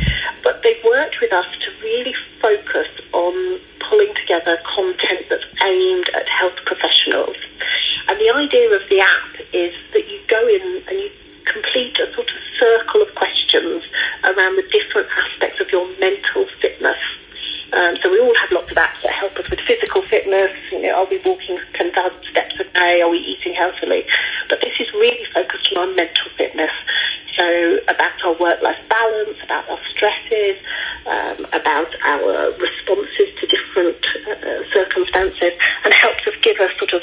But 0.42 0.64
they've 0.64 0.82
worked 0.82 1.20
with 1.20 1.34
us 1.34 1.48
to 1.68 1.84
really 1.84 2.14
focus 2.40 2.88
on 3.12 3.60
pulling 3.92 4.14
together 4.24 4.56
content 4.72 5.28
that's 5.28 5.44
aimed 5.60 6.08
at 6.16 6.24
health 6.32 6.56
professionals. 6.64 7.36
And 8.08 8.16
the 8.16 8.32
idea 8.32 8.72
of 8.72 8.88
the 8.88 9.00
app 9.04 9.36
is 9.52 9.76
that 9.92 10.08
you 10.08 10.18
go 10.32 10.48
in 10.48 10.82
and 10.88 10.96
you 10.96 11.10
complete 11.52 11.96
a 12.00 12.08
sort 12.14 12.28
of 12.28 12.38
circle 12.58 13.02
of 13.02 13.14
questions 13.14 13.84
around 14.24 14.56
the 14.56 14.66
different 14.72 15.08
aspects 15.12 15.60
of 15.60 15.68
your 15.70 15.86
mental 15.98 16.46
fitness. 16.60 16.98
Um, 17.72 17.96
so 18.02 18.10
we 18.10 18.20
all 18.20 18.34
have 18.40 18.52
lots 18.52 18.70
of 18.70 18.76
apps 18.76 19.00
that 19.02 19.12
help 19.12 19.36
us 19.36 19.48
with 19.48 19.60
physical 19.60 20.02
fitness. 20.02 20.52
You 20.70 20.82
know, 20.82 21.04
are 21.04 21.08
we 21.08 21.18
walking 21.24 21.58
10,000 21.74 21.92
steps 22.30 22.54
a 22.60 22.64
day? 22.64 23.00
Are 23.00 23.08
we 23.08 23.18
eating 23.18 23.54
healthily? 23.54 24.04
But 24.48 24.60
this 24.60 24.76
is 24.78 24.92
really 24.92 25.24
focused 25.32 25.68
on 25.72 25.88
our 25.88 25.94
mental 25.94 26.28
fitness. 26.36 26.70
So 27.36 27.78
about 27.88 28.12
our 28.24 28.36
work-life 28.36 28.76
balance, 28.90 29.38
about 29.42 29.68
our 29.70 29.80
stresses, 29.96 30.60
um, 31.06 31.46
about 31.56 31.88
our 32.04 32.52
responses 32.60 33.28
to 33.40 33.46
different 33.48 34.04
uh, 34.28 34.68
circumstances, 34.72 35.52
and 35.84 35.94
helps 35.94 36.26
us 36.28 36.34
give 36.42 36.60
us 36.60 36.76
sort 36.76 36.92
of 36.92 37.02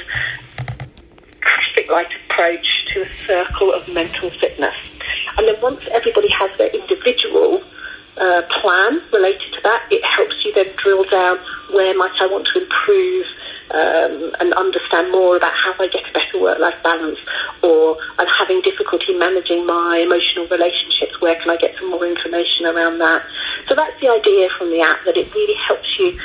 traffic 1.69 1.89
light 1.91 2.07
approach 2.25 2.65
to 2.93 3.01
a 3.01 3.09
circle 3.25 3.73
of 3.73 3.87
mental 3.93 4.29
fitness. 4.29 4.75
And 5.37 5.47
then 5.47 5.61
once 5.61 5.81
everybody 5.93 6.29
has 6.37 6.49
their 6.57 6.69
individual 6.69 7.63
uh, 8.17 8.41
plan 8.61 9.01
related 9.13 9.47
to 9.53 9.61
that, 9.63 9.87
it 9.91 10.03
helps 10.03 10.35
you 10.43 10.53
then 10.53 10.73
drill 10.81 11.05
down 11.09 11.39
where 11.71 11.95
might 11.95 12.11
I 12.19 12.27
want 12.27 12.47
to 12.53 12.61
improve 12.61 13.25
um, 13.71 14.33
and 14.39 14.53
understand 14.55 15.11
more 15.11 15.37
about 15.37 15.53
how 15.53 15.73
I 15.79 15.87
get 15.87 16.01
a 16.09 16.13
better 16.13 16.41
work-life 16.41 16.81
balance, 16.83 17.19
or 17.61 17.97
I'm 18.17 18.27
having 18.39 18.61
difficulty 18.61 19.13
managing 19.13 19.65
my 19.65 20.01
emotional 20.01 20.47
relationships. 20.49 21.21
Where 21.21 21.39
can 21.39 21.51
I 21.51 21.57
get 21.57 21.77
some 21.79 21.91
more 21.91 22.05
information 22.05 22.65
around 22.65 22.97
that? 22.97 23.21
So 23.69 23.75
that's 23.75 23.93
the 24.01 24.09
idea 24.09 24.49
from 24.57 24.71
the 24.71 24.81
app 24.81 25.05
that 25.05 25.17
it 25.17 25.31
really 25.33 25.57
helps 25.67 25.87
you 25.99 26.17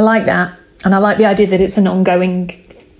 I 0.00 0.02
like 0.02 0.24
that, 0.24 0.58
and 0.82 0.94
I 0.94 0.98
like 0.98 1.18
the 1.18 1.26
idea 1.26 1.46
that 1.48 1.60
it's 1.60 1.76
an 1.76 1.86
ongoing 1.86 2.48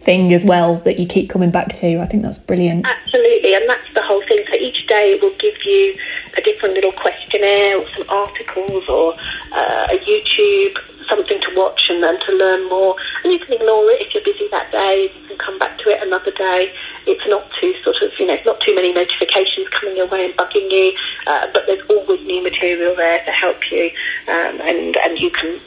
thing 0.04 0.34
as 0.34 0.44
well 0.44 0.76
that 0.84 0.98
you 0.98 1.06
keep 1.06 1.30
coming 1.30 1.50
back 1.50 1.72
to. 1.80 1.98
I 1.98 2.04
think 2.04 2.22
that's 2.22 2.36
brilliant. 2.36 2.84
Absolutely, 2.84 3.54
and 3.54 3.66
that's 3.66 3.88
the 3.94 4.02
whole 4.02 4.20
thing. 4.28 4.44
So 4.50 4.54
each 4.56 4.86
day 4.86 5.16
it 5.16 5.22
will 5.22 5.34
give 5.40 5.56
you 5.64 5.96
a 6.36 6.42
different 6.42 6.74
little 6.74 6.92
questionnaire 6.92 7.78
or 7.78 7.88
some 7.96 8.04
articles 8.10 8.84
or 8.86 9.14
uh, 9.16 9.88
a 9.88 9.96
YouTube, 10.04 10.76
something 11.08 11.40
to 11.40 11.50
watch 11.56 11.80
and 11.88 12.02
then 12.02 12.20
to 12.20 12.32
learn 12.32 12.68
more. 12.68 12.96
And 13.24 13.32
you 13.32 13.38
can 13.38 13.54
ignore 13.54 13.90
it 13.90 14.02
if 14.02 14.12
you're 14.12 14.24
busy 14.24 14.46
that 14.50 14.70
day. 14.70 15.10
You 15.22 15.28
can 15.28 15.38
come 15.38 15.58
back 15.58 15.78
to 15.78 15.88
it 15.88 16.02
another 16.02 16.32
day. 16.32 16.72
It's 17.06 17.26
not 17.28 17.48
too 17.60 17.74
sort 17.82 17.96
of, 18.02 18.12
you 18.18 18.26
know, 18.26 18.36
not 18.44 18.60
too 18.60 18.74
many 18.74 18.92
notifications 18.92 19.68
coming 19.72 19.96
your 19.96 20.06
way 20.08 20.26
and 20.26 20.34
bugging 20.36 20.70
you, 20.70 20.92
uh, 21.26 21.46
but 21.52 21.64
there's 21.66 21.82
always 21.88 22.20
new 22.26 22.42
material 22.42 22.94
there 22.94 23.24
to 23.24 23.32
help 23.32 23.70
you. 23.70 23.90
Um, 24.28 24.60
and, 24.60 24.96
and 24.96 25.18
you 25.18 25.30
can 25.30 25.59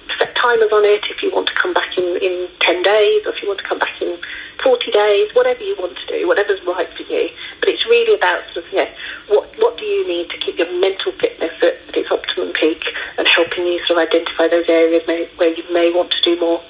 do 16.23 16.39
more. 16.39 16.61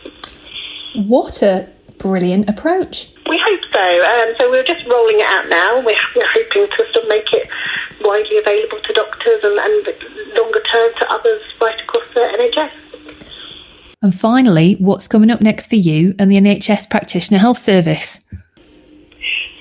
What 0.96 1.42
a 1.42 1.70
brilliant 1.98 2.50
approach. 2.50 3.10
We 3.30 3.40
hope 3.40 3.62
so. 3.72 3.80
Um, 3.80 4.36
so 4.38 4.50
we're 4.52 4.66
just 4.66 4.86
rolling 4.88 5.20
it 5.20 5.26
out 5.26 5.50
now. 5.50 5.78
We're, 5.78 5.96
we're 6.16 6.34
hoping 6.34 6.68
to 6.70 6.78
sort 6.92 7.04
of 7.04 7.10
make 7.10 7.32
it 7.32 7.48
widely 8.02 8.38
available 8.38 8.80
to 8.84 8.94
doctors 8.94 9.42
and, 9.44 9.58
and 9.58 10.36
longer 10.36 10.62
term 10.72 10.92
to 11.00 11.06
others 11.12 11.42
right 11.62 11.80
across 11.82 12.04
the 12.14 12.20
NHS. 12.20 12.84
And 14.02 14.14
finally, 14.14 14.76
what's 14.80 15.08
coming 15.08 15.32
up 15.32 15.40
next 15.40 15.68
for 15.68 15.78
you 15.78 16.14
and 16.20 16.30
the 16.30 16.36
NHS 16.36 16.90
Practitioner 16.90 17.40
Health 17.40 17.58
Service? 17.58 18.20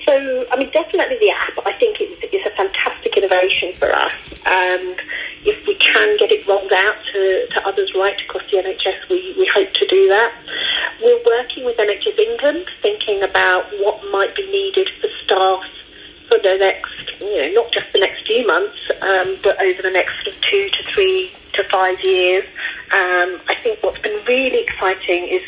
So, 0.05 0.45
I 0.51 0.57
mean, 0.57 0.69
definitely 0.73 1.17
the 1.19 1.31
app. 1.31 1.65
I 1.65 1.71
think 1.79 1.97
it's, 2.01 2.21
it's 2.33 2.45
a 2.45 2.55
fantastic 2.57 3.15
innovation 3.15 3.71
for 3.73 3.89
us. 3.93 4.11
And 4.45 5.01
if 5.45 5.67
we 5.67 5.75
can 5.75 6.17
get 6.17 6.31
it 6.31 6.47
rolled 6.47 6.71
out 6.71 6.95
to, 7.11 7.47
to 7.51 7.67
others 7.67 7.91
right 7.95 8.19
across 8.21 8.43
the 8.51 8.57
NHS, 8.57 9.09
we, 9.09 9.35
we 9.37 9.49
hope 9.53 9.71
to 9.73 9.87
do 9.87 10.07
that. 10.09 10.31
We're 11.01 11.23
working 11.25 11.65
with 11.65 11.77
NHS 11.77 12.17
England, 12.17 12.65
thinking 12.81 13.23
about 13.23 13.65
what 13.79 13.99
might 14.11 14.35
be 14.35 14.45
needed 14.47 14.87
for 15.01 15.09
staff 15.25 15.63
for 16.29 16.39
the 16.39 16.57
next, 16.57 17.19
you 17.19 17.37
know, 17.37 17.61
not 17.61 17.71
just 17.73 17.91
the 17.91 17.99
next 17.99 18.25
few 18.25 18.47
months, 18.47 18.77
um, 19.01 19.37
but 19.43 19.59
over 19.61 19.81
the 19.81 19.91
next 19.91 20.23
sort 20.23 20.35
of 20.35 20.41
two 20.41 20.69
to 20.69 20.83
three 20.83 21.31
to 21.53 21.63
five 21.69 22.01
years. 22.03 22.45
Um, 22.91 23.41
I 23.47 23.55
think 23.61 23.83
what's 23.83 23.99
been 23.99 24.23
really 24.25 24.63
exciting 24.63 25.27
is 25.27 25.41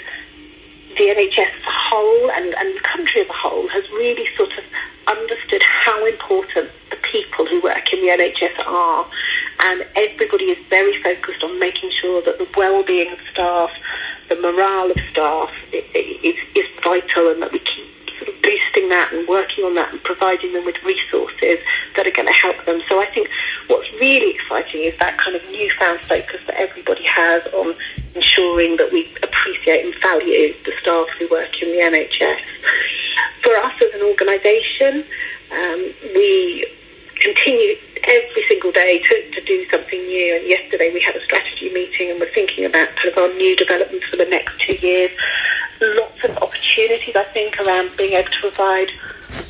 the 0.98 1.12
NHS 1.12 1.52
as 1.56 1.64
a 1.64 1.78
whole 1.90 2.32
and, 2.32 2.54
and 2.56 2.76
the 2.76 2.84
country 2.84 3.22
as 3.22 3.30
a 3.30 3.34
whole 3.34 3.68
has 3.70 3.84
really 3.92 4.26
sort 4.36 4.52
of 4.58 4.64
understood 5.08 5.62
how 5.64 6.06
important 6.06 6.72
the 6.90 6.98
people 7.12 7.46
who 7.46 7.62
work 7.62 7.92
in 7.94 8.02
the 8.02 8.08
NHS 8.08 8.66
are. 8.66 9.08
And 9.66 9.84
everybody 9.96 10.54
is 10.54 10.62
very 10.70 11.02
focused 11.02 11.42
on 11.44 11.58
making 11.60 11.90
sure 12.00 12.22
that 12.22 12.38
the 12.38 12.48
well-being 12.56 13.12
of 13.12 13.18
staff, 13.32 13.72
the 14.30 14.36
morale 14.36 14.92
of 14.92 14.98
staff 15.10 15.50
is, 15.74 16.38
is 16.54 16.66
vital 16.84 17.34
and 17.34 17.42
that 17.42 17.52
we 17.52 17.58
keep 17.58 17.90
sort 18.22 18.30
of 18.30 18.36
boosting 18.46 18.90
that 18.90 19.10
and 19.12 19.28
working 19.28 19.66
on 19.66 19.74
that 19.74 19.92
and 19.92 20.04
providing 20.04 20.54
them 20.54 20.66
with 20.66 20.76
resources 20.86 21.58
that 21.96 22.06
are 22.06 22.14
going 22.14 22.30
to 22.30 22.40
help 22.46 22.64
them. 22.66 22.80
So 22.88 23.02
I 23.02 23.10
think 23.10 23.28
what's 23.66 23.90
really 23.98 24.38
exciting 24.38 24.84
is 24.84 24.94
that 25.00 25.18
kind 25.18 25.36
of 25.36 25.42
newfound 25.50 26.00
focus 26.02 26.46
that 26.46 26.62
everybody 26.62 27.04
has 27.04 27.42
on 27.50 27.74
ensuring 28.14 28.78
that 28.78 28.94
we 28.94 29.10
appreciate 29.26 29.84
and 29.84 29.96
value 29.98 30.54
the 30.62 30.74
staff 30.80 31.08
who 31.18 31.28
work 31.34 31.50
in 31.58 31.74
the 31.74 31.82
NHS. 31.82 32.42
For 33.42 33.58
us 33.58 33.74
as 33.82 33.94
an 33.98 34.06
organisation, 34.06 35.10
um, 35.50 35.82
we 36.14 36.70
continue 37.22 37.76
every 38.04 38.44
single 38.48 38.72
day 38.72 39.00
to, 39.00 39.32
to 39.32 39.42
do 39.42 39.66
something 39.70 40.00
new. 40.06 40.36
And 40.36 40.48
yesterday 40.48 40.94
we 40.94 41.02
had 41.02 41.16
a 41.16 41.24
strategy 41.24 41.72
meeting 41.74 42.12
and 42.12 42.20
we're 42.20 42.34
thinking 42.34 42.66
about 42.66 42.90
kind 42.96 43.10
of 43.10 43.18
our 43.18 43.34
new 43.34 43.56
developments 43.56 44.06
for 44.10 44.18
the 44.18 44.26
next 44.26 44.60
two 44.62 44.76
years. 44.86 45.12
Lots 45.82 46.24
of 46.24 46.38
opportunities, 46.38 47.16
I 47.16 47.24
think, 47.24 47.60
around 47.60 47.96
being 47.98 48.14
able 48.14 48.30
to 48.30 48.40
provide 48.42 48.90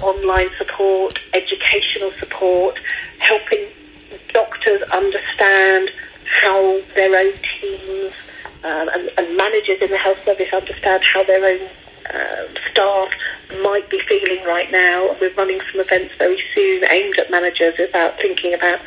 online 0.02 0.50
support, 0.58 1.20
educational 1.34 2.12
support, 2.20 2.80
helping 3.20 3.68
doctors 4.34 4.82
understand 4.92 5.90
how 6.42 6.82
their 6.96 7.16
own 7.16 7.34
teams 7.60 8.14
um, 8.64 8.90
and, 8.90 9.12
and, 9.18 9.38
managers 9.38 9.82
in 9.82 9.92
the 9.92 9.98
health 9.98 10.24
service 10.26 10.52
understand 10.52 11.04
how 11.14 11.24
their 11.24 11.46
own 11.46 11.70
uh, 12.10 12.46
staff 12.72 13.10
might 13.62 13.90
be 13.90 14.00
feeling 14.08 14.44
right 14.46 14.72
now. 14.72 15.16
We're 15.20 15.34
running 15.34 15.60
some 15.72 15.82
events 15.82 16.14
very 16.18 16.42
soon 16.54 16.84
aimed 16.90 17.18
at 17.20 17.30
managers 17.32 17.76
about 17.90 18.18
thinking 18.18 18.54
about 18.54 18.80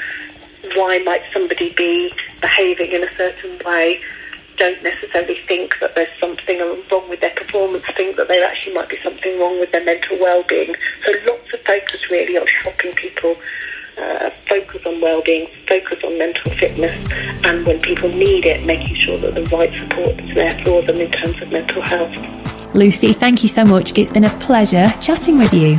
why 0.74 0.98
might 0.98 1.22
somebody 1.32 1.72
be 1.72 2.12
behaving 2.40 2.92
in 2.92 3.04
a 3.04 3.16
certain 3.16 3.58
way. 3.64 4.00
Don't 4.56 4.82
necessarily 4.82 5.38
think 5.46 5.74
that 5.80 5.94
there's 5.94 6.18
something 6.18 6.58
wrong 6.90 7.08
with 7.08 7.20
their 7.20 7.34
performance, 7.34 7.84
think 7.96 8.16
that 8.16 8.28
there 8.28 8.44
actually 8.44 8.74
might 8.74 8.88
be 8.88 8.98
something 9.02 9.38
wrong 9.38 9.60
with 9.60 9.70
their 9.70 9.84
mental 9.84 10.18
well-being. 10.18 10.74
So 11.04 11.12
lots 11.30 11.54
of 11.54 11.60
focus 11.60 12.00
really 12.10 12.36
on 12.36 12.46
helping 12.64 12.92
people 12.94 13.36
uh, 13.96 14.30
focus 14.48 14.84
on 14.84 15.00
well-being, 15.00 15.48
focus 15.68 15.98
on 16.04 16.18
mental 16.18 16.50
fitness, 16.52 16.96
and 17.44 17.66
when 17.66 17.80
people 17.80 18.08
need 18.10 18.46
it, 18.46 18.64
making 18.64 18.96
sure 18.96 19.18
that 19.18 19.34
the 19.34 19.44
right 19.56 19.74
support 19.76 20.18
is 20.20 20.34
there 20.34 20.50
for 20.64 20.82
them 20.82 20.96
in 20.96 21.10
terms 21.12 21.40
of 21.42 21.50
mental 21.50 21.82
health. 21.82 22.47
Lucy, 22.78 23.12
thank 23.12 23.42
you 23.42 23.48
so 23.48 23.64
much. 23.64 23.98
It's 23.98 24.12
been 24.12 24.22
a 24.22 24.30
pleasure 24.38 24.88
chatting 25.00 25.36
with 25.36 25.52
you. 25.52 25.78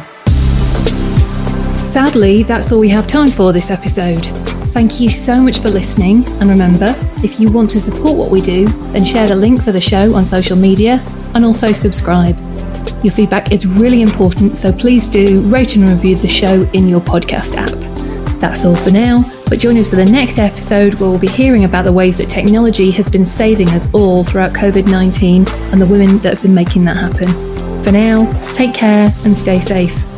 Sadly, 1.94 2.44
that's 2.44 2.74
all 2.74 2.80
we 2.80 2.90
have 2.90 3.08
time 3.08 3.30
for 3.30 3.54
this 3.54 3.72
episode. 3.72 4.26
Thank 4.74 5.00
you 5.00 5.10
so 5.10 5.42
much 5.42 5.60
for 5.60 5.70
listening. 5.70 6.26
And 6.42 6.50
remember, 6.50 6.94
if 7.24 7.40
you 7.40 7.50
want 7.54 7.72
to 7.72 7.80
support 7.80 8.18
what 8.18 8.30
we 8.30 8.42
do, 8.42 8.66
then 8.92 9.06
share 9.06 9.30
the 9.30 9.36
link 9.36 9.64
for 9.64 9.72
the 9.72 9.80
show 9.80 10.14
on 10.14 10.26
social 10.26 10.58
media 10.58 11.02
and 11.36 11.46
also 11.46 11.68
subscribe. 11.68 12.38
Your 13.02 13.14
feedback 13.14 13.54
is 13.54 13.66
really 13.66 14.02
important, 14.02 14.58
so 14.58 14.74
please 14.74 15.08
do 15.08 15.42
rate 15.44 15.78
and 15.78 15.88
review 15.88 16.18
the 16.18 16.28
show 16.28 16.70
in 16.74 16.90
your 16.90 17.00
podcast 17.00 17.56
app. 17.56 17.70
That's 18.42 18.66
all 18.66 18.76
for 18.76 18.92
now, 18.92 19.24
but 19.50 19.60
join 19.60 19.78
us 19.78 19.90
for 19.90 19.96
the 19.96 20.06
next 20.06 20.38
episode 20.38 20.94
where 21.00 21.10
we'll 21.10 21.20
be 21.20 21.28
hearing 21.28 21.66
about 21.66 21.86
the 21.86 21.92
ways 21.92 22.18
that 22.18 22.30
technology 22.30 22.92
has 22.92 23.10
been 23.10 23.26
saving 23.26 23.70
us 23.72 23.92
all 23.94 24.24
throughout 24.24 24.54
COVID 24.54 24.90
19 24.90 25.46
and 25.72 25.82
the 25.82 25.88
women 25.88 26.20
that 26.20 26.36
have 26.36 26.42
been 26.42 26.54
making 26.54 26.86
that 26.86 26.98
happen. 26.98 27.28
For 27.84 27.92
now, 27.92 28.32
take 28.54 28.74
care 28.74 29.10
and 29.26 29.36
stay 29.36 29.60
safe. 29.60 30.09